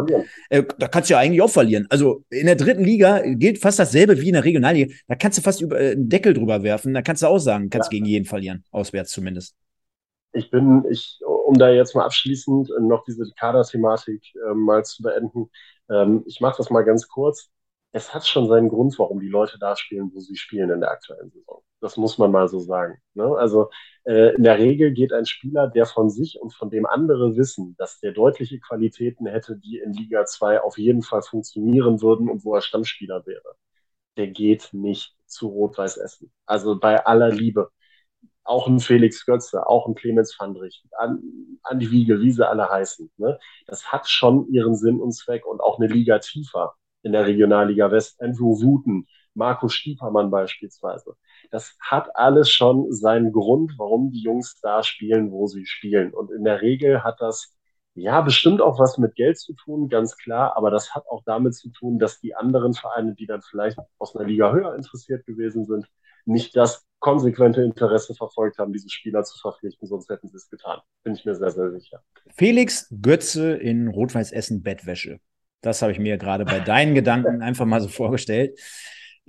äh, 0.49 0.63
da 0.79 0.89
kannst 0.89 1.09
du 1.09 1.13
ja 1.13 1.19
eigentlich 1.19 1.41
auch 1.41 1.49
verlieren. 1.49 1.87
Also 1.89 2.25
in 2.29 2.45
der 2.45 2.55
dritten 2.55 2.83
Liga 2.83 3.21
gilt 3.25 3.59
fast 3.59 3.79
dasselbe 3.79 4.19
wie 4.19 4.27
in 4.27 4.33
der 4.33 4.43
Regionalliga. 4.43 4.93
Da 5.07 5.15
kannst 5.15 5.37
du 5.37 5.41
fast 5.41 5.61
über, 5.61 5.79
äh, 5.79 5.91
einen 5.91 6.09
Deckel 6.09 6.33
drüber 6.33 6.63
werfen, 6.63 6.93
da 6.93 7.01
kannst 7.01 7.23
du 7.23 7.27
auch 7.27 7.39
sagen, 7.39 7.69
kannst 7.69 7.91
ja. 7.91 7.97
gegen 7.97 8.05
jeden 8.05 8.16
verlieren, 8.25 8.63
auswärts 8.71 9.11
zumindest. 9.11 9.55
Ich 10.33 10.51
bin, 10.51 10.85
ich, 10.89 11.19
um 11.25 11.57
da 11.57 11.69
jetzt 11.69 11.95
mal 11.95 12.05
abschließend 12.05 12.69
noch 12.81 13.03
diese 13.05 13.23
Kader-Thematik 13.39 14.23
äh, 14.35 14.53
mal 14.53 14.85
zu 14.85 15.01
beenden, 15.01 15.49
ähm, 15.89 16.23
ich 16.25 16.41
mache 16.41 16.57
das 16.57 16.69
mal 16.69 16.83
ganz 16.83 17.07
kurz. 17.07 17.49
Es 17.93 18.13
hat 18.13 18.27
schon 18.27 18.47
seinen 18.47 18.69
Grund, 18.69 18.99
warum 18.99 19.19
die 19.19 19.29
Leute 19.29 19.57
da 19.59 19.75
spielen, 19.75 20.11
wo 20.13 20.19
sie 20.19 20.35
spielen 20.35 20.69
in 20.69 20.81
der 20.81 20.91
aktuellen 20.91 21.31
Saison. 21.31 21.63
Das 21.79 21.97
muss 21.97 22.17
man 22.17 22.31
mal 22.31 22.47
so 22.47 22.59
sagen. 22.59 22.99
Ne? 23.13 23.23
Also 23.37 23.69
äh, 24.03 24.35
in 24.35 24.43
der 24.43 24.57
Regel 24.57 24.91
geht 24.93 25.13
ein 25.13 25.25
Spieler, 25.25 25.67
der 25.67 25.85
von 25.85 26.09
sich 26.09 26.39
und 26.41 26.53
von 26.53 26.69
dem 26.69 26.85
andere 26.85 27.37
wissen, 27.37 27.75
dass 27.77 27.99
der 27.99 28.11
deutliche 28.11 28.59
Qualitäten 28.59 29.25
hätte, 29.27 29.57
die 29.57 29.79
in 29.79 29.93
Liga 29.93 30.25
2 30.25 30.61
auf 30.61 30.77
jeden 30.77 31.01
Fall 31.01 31.21
funktionieren 31.21 32.01
würden 32.01 32.29
und 32.29 32.43
wo 32.43 32.55
er 32.55 32.61
Stammspieler 32.61 33.25
wäre, 33.25 33.55
der 34.17 34.27
geht 34.27 34.69
nicht 34.73 35.15
zu 35.25 35.47
Rot-Weiß 35.47 35.97
Essen. 35.97 36.31
Also 36.45 36.79
bei 36.79 37.05
aller 37.05 37.29
Liebe 37.29 37.71
auch 38.47 38.67
ein 38.67 38.79
Felix 38.79 39.25
Götze, 39.25 39.67
auch 39.67 39.87
ein 39.87 39.95
Clemens 39.95 40.33
Fandrich, 40.33 40.83
an, 40.97 41.21
an 41.63 41.79
die 41.79 41.91
Wiege, 41.91 42.19
wie 42.21 42.31
sie 42.31 42.47
alle 42.47 42.69
heißen. 42.69 43.11
Ne? 43.17 43.39
Das 43.67 43.91
hat 43.91 44.07
schon 44.09 44.47
ihren 44.51 44.75
Sinn 44.75 44.99
und 44.99 45.13
Zweck 45.13 45.45
und 45.45 45.61
auch 45.61 45.79
eine 45.79 45.87
Liga 45.87 46.19
tiefer 46.19 46.75
in 47.03 47.11
der 47.11 47.25
Regionalliga 47.25 47.91
West. 47.91 48.21
Andrew 48.21 48.61
Wooten, 48.61 49.07
Marco 49.33 49.69
Stiepermann 49.69 50.31
beispielsweise. 50.31 51.15
Das 51.51 51.75
hat 51.79 52.15
alles 52.15 52.49
schon 52.49 52.91
seinen 52.91 53.31
Grund, 53.31 53.73
warum 53.77 54.11
die 54.11 54.21
Jungs 54.21 54.59
da 54.61 54.83
spielen, 54.83 55.31
wo 55.31 55.47
sie 55.47 55.65
spielen. 55.65 56.13
Und 56.13 56.31
in 56.31 56.43
der 56.43 56.61
Regel 56.61 57.03
hat 57.03 57.21
das 57.21 57.55
ja 57.93 58.21
bestimmt 58.21 58.61
auch 58.61 58.79
was 58.79 58.97
mit 58.97 59.15
Geld 59.15 59.39
zu 59.39 59.53
tun, 59.53 59.89
ganz 59.89 60.17
klar, 60.17 60.55
aber 60.55 60.69
das 60.71 60.93
hat 60.93 61.05
auch 61.07 61.23
damit 61.25 61.55
zu 61.55 61.69
tun, 61.69 61.99
dass 61.99 62.19
die 62.19 62.35
anderen 62.35 62.73
Vereine, 62.73 63.15
die 63.15 63.25
dann 63.25 63.41
vielleicht 63.41 63.77
aus 63.97 64.15
einer 64.15 64.27
Liga 64.27 64.51
höher 64.51 64.75
interessiert 64.75 65.25
gewesen 65.25 65.65
sind, 65.65 65.87
nicht 66.25 66.55
das 66.55 66.86
konsequente 66.99 67.61
Interesse 67.61 68.15
verfolgt 68.15 68.57
haben, 68.57 68.73
diese 68.73 68.89
Spieler 68.89 69.23
zu 69.23 69.37
verpflichten, 69.39 69.87
sonst 69.87 70.09
hätten 70.09 70.27
sie 70.27 70.37
es 70.37 70.49
getan. 70.49 70.79
Bin 71.03 71.13
ich 71.13 71.25
mir 71.25 71.35
sehr, 71.35 71.51
sehr 71.51 71.71
sicher. 71.71 72.01
Felix 72.35 72.87
Götze 73.01 73.53
in 73.53 73.87
Rot-Weiß 73.87 74.31
Essen 74.31 74.63
Bettwäsche. 74.63 75.19
Das 75.61 75.81
habe 75.81 75.91
ich 75.91 75.99
mir 75.99 76.17
gerade 76.17 76.45
bei 76.45 76.59
deinen 76.59 76.95
Gedanken 76.95 77.41
einfach 77.41 77.65
mal 77.65 77.81
so 77.81 77.87
vorgestellt. 77.87 78.57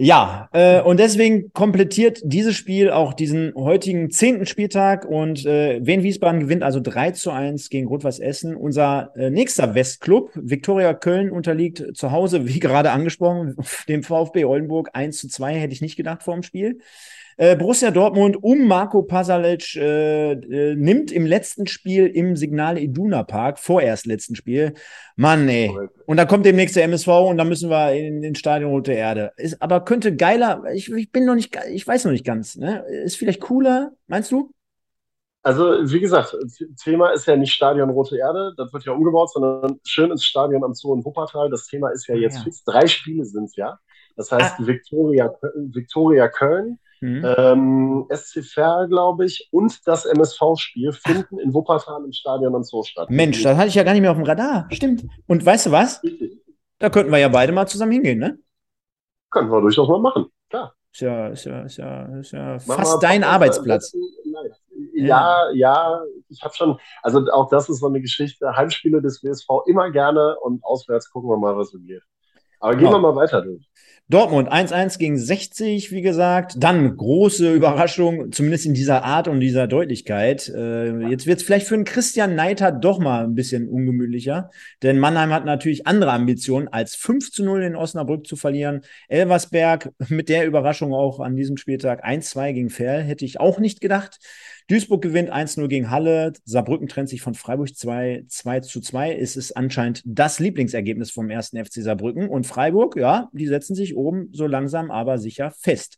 Ja, 0.00 0.48
äh, 0.52 0.80
und 0.80 1.00
deswegen 1.00 1.52
komplettiert 1.52 2.20
dieses 2.22 2.54
Spiel 2.54 2.90
auch 2.90 3.14
diesen 3.14 3.52
heutigen 3.56 4.12
zehnten 4.12 4.46
Spieltag 4.46 5.04
und 5.04 5.44
äh, 5.44 5.84
Wien 5.84 6.04
Wiesbaden 6.04 6.38
gewinnt 6.38 6.62
also 6.62 6.78
3 6.78 7.10
zu 7.10 7.32
1 7.32 7.68
gegen 7.68 7.88
Rot-Weiß 7.88 8.20
Essen. 8.20 8.54
Unser 8.54 9.10
äh, 9.16 9.28
nächster 9.28 9.74
Westclub, 9.74 10.30
Viktoria 10.36 10.94
Köln, 10.94 11.32
unterliegt 11.32 11.96
zu 11.96 12.12
Hause, 12.12 12.46
wie 12.46 12.60
gerade 12.60 12.92
angesprochen, 12.92 13.56
dem 13.88 14.04
VfB 14.04 14.44
Oldenburg 14.44 14.90
1 14.92 15.18
zu 15.18 15.26
2, 15.28 15.54
hätte 15.54 15.72
ich 15.72 15.82
nicht 15.82 15.96
gedacht 15.96 16.22
vor 16.22 16.34
dem 16.34 16.44
Spiel. 16.44 16.78
Äh, 17.40 17.54
Borussia 17.54 17.92
Dortmund 17.92 18.42
um 18.42 18.66
Marco 18.66 19.04
Pasalic 19.04 19.76
äh, 19.76 20.32
äh, 20.32 20.74
nimmt 20.74 21.12
im 21.12 21.24
letzten 21.24 21.68
Spiel 21.68 22.08
im 22.08 22.34
Signal 22.34 22.78
Iduna 22.78 23.22
Park, 23.22 23.60
vorerst 23.60 24.06
letzten 24.06 24.34
Spiel, 24.34 24.74
Mann, 25.14 25.48
ey, 25.48 25.72
Und 26.04 26.16
dann 26.16 26.26
kommt 26.26 26.44
demnächst 26.46 26.74
der 26.74 26.82
MSV 26.82 27.06
und 27.06 27.38
dann 27.38 27.48
müssen 27.48 27.70
wir 27.70 27.92
in 27.92 28.22
den 28.22 28.34
Stadion 28.34 28.72
Rote 28.72 28.92
Erde. 28.92 29.30
Ist, 29.36 29.62
aber 29.62 29.84
könnte 29.84 30.16
geiler, 30.16 30.64
ich, 30.74 30.90
ich 30.90 31.12
bin 31.12 31.26
noch 31.26 31.36
nicht, 31.36 31.56
ich 31.70 31.86
weiß 31.86 32.06
noch 32.06 32.12
nicht 32.12 32.26
ganz, 32.26 32.56
ne? 32.56 32.84
Ist 33.04 33.16
vielleicht 33.16 33.40
cooler, 33.40 33.92
meinst 34.08 34.32
du? 34.32 34.52
Also, 35.44 35.62
wie 35.92 36.00
gesagt, 36.00 36.36
Thema 36.82 37.10
ist 37.10 37.26
ja 37.26 37.36
nicht 37.36 37.52
Stadion 37.52 37.90
Rote 37.90 38.18
Erde, 38.18 38.52
das 38.56 38.72
wird 38.72 38.84
ja 38.84 38.92
umgebaut, 38.92 39.32
sondern 39.32 39.78
schön 39.86 40.10
ins 40.10 40.24
Stadion 40.24 40.64
am 40.64 40.74
Zoo 40.74 40.92
in 40.92 41.04
Wuppertal. 41.04 41.50
Das 41.50 41.68
Thema 41.68 41.90
ist 41.90 42.08
ja 42.08 42.16
jetzt 42.16 42.38
ja. 42.38 42.42
fix. 42.42 42.64
Drei 42.64 42.88
Spiele 42.88 43.24
sind 43.24 43.44
es 43.44 43.54
ja. 43.54 43.78
Das 44.16 44.32
heißt, 44.32 44.56
ah. 44.58 44.66
Victoria, 44.66 45.32
Victoria 45.54 46.26
Köln, 46.26 46.80
mhm. 47.00 47.24
ähm, 47.36 48.06
SC 48.10 48.44
Verl, 48.44 48.88
glaube 48.88 49.26
ich, 49.26 49.48
und 49.50 49.86
das 49.86 50.04
MSV-Spiel 50.04 50.92
finden 50.92 51.38
in 51.38 51.54
Wuppertal 51.54 52.04
im 52.04 52.12
Stadion 52.12 52.54
am 52.54 52.62
Zoo 52.62 52.82
statt. 52.82 53.10
Mensch, 53.10 53.42
das 53.42 53.56
hatte 53.56 53.68
ich 53.68 53.74
ja 53.74 53.82
gar 53.82 53.92
nicht 53.92 54.02
mehr 54.02 54.10
auf 54.10 54.16
dem 54.16 54.26
Radar. 54.26 54.68
Stimmt. 54.70 55.04
Und 55.26 55.44
weißt 55.44 55.66
du 55.66 55.72
was? 55.72 56.02
Da 56.78 56.90
könnten 56.90 57.10
wir 57.10 57.18
ja 57.18 57.28
beide 57.28 57.52
mal 57.52 57.66
zusammen 57.66 57.92
hingehen, 57.92 58.18
ne? 58.18 58.38
Können 59.30 59.50
wir 59.50 59.60
durchaus 59.60 59.88
mal 59.88 60.00
machen, 60.00 60.26
klar. 60.48 60.74
Ist 60.92 61.00
ja, 61.00 61.28
ist 61.28 61.44
ja, 61.44 61.62
ist 61.62 61.76
ja, 61.76 62.18
ist 62.18 62.32
ja 62.32 62.58
fast 62.58 63.02
dein 63.02 63.22
Arbeitsplatz. 63.22 63.92
Ja, 64.94 65.50
ja, 65.52 66.00
ich 66.28 66.42
habe 66.42 66.54
schon, 66.54 66.78
also 67.02 67.24
auch 67.32 67.48
das 67.50 67.68
ist 67.68 67.80
so 67.80 67.86
eine 67.86 68.00
Geschichte. 68.00 68.56
Heimspiele 68.56 69.00
des 69.02 69.22
WSV 69.22 69.48
immer 69.66 69.90
gerne 69.90 70.36
und 70.40 70.64
auswärts 70.64 71.10
gucken 71.10 71.30
wir 71.30 71.36
mal, 71.36 71.56
was 71.56 71.70
so 71.70 71.78
geht. 71.78 72.02
Aber 72.60 72.72
gehen 72.72 72.86
genau. 72.86 72.92
wir 72.94 73.12
mal 73.12 73.16
weiter 73.16 73.42
durch. 73.42 73.68
Dortmund 74.10 74.50
1-1 74.50 74.98
gegen 74.98 75.18
60, 75.18 75.92
wie 75.92 76.00
gesagt. 76.00 76.54
Dann 76.56 76.96
große 76.96 77.52
Überraschung, 77.52 78.32
zumindest 78.32 78.64
in 78.64 78.72
dieser 78.72 79.04
Art 79.04 79.28
und 79.28 79.40
dieser 79.40 79.66
Deutlichkeit. 79.66 80.48
Äh, 80.48 81.10
jetzt 81.10 81.26
wird 81.26 81.40
es 81.40 81.44
vielleicht 81.44 81.66
für 81.66 81.74
einen 81.74 81.84
Christian 81.84 82.34
Neiter 82.34 82.72
doch 82.72 83.00
mal 83.00 83.24
ein 83.24 83.34
bisschen 83.34 83.68
ungemütlicher, 83.68 84.48
denn 84.82 84.98
Mannheim 84.98 85.30
hat 85.30 85.44
natürlich 85.44 85.86
andere 85.86 86.12
Ambitionen, 86.12 86.68
als 86.68 86.94
5 86.94 87.30
zu 87.30 87.44
0 87.44 87.62
in 87.62 87.76
Osnabrück 87.76 88.26
zu 88.26 88.36
verlieren. 88.36 88.80
Elversberg 89.08 89.92
mit 90.08 90.30
der 90.30 90.46
Überraschung 90.46 90.94
auch 90.94 91.20
an 91.20 91.36
diesem 91.36 91.58
Spieltag 91.58 92.02
1-2 92.02 92.54
gegen 92.54 92.70
Ferl, 92.70 93.02
hätte 93.02 93.26
ich 93.26 93.40
auch 93.40 93.58
nicht 93.58 93.82
gedacht. 93.82 94.20
Duisburg 94.68 95.00
gewinnt 95.00 95.32
1-0 95.32 95.66
gegen 95.68 95.90
Halle. 95.90 96.34
Saarbrücken 96.44 96.88
trennt 96.88 97.08
sich 97.08 97.22
von 97.22 97.32
Freiburg 97.32 97.74
2, 97.74 98.24
2 98.28 98.60
zu 98.60 98.80
2. 98.82 99.16
Es 99.16 99.34
ist 99.34 99.52
anscheinend 99.56 100.02
das 100.04 100.40
Lieblingsergebnis 100.40 101.10
vom 101.10 101.30
ersten 101.30 101.62
FC 101.64 101.82
Saarbrücken. 101.82 102.28
Und 102.28 102.46
Freiburg, 102.46 102.96
ja, 102.96 103.30
die 103.32 103.46
setzen 103.46 103.74
sich 103.74 103.96
oben 103.96 104.28
so 104.32 104.46
langsam 104.46 104.90
aber 104.90 105.18
sicher 105.18 105.52
fest. 105.58 105.96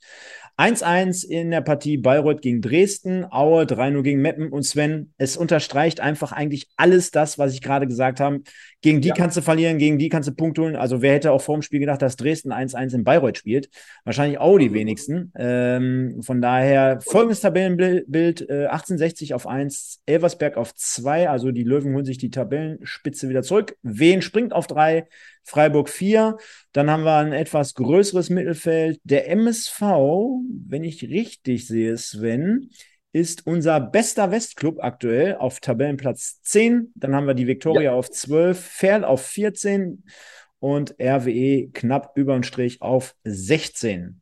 1-1 0.57 1.27
in 1.27 1.51
der 1.51 1.63
Partie 1.63 1.97
Bayreuth 1.97 2.43
gegen 2.43 2.61
Dresden, 2.61 3.25
Aue 3.31 3.65
3-0 3.65 4.03
gegen 4.03 4.21
Meppen 4.21 4.53
und 4.53 4.63
Sven. 4.63 5.13
Es 5.17 5.37
unterstreicht 5.37 6.01
einfach 6.01 6.33
eigentlich 6.33 6.69
alles 6.77 7.11
das, 7.11 7.39
was 7.39 7.55
ich 7.55 7.63
gerade 7.63 7.87
gesagt 7.87 8.21
habe. 8.21 8.43
Gegen 8.83 9.01
die 9.01 9.09
ja. 9.09 9.15
kannst 9.15 9.37
du 9.37 9.43
verlieren, 9.43 9.79
gegen 9.79 9.99
die 9.99 10.11
kannst 10.11 10.29
du 10.29 10.35
Punkt 10.35 10.59
holen. 10.59 10.77
Also 10.77 11.03
wer 11.03 11.15
hätte 11.15 11.33
auch 11.33 11.41
vor 11.41 11.57
dem 11.57 11.63
Spiel 11.63 11.81
gedacht, 11.81 12.03
dass 12.03 12.17
Dresden 12.17 12.53
1-1 12.53 12.95
in 12.95 13.05
Bayreuth 13.05 13.39
spielt? 13.39 13.71
Wahrscheinlich 14.05 14.39
auch 14.39 14.59
die 14.59 14.73
wenigsten. 14.73 15.33
Ähm, 15.37 16.21
von 16.23 16.43
daher 16.43 17.01
folgendes 17.01 17.41
Tabellenbild, 17.41 18.49
äh, 18.49 18.60
1860 18.67 19.35
auf 19.35 19.47
1, 19.47 20.01
Elversberg 20.07 20.57
auf 20.57 20.75
2, 20.75 21.29
also 21.29 21.51
die 21.51 21.65
Löwen 21.65 21.95
holen 21.95 22.05
sich 22.05 22.19
die 22.19 22.31
Tabellenspitze 22.31 23.29
wieder 23.29 23.43
zurück. 23.43 23.77
Wien 23.83 24.23
springt 24.23 24.53
auf 24.53 24.67
3, 24.67 25.07
Freiburg 25.45 25.89
4. 25.89 26.37
Dann 26.73 26.91
haben 26.91 27.05
wir 27.05 27.17
ein 27.17 27.33
etwas 27.33 27.75
größeres 27.75 28.31
Mittelfeld. 28.31 29.01
Der 29.05 29.29
MSV, 29.31 29.81
wenn 30.69 30.85
ich 30.85 31.03
richtig 31.03 31.67
sehe, 31.67 31.97
Sven, 31.97 32.71
ist 33.13 33.47
unser 33.47 33.81
bester 33.81 34.31
Westclub 34.31 34.79
aktuell 34.81 35.37
auf 35.37 35.61
Tabellenplatz 35.61 36.41
10. 36.43 36.93
Dann 36.95 37.15
haben 37.15 37.27
wir 37.27 37.35
die 37.35 37.47
Viktoria 37.47 37.83
ja. 37.83 37.93
auf 37.93 38.11
12, 38.11 38.59
Ferl 38.59 39.05
auf 39.05 39.25
14 39.27 40.05
und 40.61 40.95
RWE 41.01 41.71
knapp 41.73 42.13
über 42.17 42.35
den 42.35 42.45
Strich 42.45 42.81
auf 42.83 43.17
16. 43.25 44.21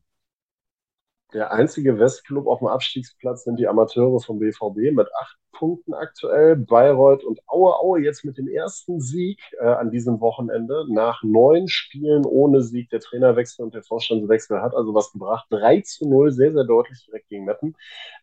Der 1.33 1.51
einzige 1.51 1.99
Westclub 1.99 2.47
auf 2.47 2.59
dem 2.59 2.67
Abstiegsplatz 2.67 3.43
sind 3.43 3.59
die 3.59 3.67
Amateure 3.67 4.19
vom 4.19 4.39
BVB 4.39 4.95
mit 4.95 5.07
acht 5.21 5.37
Punkten 5.51 5.93
aktuell. 5.93 6.55
Bayreuth 6.55 7.23
und 7.23 7.39
Aue. 7.47 7.75
Aue 7.79 8.01
jetzt 8.01 8.25
mit 8.25 8.37
dem 8.37 8.47
ersten 8.47 8.99
Sieg 8.99 9.39
äh, 9.59 9.65
an 9.67 9.91
diesem 9.91 10.21
Wochenende 10.21 10.85
nach 10.89 11.21
neun 11.21 11.67
Spielen 11.67 12.25
ohne 12.25 12.63
Sieg. 12.63 12.89
Der 12.89 12.99
Trainerwechsel 12.99 13.63
und 13.63 13.75
der 13.75 13.83
Vorstandswechsel 13.83 14.61
hat 14.61 14.73
also 14.73 14.95
was 14.95 15.11
gebracht. 15.11 15.45
3 15.51 15.81
zu 15.81 16.09
0, 16.09 16.31
sehr, 16.31 16.51
sehr 16.51 16.63
deutlich 16.63 17.05
direkt 17.05 17.29
gegen 17.29 17.45
Meppen. 17.45 17.75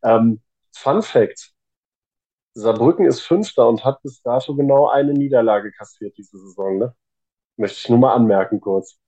Ähm, 0.02 0.40
Fun 0.74 1.02
Fact. 1.02 1.52
Saarbrücken 2.54 3.06
ist 3.06 3.20
Fünfter 3.20 3.68
und 3.68 3.84
hat 3.84 4.02
bis 4.02 4.22
dato 4.22 4.56
genau 4.56 4.88
eine 4.88 5.12
Niederlage 5.12 5.70
kassiert 5.72 6.16
diese 6.16 6.38
Saison. 6.38 6.78
Ne? 6.78 6.94
Möchte 7.56 7.78
ich 7.80 7.88
nur 7.88 7.98
mal 7.98 8.14
anmerken 8.14 8.60
kurz. 8.60 8.98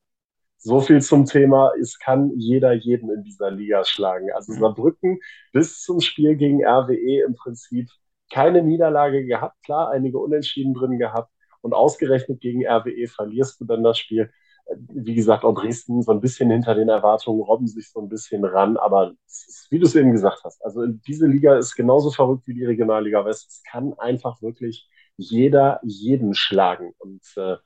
So 0.59 0.81
viel 0.81 1.01
zum 1.01 1.25
Thema, 1.25 1.73
es 1.81 1.99
kann 1.99 2.33
jeder 2.37 2.73
jeden 2.73 3.11
in 3.11 3.23
dieser 3.23 3.51
Liga 3.51 3.85
schlagen. 3.85 4.29
Also 4.35 4.53
mhm. 4.53 4.59
Saarbrücken 4.59 5.21
bis 5.53 5.81
zum 5.83 6.01
Spiel 6.01 6.37
gegen 6.37 6.65
RWE 6.65 7.25
im 7.27 7.35
Prinzip 7.37 7.89
keine 8.31 8.63
Niederlage 8.63 9.25
gehabt, 9.25 9.57
klar, 9.65 9.91
einige 9.91 10.19
Unentschieden 10.19 10.75
drin 10.75 10.99
gehabt 10.99 11.31
und 11.63 11.75
ausgerechnet 11.75 12.41
gegen 12.41 12.67
RWE 12.67 13.07
verlierst 13.09 13.61
du 13.61 13.65
dann 13.65 13.83
das 13.83 13.99
Spiel. 13.99 14.31
Wie 14.77 15.15
gesagt, 15.15 15.45
auch 15.45 15.55
Dresden 15.55 16.03
so 16.03 16.13
ein 16.13 16.21
bisschen 16.21 16.51
hinter 16.51 16.75
den 16.75 16.91
Erwartungen, 16.91 17.41
robben 17.41 17.67
sich 17.67 17.91
so 17.91 18.01
ein 18.01 18.09
bisschen 18.11 18.45
ran, 18.45 18.77
aber 18.77 19.15
ist, 19.27 19.69
wie 19.71 19.79
du 19.79 19.87
es 19.87 19.95
eben 19.95 20.13
gesagt 20.13 20.43
hast, 20.45 20.63
also 20.63 20.87
diese 20.87 21.27
Liga 21.27 21.57
ist 21.57 21.75
genauso 21.75 22.11
verrückt 22.11 22.47
wie 22.47 22.55
die 22.55 22.67
Regionalliga 22.67 23.25
West. 23.25 23.49
Es 23.49 23.63
kann 23.63 23.95
einfach 23.95 24.43
wirklich 24.43 24.89
jeder 25.17 25.81
jeden 25.83 26.35
schlagen 26.35 26.93
und 26.99 27.23
äh, 27.37 27.57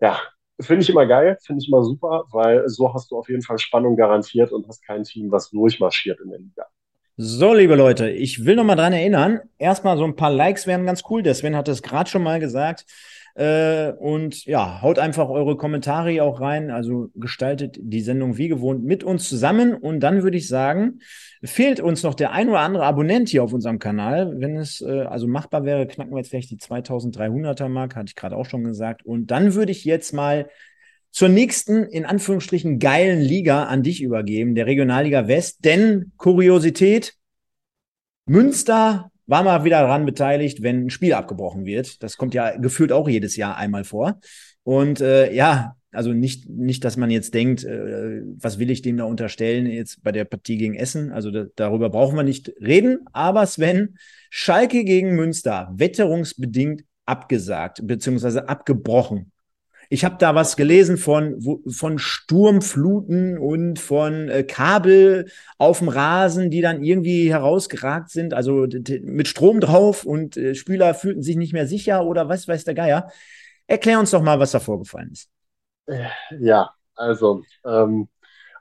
ja, 0.00 0.18
Finde 0.60 0.82
ich 0.82 0.90
immer 0.90 1.06
geil, 1.06 1.36
finde 1.44 1.62
ich 1.62 1.68
immer 1.68 1.82
super, 1.82 2.24
weil 2.30 2.68
so 2.68 2.92
hast 2.92 3.10
du 3.10 3.18
auf 3.18 3.28
jeden 3.28 3.42
Fall 3.42 3.58
Spannung 3.58 3.96
garantiert 3.96 4.52
und 4.52 4.66
hast 4.68 4.84
kein 4.86 5.04
Team, 5.04 5.30
was 5.30 5.50
durchmarschiert 5.50 6.20
in 6.20 6.30
der 6.30 6.38
Liga. 6.38 6.66
So, 7.16 7.52
liebe 7.52 7.74
Leute, 7.74 8.08
ich 8.08 8.46
will 8.46 8.56
noch 8.56 8.64
mal 8.64 8.76
dran 8.76 8.94
erinnern. 8.94 9.40
Erstmal 9.58 9.98
so 9.98 10.04
ein 10.04 10.16
paar 10.16 10.30
Likes 10.30 10.66
wären 10.66 10.86
ganz 10.86 11.02
cool. 11.10 11.22
Der 11.22 11.34
Sven 11.34 11.54
hat 11.54 11.68
es 11.68 11.82
gerade 11.82 12.08
schon 12.08 12.22
mal 12.22 12.40
gesagt. 12.40 12.86
Äh, 13.34 13.92
und 13.92 14.44
ja, 14.44 14.82
haut 14.82 14.98
einfach 14.98 15.28
eure 15.28 15.56
Kommentare 15.56 16.22
auch 16.22 16.40
rein. 16.40 16.70
Also 16.70 17.10
gestaltet 17.14 17.78
die 17.80 18.00
Sendung 18.00 18.36
wie 18.36 18.48
gewohnt 18.48 18.84
mit 18.84 19.04
uns 19.04 19.28
zusammen. 19.28 19.74
Und 19.74 20.00
dann 20.00 20.22
würde 20.22 20.36
ich 20.36 20.48
sagen, 20.48 21.00
fehlt 21.42 21.80
uns 21.80 22.02
noch 22.02 22.14
der 22.14 22.32
ein 22.32 22.48
oder 22.48 22.60
andere 22.60 22.84
Abonnent 22.84 23.28
hier 23.28 23.44
auf 23.44 23.52
unserem 23.52 23.78
Kanal. 23.78 24.40
Wenn 24.40 24.56
es 24.56 24.80
äh, 24.80 25.02
also 25.02 25.26
machbar 25.26 25.64
wäre, 25.64 25.86
knacken 25.86 26.12
wir 26.12 26.18
jetzt 26.18 26.30
vielleicht 26.30 26.50
die 26.50 26.58
2300er 26.58 27.68
Mark, 27.68 27.96
hatte 27.96 28.08
ich 28.08 28.16
gerade 28.16 28.36
auch 28.36 28.46
schon 28.46 28.64
gesagt. 28.64 29.04
Und 29.04 29.30
dann 29.30 29.54
würde 29.54 29.72
ich 29.72 29.84
jetzt 29.84 30.12
mal 30.12 30.48
zur 31.12 31.28
nächsten, 31.28 31.84
in 31.84 32.04
Anführungsstrichen, 32.06 32.78
geilen 32.78 33.20
Liga 33.20 33.64
an 33.64 33.82
dich 33.82 34.02
übergeben, 34.02 34.54
der 34.54 34.66
Regionalliga 34.66 35.26
West. 35.28 35.64
Denn 35.64 36.12
Kuriosität, 36.16 37.14
Münster 38.26 39.10
war 39.30 39.44
mal 39.44 39.64
wieder 39.64 39.80
daran 39.80 40.04
beteiligt, 40.04 40.60
wenn 40.62 40.86
ein 40.86 40.90
Spiel 40.90 41.14
abgebrochen 41.14 41.64
wird. 41.64 42.02
Das 42.02 42.16
kommt 42.16 42.34
ja 42.34 42.56
gefühlt 42.56 42.90
auch 42.90 43.08
jedes 43.08 43.36
Jahr 43.36 43.56
einmal 43.56 43.84
vor. 43.84 44.18
Und 44.64 45.00
äh, 45.00 45.32
ja, 45.32 45.76
also 45.92 46.12
nicht, 46.12 46.48
nicht, 46.48 46.84
dass 46.84 46.96
man 46.96 47.10
jetzt 47.10 47.32
denkt, 47.32 47.64
äh, 47.64 48.22
was 48.38 48.58
will 48.58 48.70
ich 48.70 48.82
dem 48.82 48.96
da 48.96 49.04
unterstellen 49.04 49.66
jetzt 49.66 50.02
bei 50.02 50.10
der 50.10 50.24
Partie 50.24 50.56
gegen 50.58 50.74
Essen. 50.74 51.12
Also 51.12 51.30
da, 51.30 51.46
darüber 51.54 51.90
brauchen 51.90 52.16
wir 52.16 52.24
nicht 52.24 52.52
reden. 52.60 53.06
Aber 53.12 53.46
Sven, 53.46 53.96
Schalke 54.30 54.84
gegen 54.84 55.14
Münster, 55.14 55.70
wetterungsbedingt 55.76 56.82
abgesagt, 57.06 57.86
beziehungsweise 57.86 58.48
abgebrochen. 58.48 59.30
Ich 59.92 60.04
habe 60.04 60.16
da 60.18 60.36
was 60.36 60.56
gelesen 60.56 60.98
von, 60.98 61.40
von 61.68 61.98
Sturmfluten 61.98 63.36
und 63.36 63.80
von 63.80 64.28
äh, 64.28 64.44
Kabel 64.44 65.26
auf 65.58 65.80
dem 65.80 65.88
Rasen, 65.88 66.48
die 66.48 66.60
dann 66.60 66.84
irgendwie 66.84 67.28
herausgeragt 67.32 68.08
sind, 68.08 68.32
also 68.32 68.68
mit 69.02 69.26
Strom 69.26 69.58
drauf 69.58 70.04
und 70.04 70.36
äh, 70.36 70.54
Spieler 70.54 70.94
fühlten 70.94 71.22
sich 71.22 71.34
nicht 71.34 71.52
mehr 71.52 71.66
sicher 71.66 72.04
oder 72.06 72.28
was 72.28 72.46
weiß 72.46 72.62
der 72.62 72.74
Geier. 72.74 73.10
Erklär 73.66 73.98
uns 73.98 74.12
doch 74.12 74.22
mal, 74.22 74.38
was 74.38 74.52
da 74.52 74.60
vorgefallen 74.60 75.10
ist. 75.10 75.28
Ja, 76.38 76.70
also 76.94 77.42
ähm, 77.64 78.08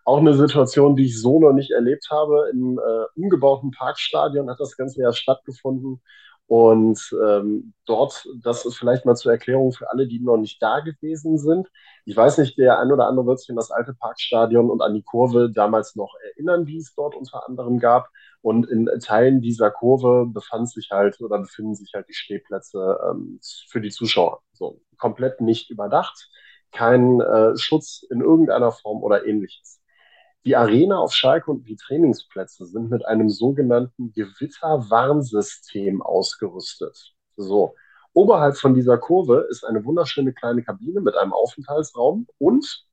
auch 0.06 0.18
eine 0.18 0.34
Situation, 0.34 0.95
die 0.95 1.06
ich 1.06 1.22
so 1.22 1.39
noch 1.39 1.53
nicht 1.53 1.70
erlebt 1.70 2.08
habe. 2.10 2.49
Im 2.51 2.80
äh, 2.80 3.20
umgebauten 3.22 3.70
Parkstadion 3.70 4.49
hat 4.49 4.60
das 4.60 4.76
Ganze 4.76 5.01
ja 5.01 5.14
stattgefunden. 5.14 6.01
Und 6.50 7.16
ähm, 7.24 7.76
dort, 7.86 8.28
das 8.41 8.66
ist 8.66 8.76
vielleicht 8.76 9.06
mal 9.06 9.16
zur 9.16 9.32
Erklärung 9.32 9.72
für 9.72 9.88
alle, 9.91 10.08
die 10.08 10.20
noch 10.20 10.38
nicht 10.38 10.60
da 10.64 10.80
gewesen 10.80 11.38
sind. 11.38 11.68
Ich 12.06 12.18
weiß 12.18 12.39
nicht, 12.39 12.58
der 12.58 12.80
ein 12.80 12.91
oder 12.91 13.06
andere 13.06 13.28
wird 13.28 13.39
sich 13.39 13.52
an 13.52 13.56
das 13.56 13.70
alte 13.70 13.93
Parkstadion 13.93 14.72
und 14.72 14.82
an 14.82 14.95
die 14.95 15.04
Kurve 15.04 15.52
damals 15.52 15.95
noch 15.95 16.16
erinnern, 16.24 16.66
die 16.66 16.78
es 16.78 16.95
dort 16.95 17.16
unter 17.16 17.47
anderem 17.47 17.78
gab. 17.78 18.10
Und 18.41 18.68
in 18.68 18.89
Teilen 19.00 19.41
dieser 19.41 19.70
Kurve 19.70 20.26
befand 20.26 20.72
sich 20.72 20.89
halt 20.89 21.22
oder 21.22 21.38
befinden 21.38 21.76
sich 21.76 21.91
halt 21.93 22.08
die 22.10 22.16
Stehplätze 22.16 22.97
ähm, 23.08 23.39
für 23.70 23.80
die 23.80 23.91
Zuschauer. 23.91 24.41
So 24.54 24.82
komplett 24.97 25.41
nicht 25.41 25.70
überdacht, 25.70 26.32
kein 26.72 27.22
äh, 27.22 27.56
Schutz 27.58 28.02
in 28.10 28.22
irgendeiner 28.22 28.72
Form 28.72 29.04
oder 29.04 29.24
ähnliches. 29.28 29.78
Die 30.46 30.56
Arena 30.56 30.98
auf 31.00 31.14
Schalke 31.14 31.52
und 31.52 31.68
die 31.68 31.76
Trainingsplätze 31.76 32.66
sind 32.66 32.90
mit 32.90 33.06
einem 33.06 33.30
sogenannten 33.30 34.14
Gewitterwarnsystem 34.14 36.02
ausgerüstet. 36.02 37.14
So. 37.36 37.76
oberhalb 38.14 38.58
von 38.58 38.74
dieser 38.74 38.98
Kurve 38.98 39.48
ist 39.50 39.64
eine 39.64 39.84
wunderschöne 39.86 40.34
kleine 40.34 40.64
Kabine 40.64 41.02
mit 41.02 41.16
einem 41.16 41.34
Aufenthaltsraum 41.34 42.28
und 42.38 42.86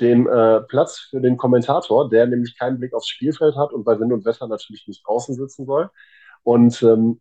dem 0.00 0.28
äh, 0.28 0.60
Platz 0.62 0.98
für 1.10 1.20
den 1.20 1.36
Kommentator, 1.36 2.08
der 2.10 2.26
nämlich 2.26 2.58
keinen 2.58 2.78
Blick 2.78 2.94
aufs 2.94 3.08
Spielfeld 3.08 3.56
hat 3.56 3.72
und 3.72 3.84
bei 3.84 3.98
Wind 4.00 4.12
und 4.12 4.24
Wetter 4.24 4.48
natürlich 4.48 4.86
nicht 4.86 5.06
draußen 5.06 5.34
sitzen 5.34 5.66
soll. 5.66 5.90
Und 6.42 6.82
ähm, 6.82 7.20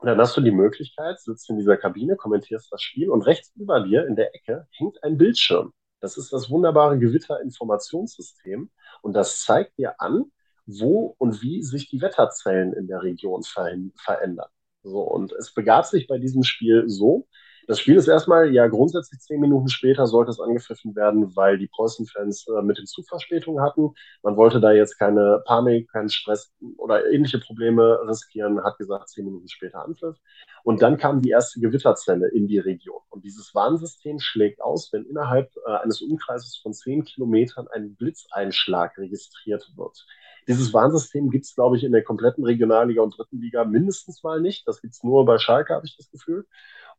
dann 0.00 0.18
hast 0.18 0.36
du 0.36 0.40
die 0.40 0.50
Möglichkeit, 0.50 1.20
sitzt 1.20 1.48
in 1.50 1.58
dieser 1.58 1.76
Kabine, 1.76 2.16
kommentierst 2.16 2.72
das 2.72 2.82
Spiel 2.82 3.10
und 3.10 3.22
rechts 3.22 3.52
über 3.56 3.80
dir 3.80 4.06
in 4.06 4.16
der 4.16 4.34
Ecke 4.34 4.66
hängt 4.72 5.02
ein 5.04 5.18
Bildschirm. 5.18 5.72
Das 6.02 6.18
ist 6.18 6.32
das 6.32 6.50
wunderbare 6.50 6.98
Gewitterinformationssystem 6.98 8.70
und 9.02 9.12
das 9.14 9.42
zeigt 9.44 9.78
dir 9.78 10.00
an, 10.00 10.24
wo 10.66 11.14
und 11.18 11.42
wie 11.42 11.62
sich 11.62 11.88
die 11.88 12.02
Wetterzellen 12.02 12.72
in 12.72 12.88
der 12.88 13.02
Region 13.02 13.44
ver 13.44 13.70
verändern. 13.96 14.50
So, 14.82 15.00
und 15.00 15.32
es 15.32 15.54
begab 15.54 15.86
sich 15.86 16.08
bei 16.08 16.18
diesem 16.18 16.42
Spiel 16.42 16.88
so, 16.88 17.28
das 17.66 17.80
Spiel 17.80 17.96
ist 17.96 18.08
erstmal, 18.08 18.52
ja, 18.52 18.66
grundsätzlich 18.66 19.20
zehn 19.20 19.40
Minuten 19.40 19.68
später 19.68 20.06
sollte 20.06 20.30
es 20.30 20.40
angepfiffen 20.40 20.96
werden, 20.96 21.34
weil 21.36 21.58
die 21.58 21.68
Preußen-Fans 21.68 22.46
äh, 22.48 22.62
mit 22.62 22.78
dem 22.78 22.86
Zug 22.86 23.06
Verspätung 23.08 23.60
hatten. 23.60 23.94
Man 24.22 24.36
wollte 24.36 24.60
da 24.60 24.72
jetzt 24.72 24.98
keine 24.98 25.42
Panik, 25.46 25.90
keinen 25.92 26.08
Stress 26.08 26.52
oder 26.76 27.10
ähnliche 27.10 27.38
Probleme 27.38 28.00
riskieren, 28.06 28.62
hat 28.62 28.78
gesagt, 28.78 29.08
zehn 29.08 29.24
Minuten 29.24 29.48
später 29.48 29.84
Anpfiff. 29.84 30.16
Und 30.64 30.82
dann 30.82 30.96
kam 30.96 31.22
die 31.22 31.30
erste 31.30 31.60
Gewitterzelle 31.60 32.28
in 32.28 32.46
die 32.46 32.58
Region. 32.58 33.00
Und 33.10 33.24
dieses 33.24 33.54
Warnsystem 33.54 34.18
schlägt 34.20 34.60
aus, 34.60 34.92
wenn 34.92 35.04
innerhalb 35.04 35.50
äh, 35.66 35.72
eines 35.76 36.00
Umkreises 36.02 36.56
von 36.56 36.72
zehn 36.72 37.04
Kilometern 37.04 37.68
ein 37.68 37.94
Blitzeinschlag 37.94 38.96
registriert 38.98 39.72
wird. 39.76 40.06
Dieses 40.48 40.74
Warnsystem 40.74 41.30
gibt 41.30 41.44
es, 41.44 41.54
glaube 41.54 41.76
ich, 41.76 41.84
in 41.84 41.92
der 41.92 42.02
kompletten 42.02 42.44
Regionalliga 42.44 43.02
und 43.02 43.16
dritten 43.16 43.40
Liga 43.40 43.64
mindestens 43.64 44.22
mal 44.22 44.40
nicht. 44.40 44.66
Das 44.66 44.80
gibt 44.80 44.94
es 44.94 45.02
nur 45.04 45.24
bei 45.24 45.38
Schalke, 45.38 45.74
habe 45.74 45.86
ich 45.86 45.96
das 45.96 46.10
Gefühl. 46.10 46.46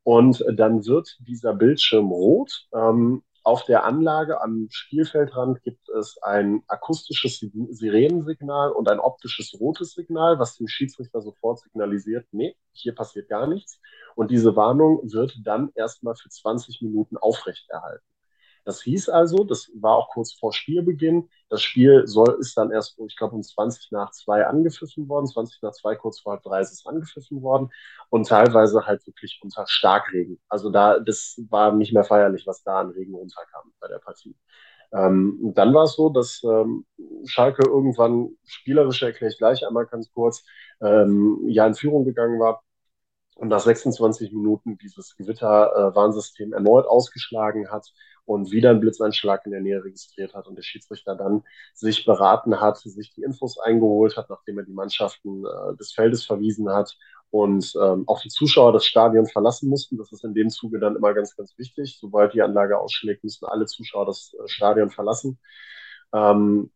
Und 0.03 0.43
dann 0.55 0.85
wird 0.85 1.17
dieser 1.19 1.53
Bildschirm 1.53 2.11
rot. 2.11 2.67
Ähm, 2.73 3.23
auf 3.45 3.65
der 3.65 3.83
Anlage 3.83 4.41
am 4.41 4.67
Spielfeldrand 4.69 5.61
gibt 5.63 5.89
es 5.89 6.17
ein 6.21 6.63
akustisches 6.67 7.39
Sirenensignal 7.39 8.71
und 8.71 8.89
ein 8.89 8.99
optisches 8.99 9.59
rotes 9.59 9.93
Signal, 9.93 10.39
was 10.39 10.55
dem 10.55 10.69
Schiedsrichter 10.69 11.21
sofort 11.21 11.59
signalisiert, 11.59 12.25
nee, 12.31 12.55
hier 12.71 12.95
passiert 12.95 13.27
gar 13.27 13.47
nichts. 13.47 13.81
Und 14.15 14.31
diese 14.31 14.55
Warnung 14.55 15.11
wird 15.11 15.37
dann 15.43 15.71
erstmal 15.75 16.15
für 16.15 16.29
20 16.29 16.81
Minuten 16.81 17.17
aufrechterhalten. 17.17 18.05
Das 18.65 18.81
hieß 18.81 19.09
also, 19.09 19.43
das 19.43 19.69
war 19.75 19.95
auch 19.97 20.09
kurz 20.09 20.33
vor 20.33 20.53
Spielbeginn, 20.53 21.29
das 21.49 21.61
Spiel 21.61 22.07
soll, 22.07 22.37
ist 22.39 22.57
dann 22.57 22.71
erst, 22.71 22.97
ich 23.07 23.15
glaube, 23.17 23.35
um 23.35 23.43
20 23.43 23.91
nach 23.91 24.11
2 24.11 24.45
angepfiffen 24.47 25.07
worden, 25.09 25.27
20 25.27 25.61
nach 25.61 25.73
2, 25.73 25.95
kurz 25.95 26.19
vor 26.19 26.33
halb 26.33 26.43
3 26.43 26.61
ist 26.61 26.71
es 26.71 26.85
angepfiffen 26.85 27.41
worden 27.41 27.69
und 28.09 28.27
teilweise 28.27 28.85
halt 28.85 29.05
wirklich 29.05 29.39
unter 29.43 29.65
Starkregen. 29.67 30.39
Also 30.49 30.69
da, 30.69 30.99
das 30.99 31.41
war 31.49 31.73
nicht 31.73 31.93
mehr 31.93 32.03
feierlich, 32.05 32.47
was 32.47 32.63
da 32.63 32.79
an 32.79 32.91
Regen 32.91 33.13
runterkam 33.15 33.73
bei 33.79 33.87
der 33.87 33.99
Partie. 33.99 34.35
Ähm, 34.93 35.39
und 35.43 35.57
dann 35.57 35.73
war 35.73 35.83
es 35.85 35.93
so, 35.95 36.09
dass 36.09 36.41
ähm, 36.43 36.85
Schalke 37.25 37.63
irgendwann, 37.67 38.37
spielerisch 38.45 39.01
erkläre 39.01 39.31
ich 39.31 39.37
gleich 39.37 39.65
einmal 39.67 39.87
ganz 39.87 40.11
kurz, 40.13 40.45
ähm, 40.81 41.39
ja 41.47 41.65
in 41.67 41.73
Führung 41.75 42.05
gegangen 42.05 42.39
war 42.39 42.63
und 43.35 43.49
nach 43.49 43.59
26 43.59 44.31
Minuten 44.31 44.77
dieses 44.77 45.15
Gewitterwarnsystem 45.15 46.53
erneut 46.53 46.85
ausgeschlagen 46.85 47.69
hat 47.71 47.91
und 48.25 48.51
wieder 48.51 48.69
einen 48.69 48.79
Blitzeinschlag 48.79 49.45
in 49.45 49.51
der 49.51 49.61
Nähe 49.61 49.83
registriert 49.83 50.33
hat 50.33 50.47
und 50.47 50.55
der 50.55 50.63
Schiedsrichter 50.63 51.15
dann 51.15 51.43
sich 51.73 52.05
beraten 52.05 52.61
hat, 52.61 52.77
sich 52.77 53.13
die 53.13 53.23
Infos 53.23 53.57
eingeholt 53.59 54.15
hat, 54.17 54.29
nachdem 54.29 54.59
er 54.59 54.65
die 54.65 54.73
Mannschaften 54.73 55.43
äh, 55.45 55.75
des 55.77 55.91
Feldes 55.93 56.23
verwiesen 56.23 56.69
hat 56.69 56.97
und 57.31 57.73
ähm, 57.81 58.03
auch 58.07 58.21
die 58.21 58.29
Zuschauer 58.29 58.73
das 58.73 58.85
Stadion 58.85 59.25
verlassen 59.25 59.67
mussten. 59.67 59.97
Das 59.97 60.11
ist 60.11 60.23
in 60.23 60.35
dem 60.35 60.49
Zuge 60.49 60.79
dann 60.79 60.95
immer 60.95 61.13
ganz, 61.13 61.35
ganz 61.35 61.57
wichtig. 61.57 61.97
Sobald 61.99 62.33
die 62.33 62.43
Anlage 62.43 62.77
ausschlägt, 62.77 63.23
müssen 63.23 63.45
alle 63.45 63.65
Zuschauer 63.65 64.05
das 64.05 64.33
äh, 64.33 64.47
Stadion 64.47 64.91
verlassen. 64.91 65.39
Ähm, 66.13 66.71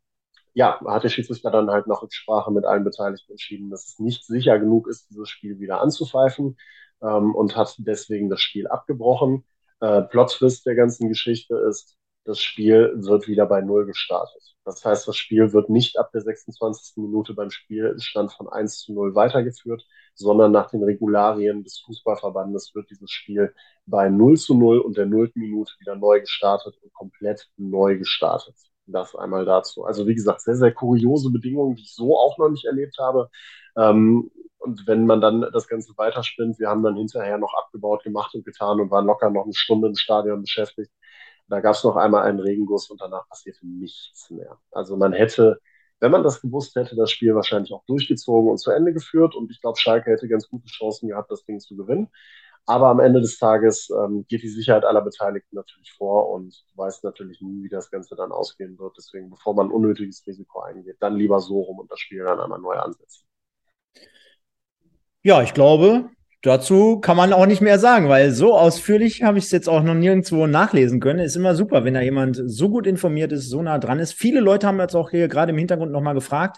ja, 0.57 0.79
hat 0.87 1.03
der 1.03 1.09
Schiedsrichter 1.09 1.51
dann 1.51 1.69
halt 1.69 1.85
nach 1.85 2.01
Rücksprache 2.01 2.51
mit 2.51 2.65
allen 2.65 2.83
Beteiligten 2.83 3.33
entschieden, 3.33 3.69
dass 3.69 3.85
es 3.85 3.99
nicht 3.99 4.25
sicher 4.25 4.57
genug 4.57 4.87
ist, 4.87 5.07
dieses 5.11 5.29
Spiel 5.29 5.59
wieder 5.59 5.81
anzupfeifen 5.81 6.57
ähm, 7.03 7.35
und 7.35 7.55
hat 7.55 7.75
deswegen 7.77 8.27
das 8.27 8.41
Spiel 8.41 8.67
abgebrochen. 8.67 9.45
Äh, 9.81 10.01
Plot-Twist 10.01 10.65
der 10.65 10.73
ganzen 10.73 11.09
Geschichte 11.09 11.55
ist, 11.69 11.95
das 12.25 12.41
Spiel 12.41 12.91
wird 12.95 13.27
wieder 13.27 13.45
bei 13.45 13.61
Null 13.61 13.85
gestartet. 13.85 14.55
Das 14.65 14.83
heißt, 14.83 15.07
das 15.07 15.15
Spiel 15.15 15.53
wird 15.53 15.69
nicht 15.69 15.99
ab 15.99 16.09
der 16.11 16.21
26. 16.21 16.97
Minute 17.03 17.35
beim 17.35 17.51
Spielstand 17.51 18.33
von 18.33 18.49
1 18.49 18.79
zu 18.79 18.93
0 18.93 19.13
weitergeführt, 19.13 19.85
sondern 20.15 20.51
nach 20.51 20.71
den 20.71 20.83
Regularien 20.83 21.63
des 21.63 21.81
Fußballverbandes 21.85 22.73
wird 22.73 22.89
dieses 22.89 23.11
Spiel 23.11 23.53
bei 23.85 24.09
0 24.09 24.37
zu 24.37 24.55
0 24.55 24.79
und 24.79 24.97
der 24.97 25.05
0. 25.05 25.33
Minute 25.35 25.73
wieder 25.79 25.95
neu 25.95 26.19
gestartet 26.19 26.75
und 26.81 26.91
komplett 26.93 27.47
neu 27.57 27.99
gestartet. 27.99 28.55
Das 28.87 29.15
einmal 29.15 29.45
dazu. 29.45 29.83
Also 29.83 30.07
wie 30.07 30.15
gesagt, 30.15 30.41
sehr, 30.41 30.55
sehr 30.55 30.73
kuriose 30.73 31.29
Bedingungen, 31.29 31.75
die 31.75 31.83
ich 31.83 31.93
so 31.93 32.17
auch 32.17 32.37
noch 32.37 32.49
nicht 32.49 32.65
erlebt 32.65 32.97
habe. 32.99 33.29
Ähm, 33.75 34.31
und 34.59 34.87
wenn 34.87 35.05
man 35.05 35.21
dann 35.21 35.45
das 35.53 35.67
Ganze 35.67 35.93
weiterspinnt, 35.97 36.59
wir 36.59 36.69
haben 36.69 36.83
dann 36.83 36.95
hinterher 36.95 37.37
noch 37.37 37.53
abgebaut, 37.53 38.03
gemacht 38.03 38.33
und 38.33 38.45
getan 38.45 38.79
und 38.79 38.89
waren 38.89 39.05
locker 39.05 39.29
noch 39.29 39.43
eine 39.43 39.53
Stunde 39.53 39.87
im 39.89 39.95
Stadion 39.95 40.41
beschäftigt. 40.41 40.91
Da 41.49 41.59
gab 41.61 41.75
es 41.75 41.83
noch 41.83 41.95
einmal 41.95 42.23
einen 42.23 42.39
Regenguss 42.39 42.89
und 42.89 42.99
danach 43.01 43.27
passierte 43.29 43.65
nichts 43.67 44.29
mehr. 44.31 44.57
Also 44.71 44.97
man 44.97 45.13
hätte, 45.13 45.59
wenn 45.99 46.11
man 46.11 46.23
das 46.23 46.41
gewusst 46.41 46.75
hätte, 46.75 46.95
das 46.95 47.11
Spiel 47.11 47.35
wahrscheinlich 47.35 47.73
auch 47.73 47.85
durchgezogen 47.85 48.49
und 48.51 48.57
zu 48.57 48.71
Ende 48.71 48.93
geführt. 48.93 49.35
Und 49.35 49.51
ich 49.51 49.61
glaube, 49.61 49.79
Schalke 49.79 50.11
hätte 50.11 50.27
ganz 50.27 50.49
gute 50.49 50.67
Chancen 50.67 51.09
gehabt, 51.09 51.31
das 51.31 51.45
Ding 51.45 51.59
zu 51.59 51.75
gewinnen. 51.77 52.09
Aber 52.69 52.87
am 52.87 52.99
Ende 52.99 53.21
des 53.21 53.39
Tages 53.39 53.89
ähm, 53.89 54.25
geht 54.27 54.43
die 54.43 54.49
Sicherheit 54.49 54.83
aller 54.83 55.01
Beteiligten 55.01 55.55
natürlich 55.55 55.93
vor 55.93 56.29
und 56.31 56.53
du 56.69 56.77
weißt 56.77 57.01
natürlich 57.05 57.39
nie, 57.41 57.63
wie 57.63 57.69
das 57.69 57.89
Ganze 57.89 58.17
dann 58.17 58.33
ausgehen 58.33 58.77
wird. 58.77 58.93
Deswegen, 58.97 59.29
bevor 59.29 59.55
man 59.55 59.71
unnötiges 59.71 60.27
Risiko 60.27 60.59
eingeht, 60.59 60.97
dann 60.99 61.15
lieber 61.15 61.39
so 61.39 61.61
rum 61.61 61.79
und 61.79 61.89
das 61.89 61.99
Spiel 61.99 62.25
dann 62.25 62.41
einmal 62.41 62.59
neu 62.59 62.75
ansetzen. 62.75 63.25
Ja, 65.23 65.41
ich 65.41 65.53
glaube, 65.53 66.09
dazu 66.41 66.99
kann 66.99 67.15
man 67.15 67.31
auch 67.31 67.45
nicht 67.45 67.61
mehr 67.61 67.79
sagen, 67.79 68.09
weil 68.09 68.31
so 68.31 68.57
ausführlich 68.57 69.23
habe 69.23 69.37
ich 69.37 69.45
es 69.45 69.51
jetzt 69.51 69.69
auch 69.69 69.81
noch 69.81 69.93
nirgendwo 69.93 70.45
nachlesen 70.45 70.99
können. 70.99 71.19
Ist 71.19 71.37
immer 71.37 71.55
super, 71.55 71.85
wenn 71.85 71.93
da 71.93 72.01
jemand 72.01 72.41
so 72.45 72.67
gut 72.67 72.85
informiert 72.85 73.31
ist, 73.31 73.49
so 73.49 73.61
nah 73.61 73.79
dran 73.79 73.99
ist. 73.99 74.11
Viele 74.11 74.41
Leute 74.41 74.67
haben 74.67 74.79
jetzt 74.81 74.95
auch 74.95 75.09
hier 75.09 75.29
gerade 75.29 75.53
im 75.53 75.57
Hintergrund 75.57 75.93
nochmal 75.93 76.15
gefragt. 76.15 76.57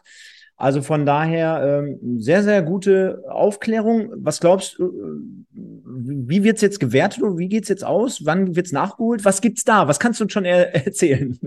Also 0.59 0.81
von 0.81 1.05
daher 1.05 1.83
ähm, 1.85 2.19
sehr, 2.19 2.43
sehr 2.43 2.61
gute 2.61 3.23
Aufklärung. 3.29 4.11
Was 4.17 4.41
glaubst 4.41 4.77
du, 4.77 4.87
äh, 4.87 5.49
wie 5.53 6.43
wird 6.43 6.57
es 6.57 6.61
jetzt 6.61 6.81
gewertet 6.81 7.23
und 7.23 7.37
wie 7.37 7.47
geht 7.47 7.63
es 7.63 7.69
jetzt 7.69 7.85
aus? 7.85 8.25
Wann 8.25 8.57
wird 8.57 8.65
es 8.65 8.73
nachgeholt? 8.73 9.23
Was 9.23 9.39
gibt's 9.39 9.63
da? 9.63 9.87
Was 9.87 10.01
kannst 10.01 10.19
du 10.19 10.25
uns 10.25 10.33
schon 10.33 10.43
er 10.43 10.75
erzählen? 10.85 11.39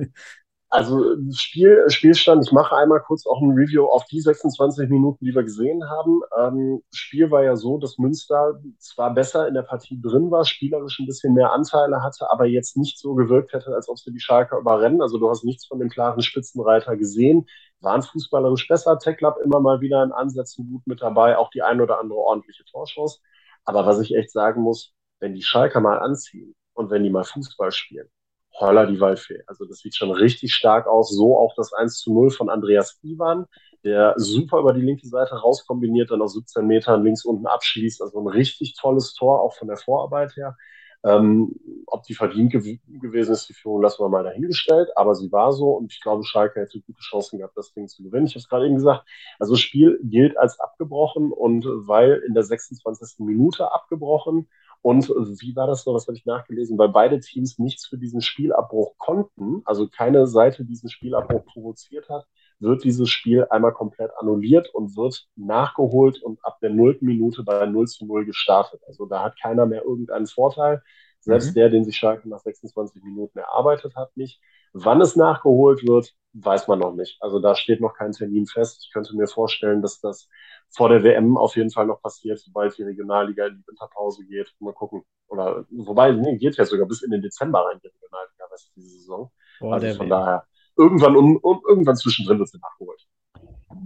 Also 0.73 1.17
Spiel, 1.35 1.85
Spielstand, 1.89 2.47
ich 2.47 2.51
mache 2.51 2.75
einmal 2.75 3.01
kurz 3.03 3.27
auch 3.27 3.43
ein 3.43 3.51
Review 3.51 3.85
auf 3.85 4.07
die 4.07 4.23
26 4.23 4.89
Minuten, 4.89 5.23
die 5.23 5.35
wir 5.35 5.43
gesehen 5.43 5.87
haben. 5.91 6.23
Ähm, 6.41 6.83
Spiel 6.95 7.31
war 7.31 7.45
ja 7.45 7.57
so, 7.57 7.77
dass 7.77 7.99
Münster 7.99 8.59
zwar 8.79 9.13
besser 9.13 9.47
in 9.47 9.53
der 9.53 9.65
Partie 9.65 10.01
drin 10.01 10.31
war, 10.31 10.47
spielerisch 10.47 10.99
ein 10.99 11.05
bisschen 11.05 11.35
mehr 11.35 11.53
Anteile 11.53 12.03
hatte, 12.03 12.31
aber 12.31 12.47
jetzt 12.47 12.79
nicht 12.79 12.99
so 12.99 13.15
gewirkt 13.15 13.53
hätte, 13.53 13.75
als 13.75 13.87
ob 13.91 13.99
sie 13.99 14.13
die 14.13 14.21
Schalker 14.21 14.57
überrennen. 14.57 15.03
Also 15.03 15.19
du 15.19 15.29
hast 15.29 15.45
nichts 15.45 15.67
von 15.67 15.79
dem 15.79 15.91
klaren 15.91 16.23
Spitzenreiter 16.23 16.97
gesehen. 16.97 17.45
Waren 17.81 18.01
fußballerisch 18.03 18.67
besser. 18.67 18.99
Tech 18.99 19.19
Club 19.19 19.37
immer 19.45 19.61
mal 19.61 19.83
wieder 19.83 20.03
in 20.03 20.13
Ansätzen 20.13 20.71
gut 20.71 20.87
mit 20.87 21.03
dabei, 21.03 21.37
auch 21.37 21.51
die 21.51 21.61
ein 21.61 21.83
oder 21.83 22.01
andere 22.01 22.19
ordentliche 22.19 22.65
Torschance. 22.65 23.19
Aber 23.67 23.85
was 23.85 24.01
ich 24.01 24.15
echt 24.15 24.33
sagen 24.33 24.63
muss, 24.63 24.95
wenn 25.21 25.35
die 25.35 25.43
Schalker 25.43 25.81
mal 25.81 25.99
anziehen 25.99 26.55
und 26.73 26.89
wenn 26.89 27.03
die 27.03 27.11
mal 27.11 27.25
Fußball 27.25 27.73
spielen, 27.73 28.09
holla 28.55 28.87
die 28.87 29.01
Waldfee. 29.01 29.43
Also 29.47 29.65
das 29.65 29.79
sieht 29.79 29.97
schon 29.97 30.11
richtig 30.11 30.55
stark 30.55 30.87
aus. 30.87 31.11
So 31.11 31.37
auch 31.39 31.55
das 31.57 31.73
1 31.73 31.99
zu 31.99 32.13
0 32.13 32.31
von 32.31 32.49
Andreas 32.49 32.99
Ivan, 33.03 33.47
der 33.85 34.15
super 34.17 34.59
über 34.61 34.73
die 34.73 34.83
linke 34.83 35.07
Seite 35.09 35.35
rauskombiniert, 35.35 36.11
dann 36.11 36.23
aus 36.23 36.35
17 36.35 36.67
Metern 36.67 37.03
links 37.03 37.25
unten 37.25 37.47
abschließt. 37.47 38.03
Also 38.03 38.21
ein 38.21 38.29
richtig 38.29 38.77
tolles 38.81 39.15
Tor, 39.15 39.41
auch 39.41 39.55
von 39.55 39.69
der 39.69 39.77
Vorarbeit 39.77 40.37
her. 40.37 40.57
Ähm, 41.05 41.57
ob 41.87 42.05
die 42.05 42.15
verdient 42.15 42.53
gew 42.53 42.79
gewesen 42.87 43.33
ist, 43.33 43.49
die 43.49 43.55
Führung 43.55 43.83
lassen 43.83 44.05
wir 44.05 44.09
mal 44.09 44.23
dahingestellt, 44.23 44.89
aber 44.97 45.17
sie 45.17 45.33
war 45.33 45.53
so 45.53 45.73
und 45.73 45.93
ich 45.93 46.01
glaube, 46.01 46.23
Schalke 46.23 46.61
hätte 46.61 46.81
gute 46.81 47.01
Chancen 47.01 47.39
gehabt, 47.39 47.57
das 47.57 47.73
Ding 47.73 47.89
zu 47.89 48.05
gewinnen. 48.05 48.27
Ich 48.27 48.35
habe 48.35 48.39
es 48.39 48.49
gerade 48.49 48.67
eben 48.67 48.77
gesagt, 48.77 49.05
also 49.41 49.55
das 49.55 49.61
Spiel 49.61 49.99
gilt 50.05 50.39
als 50.39 50.61
abgebrochen 50.61 51.33
und 51.33 51.67
weil 51.67 52.23
in 52.25 52.35
der 52.35 52.45
26. 52.45 53.19
Minute 53.27 53.73
abgebrochen 53.73 54.49
und 54.83 55.09
wie 55.09 55.55
war 55.55 55.67
das 55.69 55.87
noch, 55.87 55.95
was 55.95 56.07
habe 56.09 56.17
ich 56.17 56.27
nachgelesen, 56.27 56.77
weil 56.77 56.89
beide 56.89 57.21
Teams 57.21 57.59
nichts 57.59 57.87
für 57.87 57.99
diesen 57.99 58.21
Spielabbruch 58.21 58.99
konnten, 58.99 59.63
also 59.65 59.89
keine 59.89 60.27
Seite 60.27 60.65
diesen 60.65 60.91
Spielabbruch 60.91 61.45
provoziert 61.47 62.09
hat, 62.09 62.27
wird 62.59 62.85
dieses 62.85 63.09
Spiel 63.09 63.47
einmal 63.51 63.73
komplett 63.73 64.11
annulliert 64.19 64.69
und 64.75 64.97
wird 64.97 65.27
nachgeholt 65.37 66.23
und 66.23 66.45
ab 66.45 66.59
der 66.61 66.71
nullten 66.71 67.07
Minute 67.07 67.43
bei 67.45 67.67
0 67.67 67.87
zu 67.87 68.07
0 68.07 68.25
gestartet. 68.25 68.81
Also 68.87 69.07
da 69.07 69.23
hat 69.23 69.41
keiner 69.41 69.67
mehr 69.67 69.85
irgendeinen 69.85 70.27
Vorteil. 70.27 70.83
Selbst 71.23 71.51
mhm. 71.51 71.55
der, 71.55 71.71
den 71.71 71.85
sich 71.85 71.97
Schalke 71.97 72.29
nach 72.29 72.41
26 72.41 73.03
Minuten 73.05 73.39
erarbeitet 73.39 73.95
hat, 73.95 74.17
nicht. 74.17 74.41
Wann 74.73 75.01
es 75.01 75.15
nachgeholt 75.15 75.87
wird, 75.87 76.15
weiß 76.33 76.67
man 76.67 76.81
noch 76.81 76.95
nicht. 76.95 77.17
Also 77.21 77.39
da 77.39 77.55
steht 77.55 77.81
noch 77.81 77.95
kein 77.95 78.11
Termin 78.11 78.47
fest. 78.47 78.85
Ich 78.85 78.93
könnte 78.93 79.15
mir 79.15 79.29
vorstellen, 79.29 79.83
dass 79.83 80.01
das 80.01 80.29
vor 80.71 80.89
der 80.89 81.05
WM 81.05 81.37
auf 81.37 81.55
jeden 81.57 81.71
Fall 81.71 81.87
noch 81.87 82.03
passiert, 82.03 82.41
sobald 82.41 82.77
die 82.77 82.83
Regionalliga 82.83 83.47
in 83.47 83.59
die 83.59 83.67
Winterpause 83.69 84.25
geht. 84.25 84.53
Mal 84.59 84.73
gucken. 84.73 85.05
Oder 85.29 85.65
wobei, 85.71 86.11
nee, 86.11 86.39
geht 86.39 86.57
ja 86.57 86.65
sogar 86.65 86.89
bis 86.89 87.03
in 87.03 87.13
den 87.13 87.23
Dezember 87.23 87.61
rein, 87.61 87.79
die 87.83 87.89
Regionalliga, 87.89 88.45
Rest 88.51 88.73
diese 88.75 88.89
Saison. 88.89 89.31
Oh, 89.61 89.71
also 89.71 89.87
von 89.95 90.07
WM. 90.07 90.11
daher, 90.11 90.47
irgendwann, 90.77 91.17
um, 91.17 91.37
um, 91.37 91.63
irgendwann 91.69 91.97
zwischendrin 91.97 92.41
wird 92.41 92.49
sie 92.49 92.59
nachgeholt. 92.59 93.01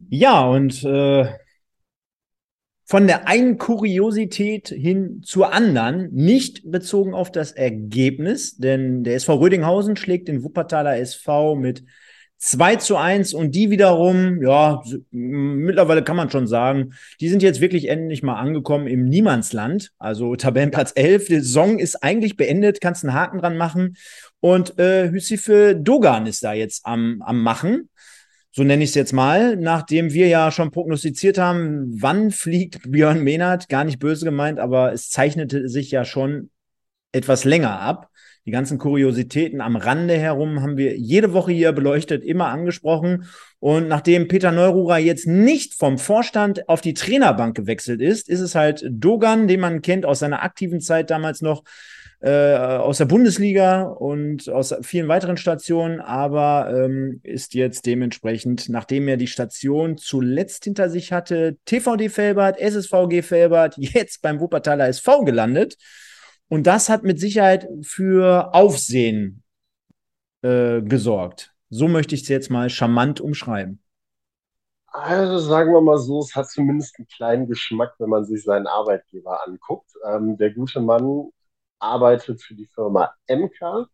Ja, 0.08 0.46
und 0.46 0.82
äh, 0.84 1.34
von 2.88 3.08
der 3.08 3.26
einen 3.26 3.58
Kuriosität 3.58 4.68
hin 4.68 5.20
zur 5.24 5.52
anderen, 5.52 6.08
nicht 6.12 6.70
bezogen 6.70 7.14
auf 7.14 7.32
das 7.32 7.50
Ergebnis, 7.50 8.56
denn 8.56 9.02
der 9.02 9.16
SV 9.16 9.34
Rödinghausen 9.34 9.96
schlägt 9.96 10.28
den 10.28 10.44
Wuppertaler 10.44 10.96
SV 10.96 11.56
mit 11.56 11.82
2 12.38 12.76
zu 12.76 12.96
1 12.96 13.34
und 13.34 13.56
die 13.56 13.70
wiederum, 13.70 14.40
ja, 14.40 14.82
mittlerweile 15.10 16.04
kann 16.04 16.16
man 16.16 16.30
schon 16.30 16.46
sagen, 16.46 16.92
die 17.20 17.28
sind 17.28 17.42
jetzt 17.42 17.60
wirklich 17.60 17.88
endlich 17.88 18.22
mal 18.22 18.38
angekommen 18.38 18.86
im 18.86 19.06
Niemandsland. 19.06 19.90
Also 19.98 20.36
Tabellenplatz 20.36 20.92
11, 20.94 21.26
die 21.26 21.34
Saison 21.36 21.80
ist 21.80 22.04
eigentlich 22.04 22.36
beendet, 22.36 22.80
kannst 22.80 23.04
einen 23.04 23.14
Haken 23.14 23.38
dran 23.38 23.56
machen. 23.56 23.96
Und 24.38 24.78
äh, 24.78 25.10
Hüsife 25.10 25.74
Dogan 25.74 26.26
ist 26.26 26.44
da 26.44 26.52
jetzt 26.52 26.86
am, 26.86 27.20
am 27.24 27.42
Machen 27.42 27.88
so 28.56 28.64
nenne 28.64 28.84
ich 28.84 28.90
es 28.90 28.94
jetzt 28.94 29.12
mal, 29.12 29.54
nachdem 29.56 30.14
wir 30.14 30.28
ja 30.28 30.50
schon 30.50 30.70
prognostiziert 30.70 31.36
haben, 31.36 31.94
wann 32.00 32.30
fliegt 32.30 32.80
Björn 32.90 33.22
Mehnert, 33.22 33.68
gar 33.68 33.84
nicht 33.84 33.98
böse 33.98 34.24
gemeint, 34.24 34.58
aber 34.58 34.94
es 34.94 35.10
zeichnete 35.10 35.68
sich 35.68 35.90
ja 35.90 36.06
schon 36.06 36.48
etwas 37.12 37.44
länger 37.44 37.78
ab. 37.78 38.08
Die 38.46 38.52
ganzen 38.52 38.78
Kuriositäten 38.78 39.60
am 39.60 39.76
Rande 39.76 40.16
herum 40.16 40.62
haben 40.62 40.78
wir 40.78 40.96
jede 40.96 41.34
Woche 41.34 41.52
hier 41.52 41.72
beleuchtet, 41.72 42.24
immer 42.24 42.46
angesprochen. 42.46 43.26
Und 43.58 43.88
nachdem 43.88 44.26
Peter 44.26 44.52
Neururer 44.52 44.98
jetzt 44.98 45.26
nicht 45.26 45.74
vom 45.74 45.98
Vorstand 45.98 46.66
auf 46.66 46.80
die 46.80 46.94
Trainerbank 46.94 47.54
gewechselt 47.54 48.00
ist, 48.00 48.26
ist 48.26 48.40
es 48.40 48.54
halt 48.54 48.86
Dogan, 48.88 49.48
den 49.48 49.60
man 49.60 49.82
kennt 49.82 50.06
aus 50.06 50.20
seiner 50.20 50.42
aktiven 50.42 50.80
Zeit 50.80 51.10
damals 51.10 51.42
noch, 51.42 51.62
äh, 52.26 52.56
aus 52.56 52.98
der 52.98 53.04
Bundesliga 53.04 53.82
und 53.82 54.48
aus 54.48 54.74
vielen 54.82 55.06
weiteren 55.06 55.36
Stationen, 55.36 56.00
aber 56.00 56.68
ähm, 56.74 57.20
ist 57.22 57.54
jetzt 57.54 57.86
dementsprechend, 57.86 58.68
nachdem 58.68 59.06
er 59.06 59.16
die 59.16 59.28
Station 59.28 59.96
zuletzt 59.96 60.64
hinter 60.64 60.90
sich 60.90 61.12
hatte, 61.12 61.56
TVD 61.66 62.08
Felbert, 62.08 62.58
SSVG 62.58 63.22
Felbert, 63.22 63.76
jetzt 63.78 64.22
beim 64.22 64.40
Wuppertaler 64.40 64.88
SV 64.88 65.22
gelandet. 65.22 65.76
Und 66.48 66.66
das 66.66 66.88
hat 66.88 67.04
mit 67.04 67.20
Sicherheit 67.20 67.68
für 67.82 68.52
Aufsehen 68.52 69.44
äh, 70.42 70.82
gesorgt. 70.82 71.54
So 71.70 71.86
möchte 71.86 72.16
ich 72.16 72.22
es 72.22 72.28
jetzt 72.28 72.50
mal 72.50 72.70
charmant 72.70 73.20
umschreiben. 73.20 73.80
Also 74.86 75.38
sagen 75.38 75.72
wir 75.72 75.80
mal 75.80 75.98
so, 75.98 76.18
es 76.18 76.34
hat 76.34 76.50
zumindest 76.50 76.98
einen 76.98 77.06
kleinen 77.06 77.46
Geschmack, 77.46 77.94
wenn 77.98 78.08
man 78.08 78.24
sich 78.24 78.42
seinen 78.42 78.66
Arbeitgeber 78.66 79.46
anguckt. 79.46 79.92
Ähm, 80.04 80.36
der 80.38 80.52
gute 80.52 80.80
Mann 80.80 81.30
arbeitet 81.78 82.42
für 82.42 82.54
die 82.54 82.66
Firma 82.66 83.12
MK, 83.28 83.86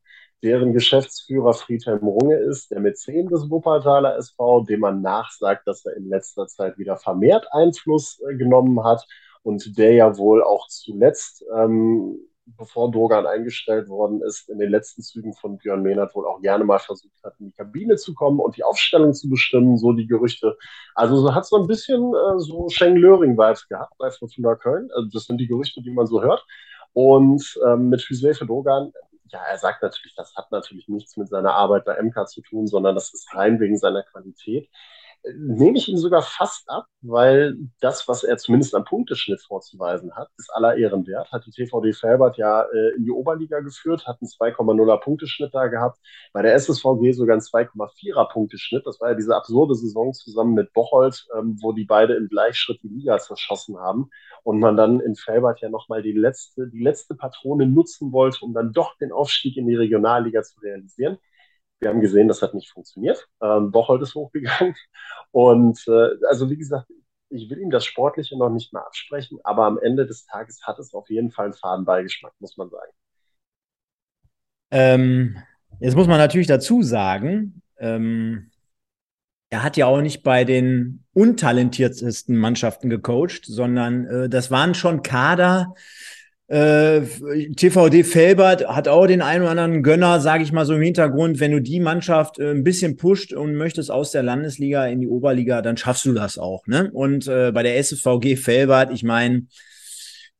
deren 0.42 0.72
Geschäftsführer 0.72 1.54
Friedhelm 1.54 2.06
Runge 2.06 2.36
ist, 2.36 2.70
der 2.70 2.80
Mäzen 2.80 3.28
des 3.28 3.48
Wuppertaler 3.48 4.16
SV, 4.16 4.62
dem 4.62 4.80
man 4.80 5.02
nachsagt, 5.02 5.66
dass 5.66 5.84
er 5.84 5.96
in 5.96 6.08
letzter 6.08 6.46
Zeit 6.46 6.78
wieder 6.78 6.96
vermehrt 6.96 7.46
Einfluss 7.52 8.20
äh, 8.28 8.34
genommen 8.34 8.82
hat 8.82 9.06
und 9.42 9.78
der 9.78 9.92
ja 9.92 10.16
wohl 10.18 10.42
auch 10.42 10.66
zuletzt, 10.68 11.44
ähm, 11.54 12.18
bevor 12.44 12.90
Dogan 12.90 13.26
eingestellt 13.26 13.88
worden 13.88 14.20
ist, 14.20 14.48
in 14.48 14.58
den 14.58 14.70
letzten 14.70 15.02
Zügen 15.02 15.32
von 15.32 15.58
Björn 15.58 15.82
Mehnert 15.82 16.14
wohl 16.14 16.26
auch 16.26 16.40
gerne 16.40 16.64
mal 16.64 16.80
versucht 16.80 17.22
hat, 17.22 17.34
in 17.38 17.46
die 17.46 17.52
Kabine 17.52 17.96
zu 17.96 18.14
kommen 18.14 18.40
und 18.40 18.56
die 18.56 18.64
Aufstellung 18.64 19.14
zu 19.14 19.28
bestimmen, 19.28 19.78
so 19.78 19.92
die 19.92 20.06
Gerüchte. 20.06 20.56
Also 20.94 21.16
so 21.16 21.34
hat 21.34 21.46
so 21.46 21.60
ein 21.60 21.68
bisschen 21.68 22.12
äh, 22.14 22.38
so 22.38 22.68
Schenk 22.68 22.98
Löring-Vibes 22.98 23.68
gehabt 23.68 23.94
bei 23.98 24.10
Fortuna 24.10 24.56
Köln. 24.56 24.90
Also 24.94 25.08
das 25.12 25.24
sind 25.24 25.38
die 25.38 25.46
Gerüchte, 25.46 25.82
die 25.82 25.90
man 25.90 26.06
so 26.06 26.20
hört. 26.20 26.44
Und 26.92 27.58
ähm, 27.66 27.88
mit 27.88 28.02
Hüseyin 28.02 28.46
Dogan, 28.46 28.92
ja, 29.28 29.40
er 29.50 29.58
sagt 29.58 29.82
natürlich, 29.82 30.14
das 30.14 30.34
hat 30.36 30.52
natürlich 30.52 30.88
nichts 30.88 31.16
mit 31.16 31.28
seiner 31.28 31.54
Arbeit 31.54 31.84
bei 31.86 32.00
MK 32.00 32.28
zu 32.28 32.42
tun, 32.42 32.66
sondern 32.66 32.94
das 32.94 33.14
ist 33.14 33.34
rein 33.34 33.60
wegen 33.60 33.78
seiner 33.78 34.02
Qualität 34.02 34.68
nehme 35.36 35.78
ich 35.78 35.88
ihm 35.88 35.96
sogar 35.96 36.22
fast 36.22 36.68
ab, 36.68 36.86
weil 37.00 37.56
das, 37.80 38.08
was 38.08 38.24
er 38.24 38.38
zumindest 38.38 38.74
am 38.74 38.84
Punkteschnitt 38.84 39.40
vorzuweisen 39.40 40.14
hat, 40.16 40.28
ist 40.36 40.52
aller 40.52 40.76
Ehren 40.76 41.06
wert. 41.06 41.30
Hat 41.30 41.46
die 41.46 41.50
TVD 41.50 41.92
Felbert 41.92 42.36
ja 42.38 42.62
äh, 42.62 42.96
in 42.96 43.04
die 43.04 43.10
Oberliga 43.10 43.60
geführt, 43.60 44.06
hat 44.06 44.18
einen 44.20 44.28
2,0er 44.28 44.98
Punkteschnitt 44.98 45.54
da 45.54 45.68
gehabt. 45.68 45.98
Bei 46.32 46.42
der 46.42 46.54
SSVG 46.54 47.12
sogar 47.12 47.34
einen 47.34 47.42
2,4er 47.42 48.32
Punkteschnitt. 48.32 48.84
Das 48.86 49.00
war 49.00 49.10
ja 49.10 49.14
diese 49.14 49.36
absurde 49.36 49.74
Saison 49.74 50.12
zusammen 50.12 50.54
mit 50.54 50.72
Bocholt, 50.72 51.26
ähm, 51.38 51.56
wo 51.62 51.72
die 51.72 51.84
beide 51.84 52.14
im 52.14 52.28
Gleichschritt 52.28 52.82
die 52.82 52.88
Liga 52.88 53.18
zerschossen 53.18 53.78
haben 53.78 54.10
und 54.42 54.58
man 54.58 54.76
dann 54.76 55.00
in 55.00 55.14
Felbert 55.14 55.60
ja 55.60 55.68
nochmal 55.68 56.02
die 56.02 56.12
letzte, 56.12 56.68
die 56.68 56.82
letzte 56.82 57.14
Patrone 57.14 57.66
nutzen 57.66 58.12
wollte, 58.12 58.44
um 58.44 58.54
dann 58.54 58.72
doch 58.72 58.96
den 58.98 59.12
Aufstieg 59.12 59.56
in 59.56 59.66
die 59.66 59.76
Regionalliga 59.76 60.42
zu 60.42 60.58
realisieren. 60.60 61.18
Wir 61.82 61.90
haben 61.90 62.00
gesehen, 62.00 62.28
das 62.28 62.42
hat 62.42 62.54
nicht 62.54 62.70
funktioniert. 62.70 63.28
Ähm, 63.42 63.72
Bocholt 63.72 64.00
ist 64.02 64.14
hochgegangen. 64.14 64.76
Und 65.32 65.84
äh, 65.88 66.10
also 66.28 66.48
wie 66.48 66.56
gesagt, 66.56 66.86
ich 67.28 67.50
will 67.50 67.58
ihm 67.58 67.70
das 67.70 67.84
Sportliche 67.84 68.38
noch 68.38 68.50
nicht 68.50 68.72
mal 68.72 68.82
absprechen, 68.82 69.40
aber 69.42 69.64
am 69.64 69.78
Ende 69.78 70.06
des 70.06 70.24
Tages 70.24 70.64
hat 70.64 70.78
es 70.78 70.94
auf 70.94 71.10
jeden 71.10 71.32
Fall 71.32 71.46
einen 71.46 71.54
Fadenbeigeschmack, 71.54 72.34
muss 72.38 72.56
man 72.56 72.70
sagen. 72.70 72.92
Ähm, 74.70 75.38
jetzt 75.80 75.96
muss 75.96 76.06
man 76.06 76.18
natürlich 76.18 76.46
dazu 76.46 76.82
sagen, 76.82 77.62
ähm, 77.78 78.52
er 79.50 79.64
hat 79.64 79.76
ja 79.76 79.86
auch 79.86 80.02
nicht 80.02 80.22
bei 80.22 80.44
den 80.44 81.04
untalentiertesten 81.14 82.36
Mannschaften 82.36 82.90
gecoacht, 82.90 83.44
sondern 83.44 84.06
äh, 84.06 84.28
das 84.28 84.52
waren 84.52 84.74
schon 84.74 85.02
Kader, 85.02 85.74
äh, 86.52 87.00
TVD 87.56 88.04
Felbert 88.04 88.68
hat 88.68 88.86
auch 88.86 89.06
den 89.06 89.22
einen 89.22 89.40
oder 89.40 89.52
anderen 89.52 89.82
Gönner, 89.82 90.20
sage 90.20 90.42
ich 90.44 90.52
mal 90.52 90.66
so 90.66 90.74
im 90.74 90.82
Hintergrund. 90.82 91.40
Wenn 91.40 91.52
du 91.52 91.62
die 91.62 91.80
Mannschaft 91.80 92.38
äh, 92.38 92.50
ein 92.50 92.62
bisschen 92.62 92.98
pusht 92.98 93.32
und 93.32 93.54
möchtest 93.54 93.90
aus 93.90 94.10
der 94.10 94.22
Landesliga 94.22 94.84
in 94.84 95.00
die 95.00 95.08
Oberliga, 95.08 95.62
dann 95.62 95.78
schaffst 95.78 96.04
du 96.04 96.12
das 96.12 96.36
auch. 96.36 96.66
Ne? 96.66 96.90
Und 96.92 97.26
äh, 97.26 97.52
bei 97.52 97.62
der 97.62 97.78
SSVG 97.78 98.36
Felbert, 98.36 98.92
ich 98.92 99.02
meine, 99.02 99.46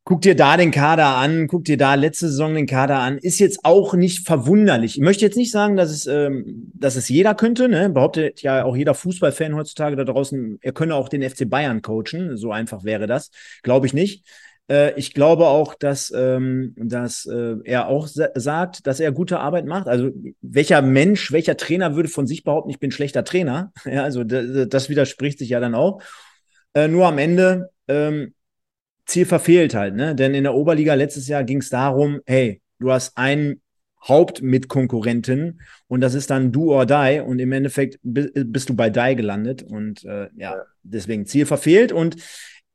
guck 0.03 0.21
dir 0.21 0.35
da 0.35 0.55
den 0.55 0.69
Kader 0.69 1.15
an, 1.15 1.47
guck 1.47 1.65
dir 1.65 1.77
da 1.77 1.95
letzte 1.95 2.27
Saison 2.27 2.53
den 2.53 2.67
Kader 2.67 2.99
an, 2.99 3.17
ist 3.17 3.39
jetzt 3.39 3.61
auch 3.63 3.95
nicht 3.95 4.27
verwunderlich. 4.27 4.97
Ich 4.97 5.01
möchte 5.01 5.25
jetzt 5.25 5.37
nicht 5.37 5.51
sagen, 5.51 5.77
dass 5.77 5.89
es, 5.89 6.05
ähm, 6.05 6.71
dass 6.75 6.95
es 6.95 7.09
jeder 7.09 7.33
könnte, 7.33 7.67
ne? 7.69 7.89
behauptet 7.89 8.43
ja 8.43 8.65
auch 8.65 8.75
jeder 8.75 8.93
Fußballfan 8.93 9.55
heutzutage 9.55 9.95
da 9.95 10.03
draußen, 10.03 10.59
er 10.61 10.73
könne 10.73 10.93
auch 10.93 11.09
den 11.09 11.27
FC 11.27 11.49
Bayern 11.49 11.81
coachen, 11.81 12.37
so 12.37 12.51
einfach 12.51 12.83
wäre 12.83 13.07
das, 13.07 13.31
glaube 13.63 13.87
ich 13.87 13.95
nicht. 13.95 14.23
Äh, 14.69 14.97
ich 14.97 15.13
glaube 15.13 15.47
auch, 15.47 15.75
dass, 15.75 16.11
ähm, 16.15 16.73
dass 16.77 17.25
äh, 17.25 17.55
er 17.63 17.87
auch 17.87 18.07
sa 18.07 18.29
sagt, 18.35 18.87
dass 18.87 18.99
er 18.99 19.11
gute 19.11 19.39
Arbeit 19.39 19.65
macht. 19.65 19.87
Also 19.87 20.11
welcher 20.41 20.81
Mensch, 20.81 21.31
welcher 21.31 21.57
Trainer 21.57 21.95
würde 21.95 22.09
von 22.09 22.27
sich 22.27 22.43
behaupten, 22.43 22.69
ich 22.69 22.79
bin 22.79 22.91
schlechter 22.91 23.23
Trainer? 23.23 23.71
Ja, 23.85 24.03
also 24.03 24.23
das 24.23 24.89
widerspricht 24.89 25.39
sich 25.39 25.49
ja 25.49 25.59
dann 25.59 25.75
auch. 25.75 26.01
Äh, 26.73 26.87
nur 26.87 27.05
am 27.05 27.17
Ende 27.17 27.69
ähm, 27.87 28.33
Ziel 29.05 29.25
verfehlt 29.25 29.75
halt, 29.75 29.95
ne? 29.95 30.15
Denn 30.15 30.33
in 30.33 30.43
der 30.43 30.55
Oberliga 30.55 30.93
letztes 30.93 31.27
Jahr 31.27 31.43
ging 31.43 31.59
es 31.59 31.69
darum, 31.69 32.21
hey, 32.25 32.61
du 32.79 32.91
hast 32.91 33.17
einen 33.17 33.61
Hauptmitkonkurrenten 34.07 35.61
und 35.87 36.01
das 36.01 36.13
ist 36.13 36.29
dann 36.29 36.51
do 36.51 36.73
or 36.73 36.85
die 36.85 37.21
und 37.25 37.39
im 37.39 37.51
Endeffekt 37.51 37.99
bist 38.01 38.69
du 38.69 38.75
bei 38.75 38.89
die 38.89 39.15
gelandet 39.15 39.63
und 39.63 40.03
äh, 40.05 40.29
ja, 40.35 40.55
deswegen 40.83 41.25
Ziel 41.25 41.45
verfehlt 41.45 41.91
und 41.91 42.17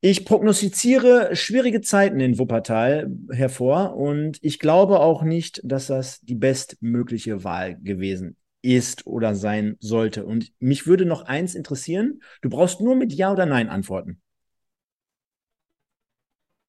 ich 0.01 0.25
prognostiziere 0.25 1.35
schwierige 1.35 1.81
Zeiten 1.81 2.21
in 2.21 2.39
Wuppertal 2.39 3.11
hervor 3.31 3.97
und 3.97 4.39
ich 4.43 4.59
glaube 4.59 5.01
auch 5.01 5.23
nicht, 5.23 5.61
dass 5.65 5.89
das 5.89 6.21
die 6.21 6.37
bestmögliche 6.37 7.43
Wahl 7.43 7.77
gewesen 7.81 8.37
ist 8.63 9.07
oder 9.07 9.35
sein 9.35 9.77
sollte. 9.81 10.25
Und 10.25 10.53
mich 10.61 10.87
würde 10.87 11.05
noch 11.05 11.23
eins 11.23 11.55
interessieren. 11.55 12.23
Du 12.43 12.49
brauchst 12.49 12.81
nur 12.81 12.97
mit 12.97 13.13
Ja 13.13 13.33
oder 13.33 13.47
Nein 13.47 13.69
antworten. 13.69 14.21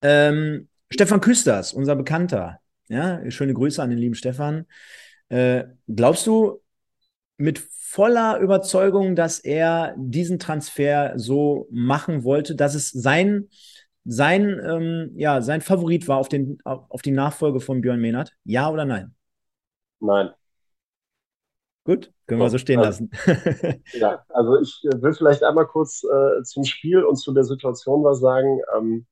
Ähm, 0.02 0.70
Stefan 0.92 1.22
Küsters, 1.22 1.74
unser 1.74 1.96
Bekannter. 1.96 2.60
Ja, 2.88 3.30
schöne 3.30 3.54
Grüße 3.54 3.82
an 3.82 3.90
den 3.92 4.00
lieben 4.00 4.16
Stefan. 4.16 4.66
Äh, 5.30 5.66
glaubst 5.88 6.26
du, 6.26 6.62
mit 7.40 7.60
voller 7.60 8.40
Überzeugung, 8.40 9.16
dass 9.16 9.40
er 9.40 9.96
diesen 9.98 10.38
Transfer 10.40 11.14
so 11.16 11.68
machen 11.72 12.24
wollte, 12.24 12.54
dass 12.56 12.76
es 12.76 12.92
sein, 12.92 13.50
sein, 14.04 14.62
ähm, 14.64 15.12
ja, 15.16 15.42
sein 15.42 15.62
Favorit 15.62 16.08
war 16.08 16.18
auf, 16.18 16.30
den, 16.30 16.60
auf 16.64 17.02
die 17.02 17.12
Nachfolge 17.12 17.62
von 17.62 17.82
Björn 17.82 18.00
Mehnert? 18.00 18.34
Ja 18.44 18.70
oder 18.70 18.86
nein? 18.86 19.16
Nein. 20.02 20.30
Gut, 21.86 22.12
können 22.28 22.42
wir 22.42 22.50
so 22.50 22.58
stehen 22.58 22.80
also, 22.80 23.06
lassen. 23.06 23.84
ja, 23.94 24.24
also 24.30 24.60
ich 24.60 24.84
äh, 24.84 25.02
will 25.02 25.14
vielleicht 25.14 25.44
einmal 25.44 25.66
kurz 25.66 26.04
äh, 26.04 26.44
zum 26.44 26.66
Spiel 26.66 27.04
und 27.04 27.16
zu 27.16 27.34
der 27.34 27.46
Situation 27.46 28.04
was 28.04 28.20
sagen. 28.20 28.60
Ähm, 28.78 29.08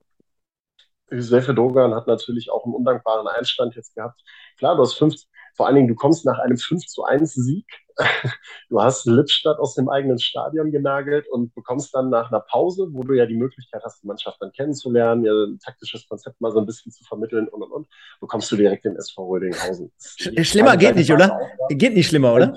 Dogan 1.09 1.95
hat 1.95 2.07
natürlich 2.07 2.51
auch 2.51 2.65
einen 2.65 2.75
undankbaren 2.75 3.27
Einstand 3.27 3.75
jetzt 3.75 3.95
gehabt. 3.95 4.21
Klar, 4.57 4.75
du 4.75 4.81
hast 4.81 4.95
fünf, 4.95 5.15
vor 5.55 5.65
allen 5.65 5.75
Dingen, 5.75 5.87
du 5.87 5.95
kommst 5.95 6.25
nach 6.25 6.39
einem 6.39 6.57
5 6.57 6.85
zu 6.85 7.05
1 7.05 7.33
Sieg. 7.33 7.65
Du 8.69 8.81
hast 8.81 9.05
Lippstadt 9.05 9.59
aus 9.59 9.75
dem 9.75 9.87
eigenen 9.89 10.19
Stadion 10.19 10.71
genagelt 10.71 11.27
und 11.29 11.55
bekommst 11.55 11.95
dann 11.95 12.09
nach 12.09 12.31
einer 12.31 12.41
Pause, 12.41 12.87
wo 12.91 13.03
du 13.03 13.13
ja 13.13 13.25
die 13.25 13.35
Möglichkeit 13.35 13.81
hast, 13.83 14.03
die 14.03 14.07
Mannschaft 14.07 14.41
dann 14.41 14.51
kennenzulernen, 14.51 15.23
ja, 15.23 15.31
ein 15.31 15.57
taktisches 15.59 16.07
Konzept 16.07 16.41
mal 16.41 16.51
so 16.51 16.59
ein 16.59 16.65
bisschen 16.65 16.91
zu 16.91 17.03
vermitteln 17.05 17.47
und 17.47 17.61
und 17.61 17.71
und, 17.71 17.87
bekommst 18.19 18.51
du 18.51 18.57
direkt 18.57 18.85
den 18.85 18.95
SV 18.97 19.25
Rödinghausen. 19.25 19.91
Schlimmer 19.97 20.75
geht 20.75 20.95
nicht, 20.95 21.11
oder? 21.11 21.39
Geht 21.69 21.93
nicht 21.93 22.07
schlimmer, 22.07 22.33
oder? 22.33 22.53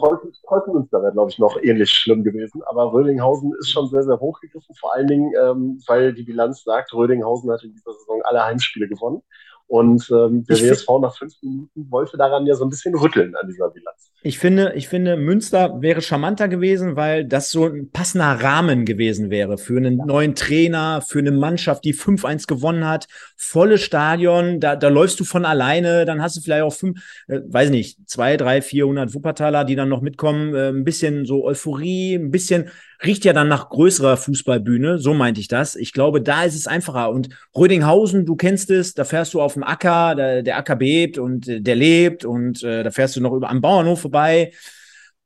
Teufelmünster 0.48 1.00
wäre, 1.02 1.12
glaube 1.12 1.30
ich, 1.30 1.38
noch 1.38 1.56
ähnlich 1.62 1.90
schlimm 1.90 2.24
gewesen. 2.24 2.62
Aber 2.66 2.92
Rödinghausen 2.92 3.52
ist 3.60 3.70
schon 3.70 3.88
sehr, 3.88 4.02
sehr 4.02 4.18
hochgegriffen, 4.18 4.74
vor 4.74 4.94
allen 4.94 5.06
Dingen, 5.06 5.32
ähm, 5.40 5.80
weil 5.86 6.12
die 6.12 6.24
Bilanz 6.24 6.64
sagt, 6.64 6.92
Rödinghausen 6.92 7.50
hat 7.50 7.62
in 7.62 7.72
dieser 7.72 7.92
Saison 7.92 8.20
alle 8.24 8.44
Heimspiele 8.44 8.88
gewonnen. 8.88 9.22
Und 9.70 10.10
ähm, 10.10 10.44
der 10.46 10.56
WSV 10.56 10.88
nach 11.00 11.16
fünf 11.16 11.32
Minuten 11.42 11.88
wollte 11.92 12.16
daran 12.16 12.44
ja 12.44 12.56
so 12.56 12.64
ein 12.64 12.70
bisschen 12.70 12.92
rütteln 12.96 13.36
an 13.36 13.46
dieser 13.46 13.70
Bilanz. 13.70 14.10
Ich 14.22 14.38
finde, 14.38 14.74
ich 14.76 14.86
finde, 14.86 15.16
Münster 15.16 15.80
wäre 15.80 16.02
charmanter 16.02 16.48
gewesen, 16.48 16.94
weil 16.94 17.24
das 17.24 17.50
so 17.50 17.64
ein 17.64 17.90
passender 17.90 18.42
Rahmen 18.42 18.84
gewesen 18.84 19.30
wäre 19.30 19.56
für 19.56 19.78
einen 19.78 19.96
ja. 19.96 20.04
neuen 20.04 20.34
Trainer, 20.34 21.00
für 21.00 21.20
eine 21.20 21.32
Mannschaft, 21.32 21.84
die 21.84 21.94
5-1 21.94 22.46
gewonnen 22.46 22.86
hat, 22.86 23.06
volles 23.36 23.80
Stadion, 23.80 24.60
da, 24.60 24.76
da 24.76 24.88
läufst 24.88 25.18
du 25.20 25.24
von 25.24 25.46
alleine, 25.46 26.04
dann 26.04 26.20
hast 26.20 26.36
du 26.36 26.42
vielleicht 26.42 26.64
auch 26.64 26.74
fünf, 26.74 27.00
äh, 27.28 27.40
weiß 27.46 27.70
nicht, 27.70 28.10
zwei, 28.10 28.36
drei, 28.36 28.60
vierhundert 28.60 29.14
Wuppertaler, 29.14 29.64
die 29.64 29.76
dann 29.76 29.88
noch 29.88 30.02
mitkommen, 30.02 30.54
äh, 30.54 30.68
ein 30.68 30.84
bisschen 30.84 31.24
so 31.24 31.46
Euphorie, 31.46 32.16
ein 32.16 32.30
bisschen 32.30 32.70
riecht 33.04 33.24
ja 33.24 33.32
dann 33.32 33.48
nach 33.48 33.70
größerer 33.70 34.16
Fußballbühne, 34.16 34.98
so 34.98 35.14
meinte 35.14 35.40
ich 35.40 35.48
das. 35.48 35.74
Ich 35.76 35.92
glaube, 35.92 36.20
da 36.20 36.44
ist 36.44 36.54
es 36.54 36.66
einfacher. 36.66 37.10
Und 37.10 37.30
Rödinghausen, 37.56 38.26
du 38.26 38.36
kennst 38.36 38.70
es, 38.70 38.94
da 38.94 39.04
fährst 39.04 39.32
du 39.34 39.40
auf 39.40 39.54
dem 39.54 39.62
Acker, 39.62 40.14
der, 40.14 40.42
der 40.42 40.58
Acker 40.58 40.76
bebt 40.76 41.18
und 41.18 41.48
äh, 41.48 41.60
der 41.60 41.76
lebt 41.76 42.24
und 42.24 42.62
äh, 42.62 42.82
da 42.82 42.90
fährst 42.90 43.16
du 43.16 43.20
noch 43.20 43.32
über 43.32 43.48
am 43.48 43.60
Bauernhof 43.60 44.04
vorbei. 44.10 44.52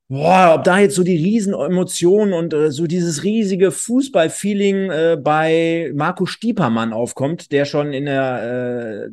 Boah, 0.09 0.55
ob 0.57 0.65
da 0.65 0.79
jetzt 0.79 0.97
so 0.97 1.03
die 1.03 1.17
riesen 1.17 1.55
Emotionen 1.55 2.35
und 2.35 2.53
äh, 2.53 2.71
so 2.71 2.87
dieses 2.87 3.25
riesige 3.25 3.71
Fußballfeeling 3.71 4.91
äh, 4.91 5.17
bei 5.21 5.91
Marco 5.95 6.27
Stiepermann 6.27 6.93
aufkommt, 6.93 7.53
der 7.53 7.65
schon 7.65 7.95
in 7.95 8.05
der 8.05 9.07
äh, 9.09 9.11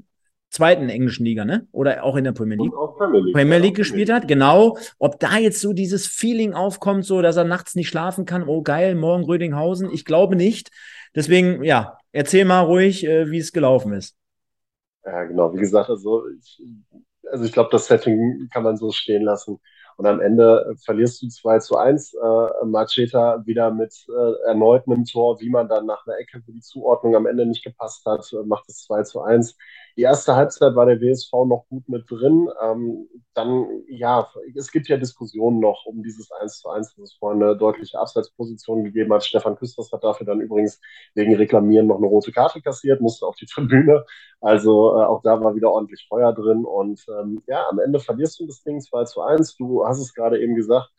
zweiten 0.50 0.90
englischen 0.90 1.24
Liga, 1.24 1.46
ne? 1.46 1.66
Oder 1.72 2.04
auch 2.04 2.18
in 2.18 2.26
der 2.26 2.34
Premier 2.34 2.58
League. 2.58 2.74
Premier 2.98 3.22
League, 3.22 3.34
Premier 3.34 3.58
League 3.60 3.76
gespielt 3.76 4.12
hat, 4.12 4.28
genau. 4.28 4.78
Ob 5.00 5.18
da 5.18 5.38
jetzt 5.38 5.62
so 5.62 5.72
dieses 5.72 6.08
Feeling 6.08 6.54
aufkommt, 6.54 7.06
so 7.06 7.22
dass 7.22 7.38
er 7.38 7.46
nachts 7.46 7.74
nicht 7.76 7.88
schlafen 7.88 8.26
kann, 8.26 8.44
oh 8.46 8.62
geil, 8.62 8.94
morgen 8.96 9.24
Rödinghausen, 9.24 9.90
ich 9.94 10.04
glaube 10.04 10.36
nicht. 10.36 10.72
Deswegen, 11.16 11.64
ja, 11.64 11.98
erzähl 12.12 12.44
mal 12.44 12.62
ruhig, 12.62 13.06
äh, 13.06 13.32
wie 13.32 13.40
es 13.40 13.54
gelaufen 13.54 13.94
ist. 13.94 14.18
Ja, 15.06 15.24
genau. 15.24 15.54
Wie 15.54 15.60
gesagt, 15.60 15.90
also 15.90 16.24
ich, 16.38 16.62
also 17.32 17.46
ich 17.46 17.52
glaube, 17.54 17.70
das 17.72 17.88
Setting 17.88 18.50
kann 18.52 18.64
man 18.64 18.78
so 18.78 18.92
stehen 18.92 19.24
lassen. 19.24 19.60
Und 19.98 20.08
am 20.08 20.20
Ende 20.20 20.76
verlierst 20.84 21.22
du 21.22 21.28
2 21.28 21.60
zu 21.60 21.78
1. 21.78 22.14
Äh, 22.16 22.66
Macheta 22.66 23.46
wieder 23.46 23.72
mit 23.72 23.94
äh, 24.10 24.48
erneut 24.48 24.88
einem 24.88 25.06
Tor, 25.06 25.40
wie 25.42 25.50
man 25.50 25.68
dann 25.68 25.86
nach 25.86 26.06
einer 26.08 26.18
Ecke, 26.18 26.42
wo 26.46 26.52
die 26.52 26.62
Zuordnung 26.62 27.16
am 27.16 27.28
Ende 27.28 27.46
nicht 27.46 27.64
gepasst 27.64 28.06
hat, 28.06 28.32
äh, 28.34 28.44
macht 28.46 28.68
es 28.70 28.84
2 28.86 29.04
zu 29.04 29.22
1. 29.22 29.56
Die 29.98 30.04
erste 30.04 30.36
Halbzeit 30.36 30.76
war 30.76 30.86
der 30.86 31.02
WSV 31.02 31.32
noch 31.46 31.66
gut 31.70 31.88
mit 31.90 32.10
drin. 32.10 32.50
Ähm, 32.64 33.08
dann, 33.34 33.68
ja, 33.88 34.28
es 34.56 34.72
gibt 34.72 34.88
ja 34.88 34.98
Diskussionen 34.98 35.60
noch 35.60 35.86
um 35.86 36.04
dieses 36.04 36.32
1 36.32 36.60
zu 36.60 36.70
1, 36.70 36.96
dass 36.96 37.12
es 37.12 37.14
vorhin 37.16 37.42
eine 37.44 37.58
deutliche 37.58 38.00
Abseitsposition 38.00 38.84
gegeben 38.84 39.14
hat. 39.14 39.24
Stefan 39.26 39.56
Küsters 39.56 39.92
hat 39.92 40.04
dafür 40.04 40.26
dann 40.26 40.42
übrigens 40.42 40.80
wegen 41.16 41.36
Reklamieren 41.36 41.88
noch 41.88 41.98
eine 41.98 42.08
rote 42.08 42.32
Karte 42.32 42.62
kassiert, 42.62 43.02
musste 43.02 43.26
auf 43.26 43.36
die 43.36 43.46
Tribüne. 43.46 44.06
Also 44.40 44.98
äh, 44.98 45.04
auch 45.06 45.22
da 45.22 45.42
war 45.42 45.56
wieder 45.56 45.72
ordentlich 45.72 46.06
Feuer 46.08 46.34
drin. 46.34 46.66
Und 46.66 47.06
ähm, 47.10 47.44
ja, 47.48 47.68
am 47.70 47.80
Ende 47.80 48.00
verlierst 48.00 48.40
du 48.40 48.48
das 48.48 48.64
Ding 48.64 48.80
2 48.82 49.04
zu 49.06 49.22
1. 49.22 49.56
Du 49.58 49.86
hast 49.86 50.00
es 50.00 50.14
gerade 50.14 50.42
eben 50.42 50.56
gesagt, 50.56 50.90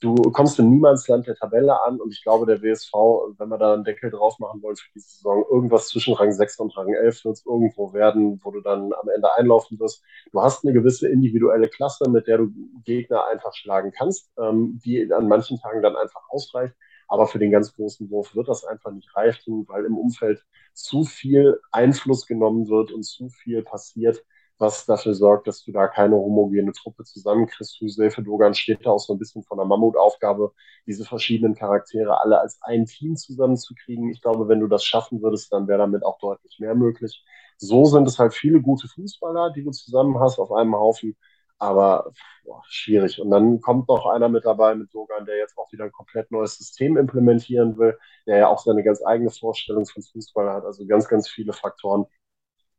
du 0.00 0.14
kommst 0.32 0.58
in 0.58 0.70
Niemandsland 0.70 1.26
der 1.26 1.36
Tabelle 1.36 1.82
an 1.84 2.00
und 2.00 2.12
ich 2.12 2.22
glaube, 2.22 2.46
der 2.46 2.62
WSV, 2.62 2.92
wenn 3.38 3.48
wir 3.48 3.58
da 3.58 3.74
einen 3.74 3.84
Deckel 3.84 4.10
drauf 4.10 4.38
machen 4.38 4.62
wollen 4.62 4.76
für 4.76 4.92
die 4.94 5.00
Saison, 5.00 5.44
irgendwas 5.50 5.88
zwischen 5.88 6.14
Rang 6.14 6.32
6 6.32 6.58
und 6.60 6.76
Rang 6.76 6.92
11 6.92 7.24
wird 7.24 7.36
es 7.36 7.46
irgendwo 7.46 7.92
werden, 7.92 8.40
wo 8.42 8.50
du 8.50 8.60
dann 8.60 8.92
am 8.92 9.08
Ende 9.14 9.28
einlaufen 9.36 9.78
wirst. 9.78 10.02
Du 10.32 10.42
hast 10.42 10.64
eine 10.64 10.74
gewisse 10.74 11.08
individuelle 11.08 11.68
Klasse, 11.68 12.08
mit 12.10 12.26
der 12.26 12.38
du 12.38 12.50
Gegner 12.84 13.26
einfach 13.28 13.54
schlagen 13.54 13.92
kannst, 13.96 14.30
ähm, 14.38 14.80
die 14.84 15.10
an 15.12 15.28
manchen 15.28 15.58
Tagen 15.58 15.82
dann 15.82 15.96
einfach 15.96 16.22
ausreicht. 16.28 16.74
Aber 17.08 17.26
für 17.26 17.38
den 17.38 17.50
ganz 17.50 17.74
großen 17.74 18.10
Wurf 18.10 18.34
wird 18.34 18.48
das 18.48 18.64
einfach 18.64 18.90
nicht 18.90 19.14
reichen, 19.14 19.66
weil 19.68 19.84
im 19.84 19.96
Umfeld 19.98 20.44
zu 20.72 21.04
viel 21.04 21.60
Einfluss 21.70 22.26
genommen 22.26 22.68
wird 22.68 22.92
und 22.92 23.04
zu 23.04 23.28
viel 23.28 23.62
passiert, 23.62 24.24
was 24.58 24.86
dafür 24.86 25.14
sorgt, 25.14 25.48
dass 25.48 25.64
du 25.64 25.72
da 25.72 25.88
keine 25.88 26.16
homogene 26.16 26.72
Truppe 26.72 27.04
zusammenkriegst. 27.04 27.80
Hüsefe 27.80 28.22
Dogan 28.22 28.54
steht 28.54 28.86
da 28.86 28.90
auch 28.90 29.00
so 29.00 29.12
ein 29.14 29.18
bisschen 29.18 29.42
von 29.42 29.58
der 29.58 29.66
Mammutaufgabe, 29.66 30.52
diese 30.86 31.04
verschiedenen 31.04 31.54
Charaktere 31.54 32.20
alle 32.20 32.40
als 32.40 32.58
ein 32.62 32.86
Team 32.86 33.16
zusammenzukriegen. 33.16 34.10
Ich 34.10 34.22
glaube, 34.22 34.48
wenn 34.48 34.60
du 34.60 34.68
das 34.68 34.84
schaffen 34.84 35.22
würdest, 35.22 35.52
dann 35.52 35.66
wäre 35.68 35.78
damit 35.78 36.04
auch 36.04 36.18
deutlich 36.18 36.58
mehr 36.60 36.74
möglich. 36.74 37.24
So 37.56 37.84
sind 37.84 38.06
es 38.08 38.18
halt 38.18 38.34
viele 38.34 38.60
gute 38.60 38.88
Fußballer, 38.88 39.52
die 39.52 39.64
du 39.64 39.70
zusammen 39.70 40.18
hast 40.20 40.38
auf 40.38 40.52
einem 40.52 40.74
Haufen, 40.76 41.16
aber 41.58 42.12
boah, 42.44 42.62
schwierig. 42.68 43.20
Und 43.20 43.30
dann 43.30 43.60
kommt 43.60 43.88
noch 43.88 44.06
einer 44.06 44.28
mit 44.28 44.44
dabei 44.44 44.74
mit 44.74 44.92
Dogan, 44.94 45.24
der 45.24 45.36
jetzt 45.38 45.56
auch 45.58 45.70
wieder 45.72 45.84
ein 45.84 45.92
komplett 45.92 46.30
neues 46.30 46.58
System 46.58 46.96
implementieren 46.96 47.78
will, 47.78 47.98
der 48.26 48.38
ja 48.38 48.48
auch 48.48 48.58
seine 48.58 48.82
ganz 48.84 49.02
eigene 49.04 49.30
Vorstellung 49.30 49.86
von 49.86 50.02
Fußball 50.02 50.50
hat. 50.50 50.64
Also 50.64 50.86
ganz, 50.86 51.08
ganz 51.08 51.28
viele 51.28 51.52
Faktoren, 51.52 52.06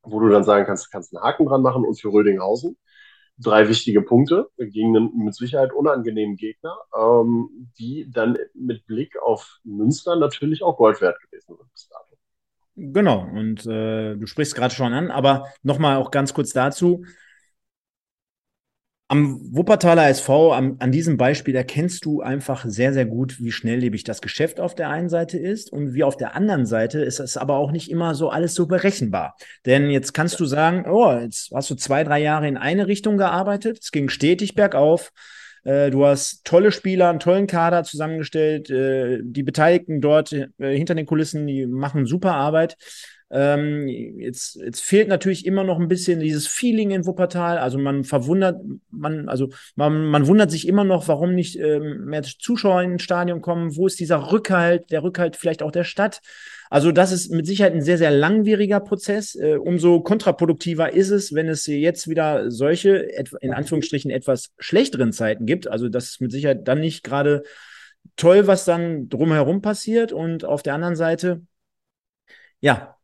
wo 0.05 0.19
du 0.19 0.29
dann 0.29 0.43
sagen 0.43 0.65
kannst, 0.65 0.87
du 0.87 0.89
kannst 0.91 1.15
einen 1.15 1.23
Haken 1.23 1.45
dran 1.45 1.61
machen 1.61 1.85
und 1.85 1.99
für 1.99 2.11
Rödinghausen 2.11 2.77
drei 3.37 3.67
wichtige 3.67 4.01
Punkte 4.01 4.49
gegen 4.57 4.95
einen 4.95 5.17
mit 5.17 5.35
Sicherheit 5.35 5.73
unangenehmen 5.73 6.37
Gegner, 6.37 6.77
ähm, 6.97 7.69
die 7.77 8.09
dann 8.11 8.37
mit 8.53 8.85
Blick 8.85 9.21
auf 9.21 9.59
Münster 9.63 10.15
natürlich 10.15 10.63
auch 10.63 10.77
Gold 10.77 11.01
wert 11.01 11.19
gewesen 11.21 11.55
sind 11.57 11.71
bis 11.71 11.89
dato. 11.89 12.17
Genau, 12.77 13.21
und 13.21 13.65
äh, 13.65 14.15
du 14.15 14.25
sprichst 14.25 14.55
gerade 14.55 14.73
schon 14.73 14.93
an, 14.93 15.11
aber 15.11 15.47
nochmal 15.63 15.97
auch 15.97 16.11
ganz 16.11 16.33
kurz 16.33 16.51
dazu. 16.51 17.05
Am 19.07 19.39
Wuppertaler 19.55 20.09
SV, 20.09 20.51
am, 20.51 20.77
an 20.79 20.91
diesem 20.91 21.15
Beispiel 21.17 21.55
erkennst 21.55 22.05
du 22.05 22.21
einfach 22.21 22.65
sehr, 22.65 22.91
sehr 22.91 23.05
gut, 23.05 23.39
wie 23.39 23.51
schnelllebig 23.51 24.03
das 24.03 24.19
Geschäft 24.19 24.59
auf 24.59 24.73
der 24.73 24.89
einen 24.89 25.09
Seite 25.09 25.37
ist 25.37 25.71
und 25.71 25.93
wie 25.93 26.03
auf 26.03 26.17
der 26.17 26.35
anderen 26.35 26.65
Seite 26.65 27.01
ist 27.01 27.19
es 27.19 27.37
aber 27.37 27.57
auch 27.57 27.71
nicht 27.71 27.91
immer 27.91 28.15
so 28.15 28.29
alles 28.29 28.55
so 28.55 28.65
berechenbar. 28.65 29.35
Denn 29.67 29.91
jetzt 29.91 30.13
kannst 30.13 30.39
du 30.39 30.45
sagen, 30.45 30.89
oh, 30.89 31.13
jetzt 31.13 31.51
hast 31.53 31.69
du 31.69 31.75
zwei, 31.75 32.03
drei 32.03 32.19
Jahre 32.19 32.47
in 32.47 32.57
eine 32.57 32.87
Richtung 32.87 33.17
gearbeitet, 33.17 33.77
es 33.79 33.91
ging 33.91 34.09
stetig 34.09 34.55
bergauf. 34.55 35.11
Äh, 35.65 35.91
du 35.91 36.05
hast 36.05 36.43
tolle 36.43 36.71
Spieler, 36.71 37.09
einen 37.09 37.19
tollen 37.19 37.45
Kader 37.45 37.83
zusammengestellt. 37.83 38.71
Äh, 38.71 39.19
die 39.23 39.43
Beteiligten 39.43 40.01
dort 40.01 40.31
äh, 40.31 40.47
hinter 40.57 40.95
den 40.95 41.05
Kulissen, 41.05 41.45
die 41.45 41.67
machen 41.67 42.07
super 42.07 42.33
Arbeit. 42.33 42.77
Ähm, 43.31 43.87
jetzt, 43.87 44.55
jetzt 44.55 44.81
fehlt 44.81 45.07
natürlich 45.07 45.45
immer 45.45 45.63
noch 45.63 45.79
ein 45.79 45.87
bisschen 45.87 46.19
dieses 46.19 46.47
Feeling 46.47 46.91
in 46.91 47.05
Wuppertal. 47.05 47.57
Also 47.57 47.79
man 47.79 48.03
verwundert, 48.03 48.61
man, 48.91 49.27
also 49.29 49.49
man, 49.75 50.05
man 50.05 50.27
wundert 50.27 50.51
sich 50.51 50.67
immer 50.67 50.83
noch, 50.83 51.07
warum 51.07 51.33
nicht 51.33 51.57
ähm, 51.57 52.05
mehr 52.05 52.21
Zuschauer 52.21 52.83
ins 52.83 53.01
Stadion 53.01 53.41
kommen. 53.41 53.75
Wo 53.75 53.87
ist 53.87 53.99
dieser 53.99 54.31
Rückhalt, 54.31 54.91
der 54.91 55.03
Rückhalt 55.03 55.37
vielleicht 55.37 55.63
auch 55.63 55.71
der 55.71 55.83
Stadt? 55.83 56.21
Also 56.69 56.91
das 56.91 57.11
ist 57.11 57.31
mit 57.31 57.47
Sicherheit 57.47 57.73
ein 57.73 57.81
sehr, 57.81 57.97
sehr 57.97 58.11
langwieriger 58.11 58.79
Prozess. 58.79 59.33
Äh, 59.35 59.55
umso 59.55 60.01
kontraproduktiver 60.01 60.93
ist 60.93 61.09
es, 61.09 61.33
wenn 61.33 61.47
es 61.47 61.65
jetzt 61.65 62.07
wieder 62.07 62.51
solche, 62.51 63.07
in 63.41 63.53
Anführungsstrichen, 63.53 64.11
etwas 64.11 64.51
schlechteren 64.59 65.11
Zeiten 65.13 65.47
gibt. 65.47 65.67
Also 65.67 65.89
das 65.89 66.05
ist 66.05 66.21
mit 66.21 66.31
Sicherheit 66.31 66.67
dann 66.67 66.79
nicht 66.79 67.03
gerade 67.03 67.43
toll, 68.17 68.45
was 68.45 68.65
dann 68.65 69.09
drumherum 69.09 69.61
passiert. 69.61 70.11
Und 70.11 70.45
auf 70.45 70.61
der 70.61 70.75
anderen 70.75 70.95
Seite, 70.95 71.41
ja, 72.61 72.95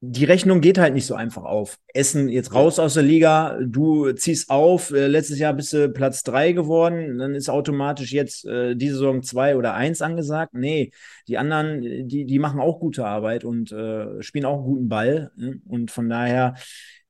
die 0.00 0.24
Rechnung 0.24 0.60
geht 0.60 0.78
halt 0.78 0.94
nicht 0.94 1.06
so 1.06 1.14
einfach 1.16 1.42
auf. 1.42 1.78
Essen 1.92 2.28
jetzt 2.28 2.54
raus 2.54 2.78
aus 2.78 2.94
der 2.94 3.02
Liga, 3.02 3.58
du 3.60 4.12
ziehst 4.12 4.48
auf, 4.48 4.92
äh, 4.92 5.08
letztes 5.08 5.40
Jahr 5.40 5.54
bist 5.54 5.72
du 5.72 5.88
Platz 5.88 6.22
drei 6.22 6.52
geworden, 6.52 7.18
dann 7.18 7.34
ist 7.34 7.48
automatisch 7.48 8.12
jetzt 8.12 8.46
äh, 8.46 8.76
die 8.76 8.90
Saison 8.90 9.24
zwei 9.24 9.56
oder 9.56 9.74
eins 9.74 10.00
angesagt. 10.00 10.54
Nee, 10.54 10.92
die 11.26 11.36
anderen, 11.36 12.08
die, 12.08 12.26
die 12.26 12.38
machen 12.38 12.60
auch 12.60 12.78
gute 12.78 13.06
Arbeit 13.06 13.44
und 13.44 13.72
äh, 13.72 14.22
spielen 14.22 14.44
auch 14.44 14.58
einen 14.58 14.66
guten 14.66 14.88
Ball. 14.88 15.32
Ne? 15.36 15.60
Und 15.66 15.90
von 15.90 16.08
daher 16.08 16.54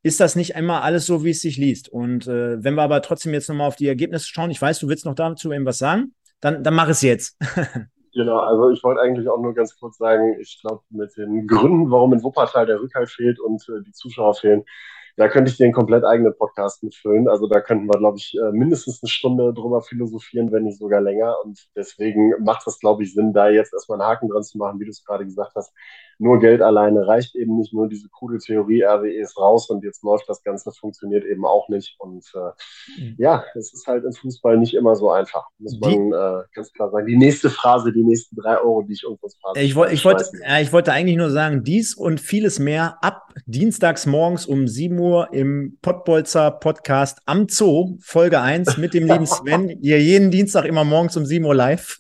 ist 0.03 0.21
das 0.21 0.35
nicht 0.35 0.57
einmal 0.57 0.81
alles 0.81 1.05
so, 1.05 1.25
wie 1.25 1.31
es 1.31 1.43
sich 1.43 1.59
liest. 1.59 1.91
Und 1.91 2.27
äh, 2.27 2.63
wenn 2.65 2.75
wir 2.75 2.83
aber 2.83 3.03
trotzdem 3.03 3.35
jetzt 3.35 3.49
nochmal 3.51 3.69
auf 3.69 3.77
die 3.77 3.89
Ergebnisse 3.89 4.27
schauen, 4.29 4.51
ich 4.51 4.63
weiß, 4.63 4.79
du 4.79 4.89
willst 4.89 5.05
noch 5.05 5.15
dazu 5.15 5.53
eben 5.53 5.67
was 5.67 5.77
sagen, 5.77 6.15
dann, 6.41 6.65
dann 6.65 6.75
mach 6.75 6.89
es 6.89 7.03
jetzt. 7.03 7.37
Genau, 8.19 8.39
also 8.41 8.71
ich 8.73 8.83
wollte 8.83 9.01
eigentlich 9.01 9.29
auch 9.29 9.41
nur 9.41 9.55
ganz 9.55 9.79
kurz 9.79 9.97
sagen, 9.97 10.37
ich 10.41 10.61
glaube, 10.61 10.83
mit 10.91 11.17
den 11.17 11.47
Gründen, 11.47 11.89
warum 11.93 12.13
in 12.13 12.25
Wuppertal 12.25 12.67
der 12.67 12.81
Rückhalt 12.81 13.11
fehlt 13.11 13.39
und 13.39 13.63
äh, 13.69 13.81
die 13.87 13.93
Zuschauer 13.93 14.35
fehlen, 14.35 14.65
da 15.17 15.29
könnte 15.29 15.53
ich 15.53 15.57
den 15.57 15.73
komplett 15.73 16.05
eigenen 16.05 16.37
Podcast 16.37 16.83
mitfüllen. 16.83 17.29
Also 17.29 17.47
da 17.47 17.61
könnten 17.61 17.87
wir, 17.87 17.97
glaube 17.97 18.19
ich, 18.19 18.37
äh, 18.37 18.51
mindestens 18.51 19.01
eine 19.01 19.09
Stunde 19.09 19.55
drüber 19.55 19.83
philosophieren, 19.83 20.51
wenn 20.51 20.65
nicht 20.65 20.81
sogar 20.81 21.01
länger. 21.01 21.37
Und 21.45 21.69
deswegen 21.77 22.35
macht 22.43 22.67
es, 22.67 22.81
glaube 22.81 23.05
ich, 23.05 23.15
Sinn, 23.15 23.33
da 23.33 23.51
jetzt 23.51 23.73
erstmal 23.73 24.01
einen 24.01 24.11
Haken 24.11 24.29
dran 24.31 24.43
zu 24.43 24.59
machen, 24.59 24.81
wie 24.81 24.87
du 24.87 24.91
es 24.91 25.05
gerade 25.05 25.25
gesagt 25.25 25.53
hast. 25.55 25.73
Nur 26.19 26.41
Geld 26.41 26.63
alleine 26.63 27.07
reicht 27.07 27.37
eben 27.37 27.57
nicht, 27.57 27.73
nur 27.73 27.89
diese 27.89 28.09
coole 28.09 28.39
Theorie, 28.39 28.83
RWE 28.83 29.13
ist 29.13 29.39
raus 29.39 29.71
und 29.71 29.85
jetzt 29.85 30.03
läuft 30.03 30.29
das 30.29 30.43
Ganze, 30.43 30.73
funktioniert 30.73 31.25
eben 31.25 31.47
auch 31.47 31.69
nicht. 31.69 31.95
Und 31.99 32.25
äh, 32.35 33.01
mhm. 33.01 33.15
ja, 33.19 33.45
es 33.55 33.73
ist 33.73 33.87
halt 33.87 34.05
im 34.05 34.13
Fußball 34.13 34.59
nicht 34.59 34.75
immer 34.75 34.97
so 34.97 35.11
einfach, 35.11 35.47
muss 35.59 35.79
man 35.81 36.13
äh, 36.13 36.43
ganz 36.53 36.73
klar 36.73 36.91
sagen. 36.91 37.07
Die 37.07 37.17
nächste 37.17 37.51
Phrase, 37.51 37.93
die 37.93 38.03
nächsten 38.03 38.37
drei 38.37 38.59
Euro, 38.59 38.83
die 38.83 38.95
ich 38.95 39.05
irgendwas 39.05 39.37
Phrase 39.37 39.61
Ich, 39.61 39.77
wollt, 39.77 39.93
ich, 39.93 40.05
wollte, 40.05 40.25
ja, 40.43 40.59
ich 40.61 40.73
wollte 40.73 40.93
eigentlich 40.93 41.17
nur 41.17 41.31
sagen, 41.31 41.63
dies 41.63 41.95
und 41.95 42.21
vieles 42.21 42.59
mehr 42.59 42.99
ab 43.03 43.29
dienstags 43.47 44.07
morgens 44.07 44.47
um 44.47 44.67
7 44.67 44.99
Uhr 44.99 45.29
im 45.33 45.79
Pottbolzer 45.83 46.51
Podcast 46.51 47.21
am 47.27 47.49
Zoo, 47.49 47.97
Folge 48.01 48.41
1 48.41 48.77
mit 48.79 48.95
dem 48.95 49.07
lieben 49.07 49.27
Sven. 49.27 49.69
Hier 49.81 50.03
jeden 50.03 50.31
Dienstag 50.31 50.65
immer 50.65 50.85
morgens 50.85 51.17
um 51.17 51.25
7 51.25 51.45
Uhr 51.45 51.55
live. 51.55 51.99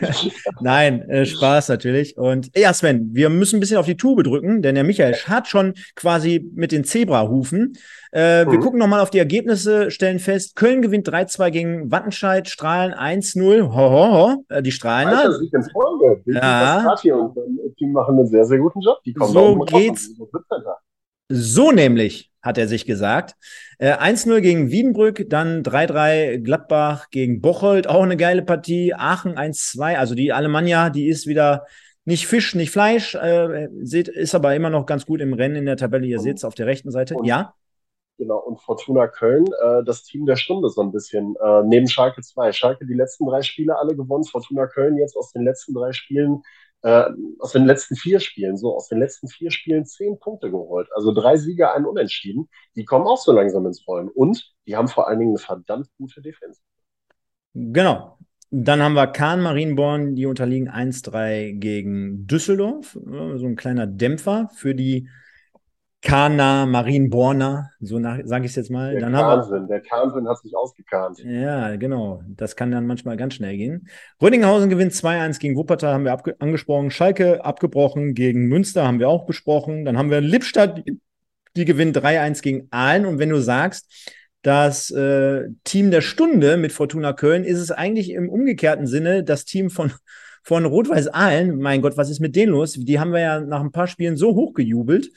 Nein, 0.60 1.08
äh, 1.08 1.26
Spaß 1.26 1.68
natürlich. 1.68 2.16
Und 2.16 2.50
ja, 2.56 2.72
Sven, 2.72 3.10
wir 3.12 3.25
wir 3.32 3.38
müssen 3.38 3.56
ein 3.56 3.60
bisschen 3.60 3.78
auf 3.78 3.86
die 3.86 3.96
Tube 3.96 4.22
drücken, 4.22 4.62
denn 4.62 4.74
der 4.74 4.84
Michael 4.84 5.14
hat 5.14 5.48
schon 5.48 5.74
quasi 5.94 6.50
mit 6.54 6.72
den 6.72 6.84
Zebrahufen. 6.84 7.76
Äh, 8.12 8.44
mhm. 8.44 8.52
Wir 8.52 8.60
gucken 8.60 8.78
nochmal 8.78 9.00
auf 9.00 9.10
die 9.10 9.18
Ergebnisse, 9.18 9.90
stellen 9.90 10.18
fest, 10.18 10.56
Köln 10.56 10.82
gewinnt 10.82 11.08
3-2 11.08 11.50
gegen 11.50 11.90
Wattenscheid, 11.90 12.48
Strahlen 12.48 12.94
1-0. 12.94 13.72
Ho, 13.74 13.74
ho. 13.74 14.44
Äh, 14.48 14.62
die 14.62 14.72
Strahlen. 14.72 15.08
Alter, 15.08 15.32
Sieg 15.38 15.52
in 15.52 15.62
Folge. 15.62 16.22
Ja. 16.26 16.94
Und 17.02 17.80
die 17.80 17.86
machen 17.86 18.18
einen 18.18 18.26
sehr, 18.26 18.44
sehr 18.44 18.58
guten 18.58 18.80
Job. 18.80 18.98
Die 19.04 19.12
kommen 19.12 19.32
so 19.32 19.58
geht's. 19.58 20.10
So 21.28 21.72
nämlich, 21.72 22.30
hat 22.40 22.56
er 22.56 22.68
sich 22.68 22.86
gesagt. 22.86 23.34
Äh, 23.78 23.96
1-0 23.96 24.40
gegen 24.40 24.70
Wiedenbrück, 24.70 25.28
dann 25.28 25.62
3-3 25.62 26.38
Gladbach 26.38 27.10
gegen 27.10 27.40
Bocholt, 27.40 27.88
auch 27.88 28.02
eine 28.02 28.16
geile 28.16 28.42
Partie. 28.42 28.94
Aachen 28.94 29.36
1-2, 29.36 29.96
also 29.96 30.14
die 30.14 30.32
Alemannia, 30.32 30.88
die 30.88 31.08
ist 31.08 31.26
wieder 31.26 31.66
nicht 32.06 32.26
Fisch, 32.28 32.54
nicht 32.54 32.70
Fleisch, 32.70 33.14
äh, 33.16 33.68
seht, 33.82 34.08
ist 34.08 34.34
aber 34.34 34.54
immer 34.54 34.70
noch 34.70 34.86
ganz 34.86 35.06
gut 35.06 35.20
im 35.20 35.34
Rennen 35.34 35.56
in 35.56 35.66
der 35.66 35.76
Tabelle. 35.76 36.06
Ihr 36.06 36.20
seht 36.20 36.36
es 36.36 36.44
auf 36.44 36.54
der 36.54 36.66
rechten 36.66 36.92
Seite. 36.92 37.16
Und, 37.16 37.24
ja? 37.24 37.52
Genau, 38.16 38.38
und 38.38 38.60
Fortuna 38.60 39.08
Köln, 39.08 39.44
äh, 39.46 39.82
das 39.84 40.04
Team 40.04 40.24
der 40.24 40.36
Stunde 40.36 40.68
so 40.70 40.80
ein 40.82 40.92
bisschen, 40.92 41.34
äh, 41.42 41.62
neben 41.64 41.88
Schalke 41.88 42.22
2. 42.22 42.52
Schalke 42.52 42.86
die 42.86 42.94
letzten 42.94 43.26
drei 43.26 43.42
Spiele 43.42 43.76
alle 43.76 43.96
gewonnen, 43.96 44.22
Fortuna 44.22 44.68
Köln 44.68 44.96
jetzt 44.96 45.16
aus 45.16 45.32
den 45.32 45.42
letzten 45.42 45.74
drei 45.74 45.92
Spielen, 45.92 46.42
äh, 46.82 47.10
aus 47.40 47.52
den 47.52 47.66
letzten 47.66 47.96
vier 47.96 48.20
Spielen, 48.20 48.56
so 48.56 48.76
aus 48.76 48.88
den 48.88 49.00
letzten 49.00 49.26
vier 49.26 49.50
Spielen 49.50 49.84
zehn 49.84 50.18
Punkte 50.20 50.50
geholt. 50.50 50.88
Also 50.94 51.12
drei 51.12 51.36
Sieger, 51.36 51.74
einen 51.74 51.86
Unentschieden. 51.86 52.48
Die 52.76 52.84
kommen 52.84 53.06
auch 53.08 53.18
so 53.18 53.32
langsam 53.32 53.66
ins 53.66 53.86
Rollen. 53.86 54.08
Und 54.08 54.54
die 54.68 54.76
haben 54.76 54.86
vor 54.86 55.08
allen 55.08 55.18
Dingen 55.18 55.32
eine 55.32 55.38
verdammt 55.38 55.88
gute 55.98 56.22
Defense. 56.22 56.60
Genau, 57.52 58.16
dann 58.64 58.82
haben 58.82 58.94
wir 58.94 59.06
Kahn 59.08 59.42
Marienborn, 59.42 60.14
die 60.14 60.26
unterliegen 60.26 60.70
1-3 60.70 61.58
gegen 61.58 62.26
Düsseldorf. 62.26 62.98
So 63.04 63.46
ein 63.46 63.56
kleiner 63.56 63.86
Dämpfer 63.86 64.50
für 64.54 64.74
die 64.74 65.08
Kahner, 66.02 66.66
Marienborner, 66.66 67.70
so 67.80 68.00
sage 68.00 68.44
ich 68.44 68.52
es 68.52 68.56
jetzt 68.56 68.70
mal. 68.70 68.92
Der 68.92 69.00
dann 69.00 69.12
Kahnsinn, 69.12 69.62
wir, 69.62 69.66
der 69.66 69.80
Kahnsinn 69.80 70.28
hat 70.28 70.38
sich 70.38 70.56
ausgekahnt. 70.56 71.18
Ja, 71.24 71.74
genau. 71.76 72.22
Das 72.28 72.54
kann 72.54 72.70
dann 72.70 72.86
manchmal 72.86 73.16
ganz 73.16 73.34
schnell 73.34 73.56
gehen. 73.56 73.88
Rödinghausen 74.22 74.70
gewinnt 74.70 74.92
2-1 74.92 75.40
gegen 75.40 75.56
Wuppertal, 75.56 75.94
haben 75.94 76.04
wir 76.04 76.16
angesprochen. 76.38 76.90
Schalke 76.90 77.44
abgebrochen 77.44 78.14
gegen 78.14 78.46
Münster, 78.46 78.86
haben 78.86 79.00
wir 79.00 79.08
auch 79.08 79.26
besprochen. 79.26 79.84
Dann 79.84 79.98
haben 79.98 80.10
wir 80.10 80.20
Lippstadt, 80.20 80.84
die 81.56 81.64
gewinnt 81.64 81.96
3-1 81.96 82.40
gegen 82.40 82.68
Aalen. 82.70 83.06
Und 83.06 83.18
wenn 83.18 83.30
du 83.30 83.40
sagst, 83.40 84.14
das 84.46 84.92
äh, 84.92 85.48
Team 85.64 85.90
der 85.90 86.02
Stunde 86.02 86.56
mit 86.56 86.72
Fortuna 86.72 87.12
Köln 87.12 87.42
ist 87.42 87.58
es 87.58 87.72
eigentlich 87.72 88.10
im 88.10 88.28
umgekehrten 88.28 88.86
Sinne 88.86 89.24
das 89.24 89.44
Team 89.44 89.70
von, 89.70 89.90
von 90.44 90.64
Rot-Weiß 90.64 91.08
Aalen. 91.08 91.58
Mein 91.58 91.82
Gott, 91.82 91.96
was 91.96 92.10
ist 92.10 92.20
mit 92.20 92.36
denen 92.36 92.52
los? 92.52 92.74
Die 92.74 93.00
haben 93.00 93.12
wir 93.12 93.18
ja 93.18 93.40
nach 93.40 93.60
ein 93.60 93.72
paar 93.72 93.88
Spielen 93.88 94.16
so 94.16 94.36
hochgejubelt. 94.36 95.10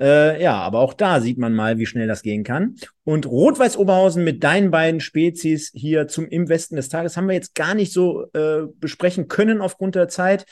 Äh, 0.00 0.42
ja, 0.42 0.54
aber 0.54 0.80
auch 0.80 0.94
da 0.94 1.20
sieht 1.20 1.38
man 1.38 1.54
mal, 1.54 1.78
wie 1.78 1.86
schnell 1.86 2.08
das 2.08 2.22
gehen 2.22 2.42
kann. 2.42 2.74
Und 3.04 3.26
Rot-Weiß 3.26 3.76
Oberhausen 3.76 4.24
mit 4.24 4.42
deinen 4.42 4.72
beiden 4.72 4.98
Spezies 4.98 5.70
hier 5.72 6.08
zum 6.08 6.26
Im 6.26 6.48
Westen 6.48 6.74
des 6.74 6.88
Tages 6.88 7.16
haben 7.16 7.28
wir 7.28 7.34
jetzt 7.34 7.54
gar 7.54 7.76
nicht 7.76 7.92
so 7.92 8.24
äh, 8.32 8.62
besprechen 8.80 9.28
können 9.28 9.60
aufgrund 9.60 9.94
der 9.94 10.08
Zeit. 10.08 10.44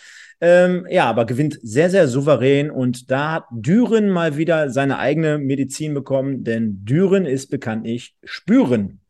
Ähm, 0.42 0.86
ja, 0.88 1.04
aber 1.04 1.26
gewinnt 1.26 1.58
sehr, 1.62 1.90
sehr 1.90 2.08
souverän 2.08 2.70
und 2.70 3.10
da 3.10 3.32
hat 3.32 3.44
Düren 3.50 4.08
mal 4.08 4.38
wieder 4.38 4.70
seine 4.70 4.98
eigene 4.98 5.38
Medizin 5.38 5.92
bekommen, 5.92 6.44
denn 6.44 6.82
Düren 6.84 7.26
ist 7.26 7.50
bekanntlich 7.50 8.16
spüren. 8.24 9.00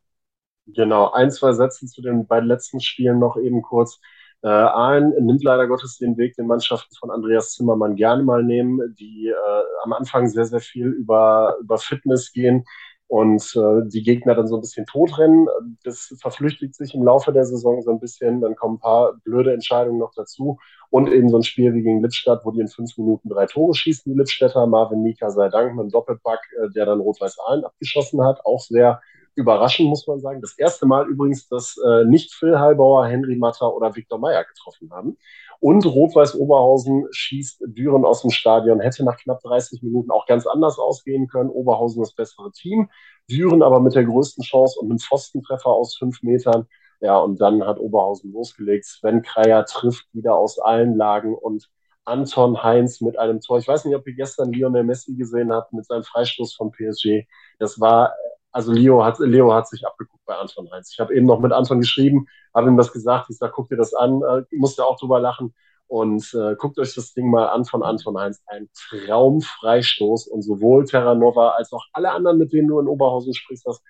Genau, 0.67 1.11
ein, 1.13 1.31
zwei 1.31 1.53
Sätze 1.53 1.87
zu 1.87 2.03
den 2.03 2.27
beiden 2.27 2.49
letzten 2.49 2.81
Spielen 2.81 3.21
noch 3.21 3.37
eben 3.37 3.63
kurz. 3.63 4.01
Äh, 4.43 4.49
Aalen 4.49 5.13
nimmt 5.25 5.45
leider 5.45 5.69
Gottes 5.69 5.99
den 5.99 6.17
Weg, 6.17 6.35
den 6.35 6.47
Mannschaften 6.47 6.95
von 6.99 7.11
Andreas 7.11 7.53
Zimmermann 7.53 7.95
gerne 7.95 8.23
mal 8.23 8.43
nehmen, 8.43 8.95
die 8.99 9.29
äh, 9.29 9.63
am 9.85 9.93
Anfang 9.93 10.29
sehr, 10.29 10.47
sehr 10.47 10.61
viel 10.61 10.87
über, 10.89 11.57
über 11.61 11.79
Fitness 11.79 12.33
gehen 12.33 12.65
und 13.11 13.57
äh, 13.57 13.89
die 13.89 14.05
Gegner 14.05 14.37
dann 14.37 14.47
so 14.47 14.55
ein 14.55 14.61
bisschen 14.61 14.87
totrennen. 14.87 15.49
Das 15.83 16.15
verflüchtigt 16.21 16.77
sich 16.77 16.95
im 16.95 17.03
Laufe 17.03 17.33
der 17.33 17.45
Saison 17.45 17.83
so 17.83 17.91
ein 17.91 17.99
bisschen. 17.99 18.41
Dann 18.41 18.55
kommen 18.55 18.77
ein 18.77 18.81
paar 18.81 19.15
blöde 19.25 19.53
Entscheidungen 19.53 19.99
noch 19.99 20.15
dazu. 20.15 20.59
Und 20.91 21.09
eben 21.09 21.29
so 21.29 21.39
ein 21.39 21.43
Spiel 21.43 21.75
wie 21.75 21.83
gegen 21.83 22.03
Lippstadt, 22.03 22.43
wo 22.45 22.53
die 22.53 22.61
in 22.61 22.69
fünf 22.69 22.97
Minuten 22.97 23.29
drei 23.29 23.47
Tore 23.47 23.75
schießen, 23.75 24.13
die 24.13 24.17
Lippstädter. 24.17 24.65
Marvin 24.69 25.03
Mika 25.03 25.29
sei 25.31 25.49
Dank 25.49 25.73
mit 25.73 25.81
einem 25.81 25.91
Doppelpack, 25.91 26.39
äh, 26.63 26.71
der 26.71 26.87
dann 26.87 27.01
Rot-Weiß-Aalen 27.01 27.65
abgeschossen 27.65 28.23
hat. 28.23 28.47
Auch 28.47 28.61
sehr 28.61 29.01
überraschend, 29.35 29.89
muss 29.89 30.07
man 30.07 30.21
sagen. 30.21 30.41
Das 30.41 30.57
erste 30.57 30.87
Mal 30.87 31.09
übrigens, 31.09 31.49
dass 31.49 31.77
äh, 31.85 32.05
nicht 32.05 32.33
Phil 32.33 32.61
Heilbauer, 32.61 33.09
Henry 33.09 33.35
Matter 33.35 33.75
oder 33.75 33.97
Viktor 33.97 34.21
Meyer 34.21 34.45
getroffen 34.45 34.89
haben. 34.93 35.17
Und 35.61 35.85
Rot-Weiß 35.85 36.37
Oberhausen 36.37 37.07
schießt 37.11 37.65
Düren 37.67 38.07
aus 38.07 38.23
dem 38.23 38.31
Stadion. 38.31 38.81
Hätte 38.81 39.05
nach 39.05 39.19
knapp 39.19 39.41
30 39.43 39.83
Minuten 39.83 40.11
auch 40.11 40.27
ganz 40.27 40.47
anders 40.47 40.79
ausgehen 40.79 41.29
können. 41.29 41.51
Oberhausen 41.51 42.03
das 42.03 42.15
bessere 42.15 42.51
Team. 42.51 42.89
Düren 43.31 43.63
aber 43.63 43.81
mit 43.81 43.95
der 43.95 44.05
größten 44.05 44.43
Chance 44.43 44.81
und 44.81 44.89
einem 44.91 44.99
Pfostentreffer 44.99 45.69
aus 45.69 45.97
fünf 45.97 46.23
Metern. 46.23 46.67
Ja, 47.01 47.19
und 47.19 47.41
dann 47.41 47.65
hat 47.65 47.79
Oberhausen 47.79 48.33
losgelegt. 48.33 48.87
Sven 48.87 49.23
Kreier 49.23 49.65
trifft 49.67 50.07
wieder 50.15 50.35
aus 50.35 50.59
allen 50.59 50.97
Lagen 50.97 51.35
und 51.35 51.69
Anton 52.05 52.63
Heinz 52.63 53.01
mit 53.01 53.19
einem 53.19 53.41
Tor. 53.41 53.59
Ich 53.59 53.69
weiß 53.69 53.85
nicht, 53.85 53.95
ob 53.95 54.07
ihr 54.07 54.15
gestern 54.15 54.53
Lionel 54.53 54.85
Messi 54.85 55.15
gesehen 55.15 55.53
habt 55.53 55.73
mit 55.73 55.87
seinem 55.87 56.05
Freistoß 56.05 56.55
von 56.55 56.73
PSG. 56.73 57.27
Das 57.59 57.81
war, 57.81 58.15
also 58.53 58.73
Leo 58.73 59.05
hat, 59.05 59.19
Leo 59.19 59.53
hat 59.53 59.69
sich 59.69 59.87
abgeguckt 59.87 60.25
bei 60.27 60.35
Anton 60.37 60.71
Heinz. 60.73 60.91
Ich 60.93 61.01
habe 61.01 61.15
eben 61.15 61.27
noch 61.27 61.41
mit 61.41 61.53
Anton 61.53 61.81
geschrieben 61.81 62.27
habe 62.55 62.69
ihm 62.69 62.77
das 62.77 62.93
gesagt. 62.93 63.31
Ich 63.31 63.39
sage, 63.39 63.53
guck 63.55 63.69
dir 63.69 63.77
das 63.77 63.95
an, 63.95 64.23
äh, 64.23 64.43
musste 64.57 64.85
auch 64.85 64.99
drüber 64.99 65.21
lachen. 65.21 65.55
Und 65.87 66.33
äh, 66.35 66.55
guckt 66.57 66.79
euch 66.79 66.95
das 66.95 67.15
Ding 67.15 67.31
mal 67.31 67.49
an 67.49 67.65
von 67.65 67.83
Anton 67.83 68.17
Heinz. 68.17 68.41
Ein 68.47 68.69
Traumfreistoß. 68.75 70.29
Und 70.29 70.43
sowohl 70.43 70.85
Terranova 70.85 71.51
als 71.51 71.73
auch 71.73 71.85
alle 71.93 72.13
anderen, 72.13 72.39
mit 72.39 72.53
denen 72.53 72.69
du 72.69 72.79
in 72.79 72.87
Oberhausen 72.87 73.35
sprichst, 73.35 73.67
das 73.67 73.83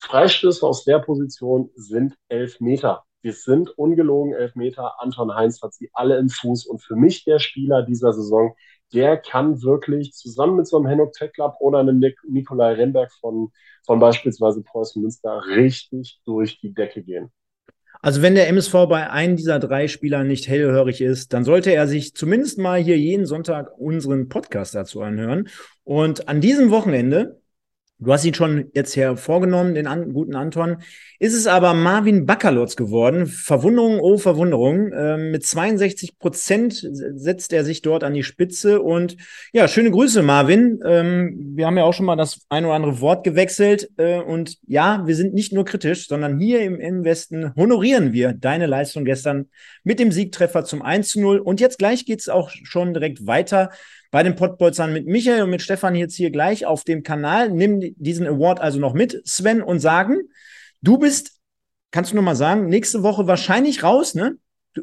Freistöße 0.00 0.64
aus 0.66 0.84
der 0.84 1.00
Position 1.00 1.70
sind 1.74 2.14
elf 2.28 2.60
Meter. 2.60 3.04
Wir 3.22 3.32
sind 3.32 3.70
ungelogen 3.70 4.34
elf 4.34 4.54
Meter. 4.54 5.00
Anton 5.00 5.34
Heinz 5.34 5.60
hat 5.62 5.74
sie 5.74 5.90
alle 5.92 6.18
im 6.18 6.28
Fuß. 6.28 6.66
Und 6.66 6.82
für 6.82 6.94
mich 6.94 7.24
der 7.24 7.40
Spieler 7.40 7.82
dieser 7.82 8.12
Saison, 8.12 8.54
der 8.92 9.16
kann 9.16 9.62
wirklich 9.62 10.12
zusammen 10.12 10.56
mit 10.56 10.66
so 10.66 10.76
einem 10.76 10.86
Henok 10.86 11.12
Teklab 11.12 11.56
oder 11.60 11.78
einem 11.78 11.98
Nik 11.98 12.16
Nikolai 12.28 12.74
Remberg 12.74 13.12
von, 13.20 13.50
von 13.84 13.98
beispielsweise 13.98 14.62
Preußen 14.62 15.02
Münster 15.02 15.42
richtig 15.48 16.20
durch 16.24 16.60
die 16.60 16.74
Decke 16.74 17.02
gehen. 17.02 17.30
Also 18.02 18.20
wenn 18.20 18.34
der 18.34 18.48
MSV 18.48 18.72
bei 18.88 19.08
einem 19.08 19.36
dieser 19.36 19.58
drei 19.58 19.88
Spielern 19.88 20.26
nicht 20.26 20.46
hellhörig 20.46 21.00
ist, 21.00 21.32
dann 21.32 21.44
sollte 21.44 21.72
er 21.72 21.86
sich 21.86 22.14
zumindest 22.14 22.58
mal 22.58 22.78
hier 22.78 22.98
jeden 22.98 23.24
Sonntag 23.24 23.78
unseren 23.78 24.28
Podcast 24.28 24.74
dazu 24.74 25.00
anhören. 25.00 25.48
Und 25.84 26.28
an 26.28 26.42
diesem 26.42 26.70
Wochenende 26.70 27.40
Du 28.04 28.12
hast 28.12 28.24
ihn 28.26 28.34
schon 28.34 28.70
jetzt 28.74 28.96
hervorgenommen, 28.96 29.74
den 29.74 29.86
an, 29.86 30.12
guten 30.12 30.34
Anton. 30.34 30.76
Ist 31.18 31.32
es 31.32 31.46
aber 31.46 31.72
Marvin 31.72 32.26
Bakalotz 32.26 32.76
geworden. 32.76 33.26
Verwunderung, 33.26 33.98
oh 33.98 34.18
Verwunderung. 34.18 34.92
Ähm, 34.92 35.30
mit 35.30 35.46
62 35.46 36.18
Prozent 36.18 36.86
setzt 36.92 37.54
er 37.54 37.64
sich 37.64 37.80
dort 37.80 38.04
an 38.04 38.12
die 38.12 38.22
Spitze. 38.22 38.82
Und 38.82 39.16
ja, 39.54 39.68
schöne 39.68 39.90
Grüße, 39.90 40.22
Marvin. 40.22 40.80
Ähm, 40.84 41.52
wir 41.56 41.66
haben 41.66 41.78
ja 41.78 41.84
auch 41.84 41.94
schon 41.94 42.04
mal 42.04 42.16
das 42.16 42.40
ein 42.50 42.66
oder 42.66 42.74
andere 42.74 43.00
Wort 43.00 43.24
gewechselt. 43.24 43.90
Äh, 43.96 44.20
und 44.20 44.58
ja, 44.66 45.06
wir 45.06 45.16
sind 45.16 45.32
nicht 45.32 45.54
nur 45.54 45.64
kritisch, 45.64 46.06
sondern 46.06 46.38
hier 46.38 46.60
im, 46.60 46.78
im 46.80 47.04
Westen 47.04 47.54
honorieren 47.56 48.12
wir 48.12 48.34
deine 48.34 48.66
Leistung 48.66 49.06
gestern 49.06 49.48
mit 49.82 49.98
dem 49.98 50.12
Siegtreffer 50.12 50.64
zum 50.64 50.82
1 50.82 51.08
zu 51.08 51.20
0. 51.20 51.38
Und 51.38 51.58
jetzt 51.58 51.78
gleich 51.78 52.04
geht's 52.04 52.28
auch 52.28 52.50
schon 52.50 52.92
direkt 52.92 53.26
weiter 53.26 53.70
bei 54.14 54.22
den 54.22 54.36
Pottbolzern 54.36 54.92
mit 54.92 55.08
Michael 55.08 55.42
und 55.42 55.50
mit 55.50 55.60
Stefan 55.60 55.96
jetzt 55.96 56.14
hier 56.14 56.30
gleich 56.30 56.66
auf 56.66 56.84
dem 56.84 57.02
Kanal. 57.02 57.50
Nimm 57.50 57.80
diesen 57.96 58.28
Award 58.28 58.60
also 58.60 58.78
noch 58.78 58.94
mit, 58.94 59.20
Sven, 59.26 59.60
und 59.60 59.80
sagen, 59.80 60.28
du 60.82 60.98
bist, 60.98 61.40
kannst 61.90 62.12
du 62.12 62.16
noch 62.16 62.22
mal 62.22 62.36
sagen, 62.36 62.68
nächste 62.68 63.02
Woche 63.02 63.26
wahrscheinlich 63.26 63.82
raus, 63.82 64.14
ne? 64.14 64.36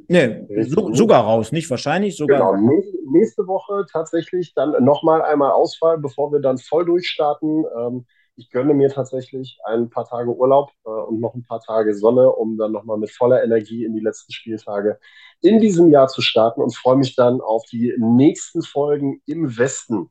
Ne, 0.10 0.50
so, 0.68 0.94
sogar 0.94 1.24
raus, 1.24 1.54
nicht 1.54 1.70
wahrscheinlich, 1.70 2.18
sogar. 2.18 2.58
Genau, 2.58 2.74
nächste, 3.14 3.48
Woche 3.48 3.86
tatsächlich 3.90 4.54
dann 4.54 4.84
nochmal 4.84 5.22
einmal 5.22 5.52
Auswahl, 5.52 5.98
bevor 5.98 6.34
wir 6.34 6.42
dann 6.42 6.58
voll 6.58 6.84
durchstarten. 6.84 7.64
Ähm, 7.80 8.06
ich 8.36 8.50
gönne 8.50 8.74
mir 8.74 8.90
tatsächlich 8.90 9.60
ein 9.64 9.90
paar 9.90 10.10
Tage 10.10 10.36
Urlaub 10.36 10.72
äh, 10.86 10.90
und 10.90 11.22
noch 11.22 11.36
ein 11.36 11.44
paar 11.44 11.62
Tage 11.62 11.94
Sonne, 11.94 12.30
um 12.34 12.58
dann 12.58 12.74
nochmal 12.74 12.98
mit 12.98 13.12
voller 13.12 13.42
Energie 13.42 13.86
in 13.86 13.94
die 13.94 14.02
letzten 14.02 14.34
Spieltage 14.34 15.00
in 15.42 15.60
diesem 15.60 15.90
Jahr 15.90 16.08
zu 16.08 16.22
starten 16.22 16.62
und 16.62 16.76
freue 16.76 16.98
mich 16.98 17.16
dann 17.16 17.42
auf 17.42 17.66
die 17.66 17.94
nächsten 17.98 18.62
Folgen 18.62 19.22
im 19.26 19.58
Westen. 19.58 20.10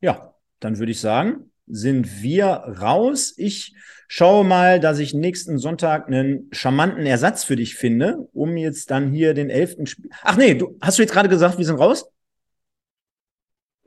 Ja, 0.00 0.34
dann 0.60 0.78
würde 0.78 0.92
ich 0.92 1.00
sagen, 1.00 1.50
sind 1.66 2.22
wir 2.22 2.46
raus. 2.46 3.34
Ich 3.36 3.74
schaue 4.08 4.44
mal, 4.44 4.80
dass 4.80 4.98
ich 4.98 5.14
nächsten 5.14 5.58
Sonntag 5.58 6.08
einen 6.08 6.48
charmanten 6.52 7.06
Ersatz 7.06 7.44
für 7.44 7.56
dich 7.56 7.76
finde, 7.76 8.28
um 8.32 8.56
jetzt 8.56 8.90
dann 8.90 9.12
hier 9.12 9.34
den 9.34 9.50
elften 9.50 9.86
Spiel. 9.86 10.10
Ach 10.22 10.36
nee, 10.36 10.54
du 10.54 10.76
hast 10.80 10.98
du 10.98 11.02
jetzt 11.02 11.12
gerade 11.12 11.28
gesagt, 11.28 11.58
wir 11.58 11.64
sind 11.64 11.78
raus? 11.78 12.10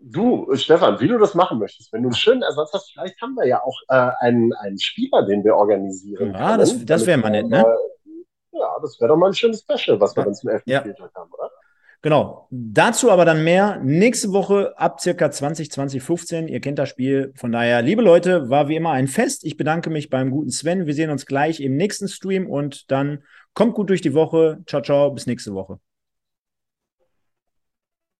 Du, 0.05 0.53
Stefan, 0.55 0.99
wie 0.99 1.07
du 1.07 1.17
das 1.17 1.33
machen 1.33 1.59
möchtest, 1.59 1.93
wenn 1.93 2.03
du 2.03 2.09
einen 2.09 2.15
schönen 2.15 2.41
Ersatz 2.41 2.71
hast, 2.73 2.91
vielleicht 2.91 3.21
haben 3.21 3.35
wir 3.35 3.47
ja 3.47 3.63
auch 3.63 3.77
äh, 3.87 4.11
einen, 4.19 4.51
einen 4.53 4.77
Spieler, 4.77 5.25
den 5.25 5.45
wir 5.45 5.55
organisieren. 5.55 6.33
Ja, 6.33 6.47
können, 6.47 6.59
das, 6.59 6.85
das 6.85 7.05
wäre 7.05 7.17
mal 7.17 7.29
nett, 7.29 7.47
ne? 7.47 7.65
Ja, 8.53 8.77
das 8.81 8.99
wäre 8.99 9.09
doch 9.09 9.17
mal 9.17 9.27
ein 9.27 9.33
schönes 9.33 9.61
Special, 9.61 9.99
was 9.99 10.15
wir 10.15 10.23
dann 10.23 10.35
zum 10.35 10.49
11. 10.49 10.63
Ja. 10.65 10.79
Spieltag 10.81 11.11
haben, 11.15 11.31
oder? 11.31 11.51
Genau. 12.03 12.47
Dazu 12.51 13.09
aber 13.09 13.23
dann 13.23 13.45
mehr 13.45 13.79
nächste 13.81 14.33
Woche 14.33 14.77
ab 14.77 14.99
circa 14.99 15.31
20, 15.31 15.71
2015. 15.71 16.49
Ihr 16.49 16.59
kennt 16.59 16.77
das 16.77 16.89
Spiel. 16.89 17.31
Von 17.35 17.53
daher, 17.53 17.81
liebe 17.81 18.01
Leute, 18.01 18.49
war 18.49 18.67
wie 18.67 18.75
immer 18.75 18.91
ein 18.91 19.07
Fest. 19.07 19.45
Ich 19.45 19.55
bedanke 19.55 19.89
mich 19.89 20.09
beim 20.09 20.29
guten 20.29 20.51
Sven. 20.51 20.85
Wir 20.85 20.93
sehen 20.93 21.09
uns 21.09 21.25
gleich 21.25 21.61
im 21.61 21.77
nächsten 21.77 22.09
Stream 22.09 22.49
und 22.49 22.91
dann 22.91 23.23
kommt 23.53 23.73
gut 23.73 23.89
durch 23.89 24.01
die 24.01 24.13
Woche. 24.13 24.61
Ciao, 24.67 24.81
ciao. 24.81 25.11
Bis 25.11 25.27
nächste 25.27 25.53
Woche. 25.53 25.79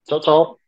Ciao, 0.06 0.22
ciao. 0.22 0.63